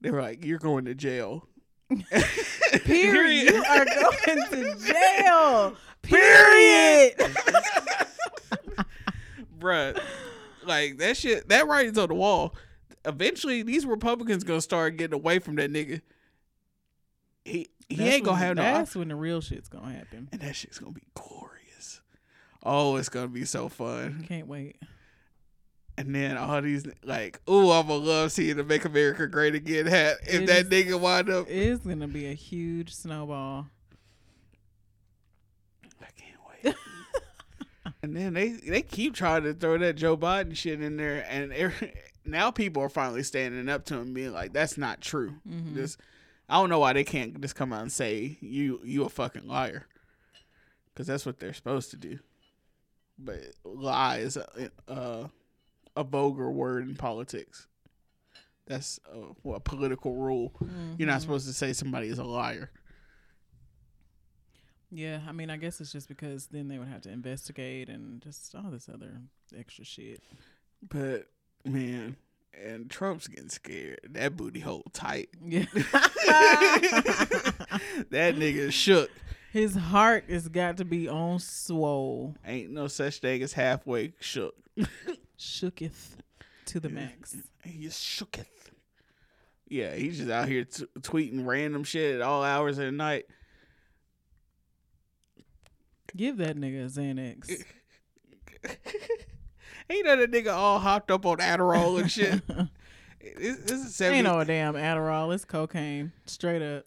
They 0.00 0.10
were 0.10 0.22
like, 0.22 0.44
you're 0.44 0.58
going 0.58 0.84
to 0.84 0.94
jail. 0.94 1.48
Period. 2.84 3.54
you 3.54 3.64
are 3.64 3.84
going 3.84 4.50
to 4.50 4.76
jail. 4.86 5.74
Period. 6.02 7.14
Bruh, 9.58 10.00
like 10.64 10.98
that 10.98 11.16
shit, 11.16 11.48
that 11.48 11.66
writing's 11.66 11.98
on 11.98 12.08
the 12.08 12.14
wall. 12.14 12.54
Eventually, 13.04 13.62
these 13.62 13.86
Republicans 13.86 14.44
gonna 14.44 14.60
start 14.60 14.96
getting 14.96 15.14
away 15.14 15.38
from 15.38 15.56
that 15.56 15.72
nigga. 15.72 16.02
He 17.44 17.68
he 17.88 17.96
that's 17.96 18.14
ain't 18.16 18.24
gonna 18.24 18.38
have 18.38 18.56
no. 18.56 18.62
That's 18.62 18.94
when 18.94 19.08
the 19.08 19.16
real 19.16 19.40
shit's 19.40 19.68
gonna 19.68 19.92
happen, 19.92 20.28
and 20.30 20.40
that 20.42 20.54
shit's 20.54 20.78
gonna 20.78 20.92
be 20.92 21.06
glorious. 21.14 22.02
Oh, 22.62 22.96
it's 22.96 23.08
gonna 23.08 23.28
be 23.28 23.44
so 23.44 23.68
fun. 23.68 24.24
Can't 24.28 24.46
wait. 24.46 24.76
And 25.98 26.14
then 26.14 26.36
all 26.36 26.60
these 26.60 26.84
like, 27.04 27.40
oh, 27.48 27.70
I'm 27.72 27.88
gonna 27.88 28.04
love 28.04 28.32
seeing 28.32 28.56
the 28.56 28.64
"Make 28.64 28.84
America 28.84 29.26
Great 29.26 29.54
Again" 29.54 29.86
hat. 29.86 30.18
If 30.22 30.42
it 30.42 30.46
that 30.46 30.72
is, 30.72 30.86
nigga 30.86 31.00
wind 31.00 31.30
up, 31.30 31.46
it's 31.48 31.84
gonna 31.84 32.06
be 32.06 32.26
a 32.26 32.34
huge 32.34 32.94
snowball. 32.94 33.66
I 36.00 36.06
can't 36.16 36.64
wait. 36.64 36.74
And 38.02 38.14
then 38.14 38.34
they 38.34 38.50
they 38.50 38.82
keep 38.82 39.14
trying 39.14 39.42
to 39.44 39.54
throw 39.54 39.78
that 39.78 39.96
Joe 39.96 40.16
Biden 40.16 40.54
shit 40.54 40.80
in 40.80 40.96
there, 40.96 41.26
and 41.28 41.52
now 42.24 42.50
people 42.50 42.82
are 42.82 42.88
finally 42.88 43.22
standing 43.22 43.68
up 43.68 43.84
to 43.86 43.94
him, 43.96 44.12
being 44.12 44.32
like, 44.32 44.52
"That's 44.52 44.76
not 44.76 45.00
true." 45.00 45.34
Mm-hmm. 45.48 45.74
Just 45.74 45.98
I 46.48 46.54
don't 46.60 46.70
know 46.70 46.78
why 46.78 46.92
they 46.92 47.04
can't 47.04 47.40
just 47.40 47.56
come 47.56 47.72
out 47.72 47.82
and 47.82 47.90
say 47.90 48.38
you 48.40 48.80
you 48.84 49.04
a 49.04 49.08
fucking 49.08 49.48
liar, 49.48 49.86
because 50.92 51.06
that's 51.06 51.26
what 51.26 51.40
they're 51.40 51.54
supposed 51.54 51.90
to 51.90 51.96
do. 51.96 52.18
But 53.18 53.40
lies, 53.64 54.36
uh, 54.36 55.28
a 55.96 56.04
vulgar 56.04 56.50
word 56.50 56.88
in 56.88 56.94
politics. 56.94 57.66
That's 58.66 59.00
a, 59.12 59.50
a 59.50 59.60
political 59.60 60.14
rule. 60.14 60.52
Mm-hmm. 60.62 60.94
You're 60.98 61.06
not 61.06 61.14
mm-hmm. 61.14 61.22
supposed 61.22 61.46
to 61.46 61.52
say 61.52 61.72
somebody 61.72 62.08
is 62.08 62.18
a 62.18 62.24
liar. 62.24 62.70
Yeah, 64.90 65.20
I 65.28 65.32
mean, 65.32 65.50
I 65.50 65.56
guess 65.56 65.80
it's 65.80 65.92
just 65.92 66.08
because 66.08 66.46
then 66.46 66.68
they 66.68 66.78
would 66.78 66.88
have 66.88 67.02
to 67.02 67.10
investigate 67.10 67.88
and 67.88 68.20
just 68.22 68.54
all 68.54 68.70
this 68.70 68.88
other 68.88 69.20
extra 69.56 69.84
shit. 69.84 70.22
But 70.88 71.26
man, 71.64 72.16
and 72.64 72.90
Trump's 72.90 73.28
getting 73.28 73.48
scared. 73.48 74.00
That 74.10 74.36
booty 74.36 74.60
hole 74.60 74.84
tight. 74.92 75.28
Yeah. 75.44 75.64
that 78.10 78.36
nigga 78.36 78.72
shook. 78.72 79.10
His 79.52 79.74
heart 79.74 80.24
has 80.28 80.48
got 80.48 80.76
to 80.78 80.84
be 80.84 81.08
on 81.08 81.38
swole. 81.38 82.36
Ain't 82.44 82.70
no 82.70 82.88
such 82.88 83.18
thing 83.18 83.42
as 83.42 83.54
halfway 83.54 84.12
shook. 84.20 84.54
Shooketh 85.38 86.16
to 86.66 86.80
the 86.80 86.88
max. 86.88 87.36
He 87.62 87.86
shooketh. 87.86 88.46
Yeah, 89.68 89.94
he's 89.94 90.18
just 90.18 90.30
out 90.30 90.48
here 90.48 90.64
t- 90.64 90.86
tweeting 91.00 91.46
random 91.46 91.84
shit 91.84 92.14
at 92.16 92.22
all 92.22 92.42
hours 92.42 92.78
of 92.78 92.84
the 92.84 92.92
night. 92.92 93.26
Give 96.14 96.36
that 96.38 96.56
nigga 96.56 96.86
a 96.86 96.88
Xanax. 96.88 97.50
Ain't 99.90 100.04
that 100.04 100.18
nigga 100.30 100.52
all 100.52 100.78
hopped 100.78 101.10
up 101.10 101.26
on 101.26 101.38
Adderall 101.38 102.00
and 102.00 102.10
shit? 102.10 102.46
this, 103.36 103.70
is 103.70 103.96
70- 103.96 104.12
Ain't 104.12 104.24
no 104.24 104.42
damn 104.44 104.74
Adderall. 104.74 105.34
It's 105.34 105.44
cocaine. 105.44 106.12
Straight 106.26 106.62
up. 106.62 106.86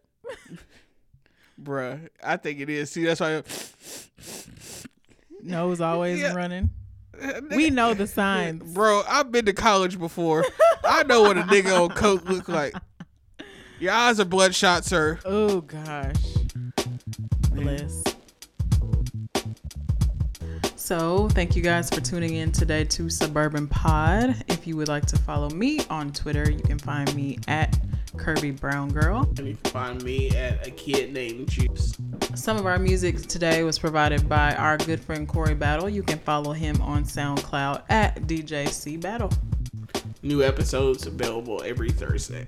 Bruh, 1.62 2.10
I 2.24 2.38
think 2.38 2.62
it 2.62 2.70
is. 2.70 2.90
See, 2.90 3.04
that's 3.04 3.20
why. 3.20 3.44
Nose 5.44 5.82
always 5.82 6.20
yeah. 6.20 6.34
running. 6.34 6.70
We 7.52 7.70
know 7.70 7.94
the 7.94 8.08
signs. 8.08 8.64
Bro, 8.74 9.04
I've 9.08 9.32
been 9.32 9.46
to 9.46 9.54
college 9.54 10.00
before. 10.00 10.46
I 10.84 11.04
know 11.04 11.22
what 11.22 11.38
a 11.38 11.42
nigga 11.44 11.80
on 11.80 11.90
coke 11.90 12.28
look 12.30 12.48
like. 12.48 12.74
Your 13.80 13.94
eyes 13.94 14.20
are 14.20 14.26
bloodshot, 14.26 14.86
sir. 14.86 15.20
Oh 15.26 15.62
gosh. 15.62 16.16
Bless. 17.52 18.04
So, 20.76 21.30
thank 21.30 21.56
you 21.56 21.62
guys 21.62 21.88
for 21.90 22.02
tuning 22.02 22.36
in 22.36 22.52
today 22.52 22.84
to 22.86 23.10
Suburban 23.12 23.68
Pod. 23.68 24.44
If 24.48 24.66
you 24.66 24.76
would 24.78 24.88
like 24.88 25.06
to 25.08 25.20
follow 25.20 25.50
me 25.52 25.82
on 25.90 26.12
Twitter, 26.12 26.50
you 26.50 26.62
can 26.62 26.80
find 26.80 27.14
me 27.16 27.38
at 27.48 27.78
Kirby 28.20 28.52
Brown 28.52 28.92
Girl. 28.92 29.22
And 29.38 29.48
you 29.48 29.58
can 29.64 29.72
find 29.72 30.04
me 30.04 30.30
at 30.32 30.68
a 30.68 30.72
kid 30.72 31.14
named 31.14 31.50
Juice. 31.50 31.98
Some 32.36 32.58
of 32.58 32.66
our 32.66 32.78
music 32.78 33.18
today 33.28 33.64
was 33.64 33.80
provided 33.80 34.28
by 34.28 34.54
our 34.56 34.78
good 34.78 35.00
friend 35.00 35.28
Corey 35.28 35.56
Battle. 35.56 35.90
You 35.90 36.04
can 36.04 36.20
follow 36.20 36.52
him 36.52 36.80
on 36.82 37.06
SoundCloud 37.06 37.84
at 37.90 38.22
DJC 38.24 39.02
Battle. 39.02 39.32
New 40.22 40.44
episodes 40.44 41.08
available 41.08 41.64
every 41.64 41.90
Thursday. 41.90 42.46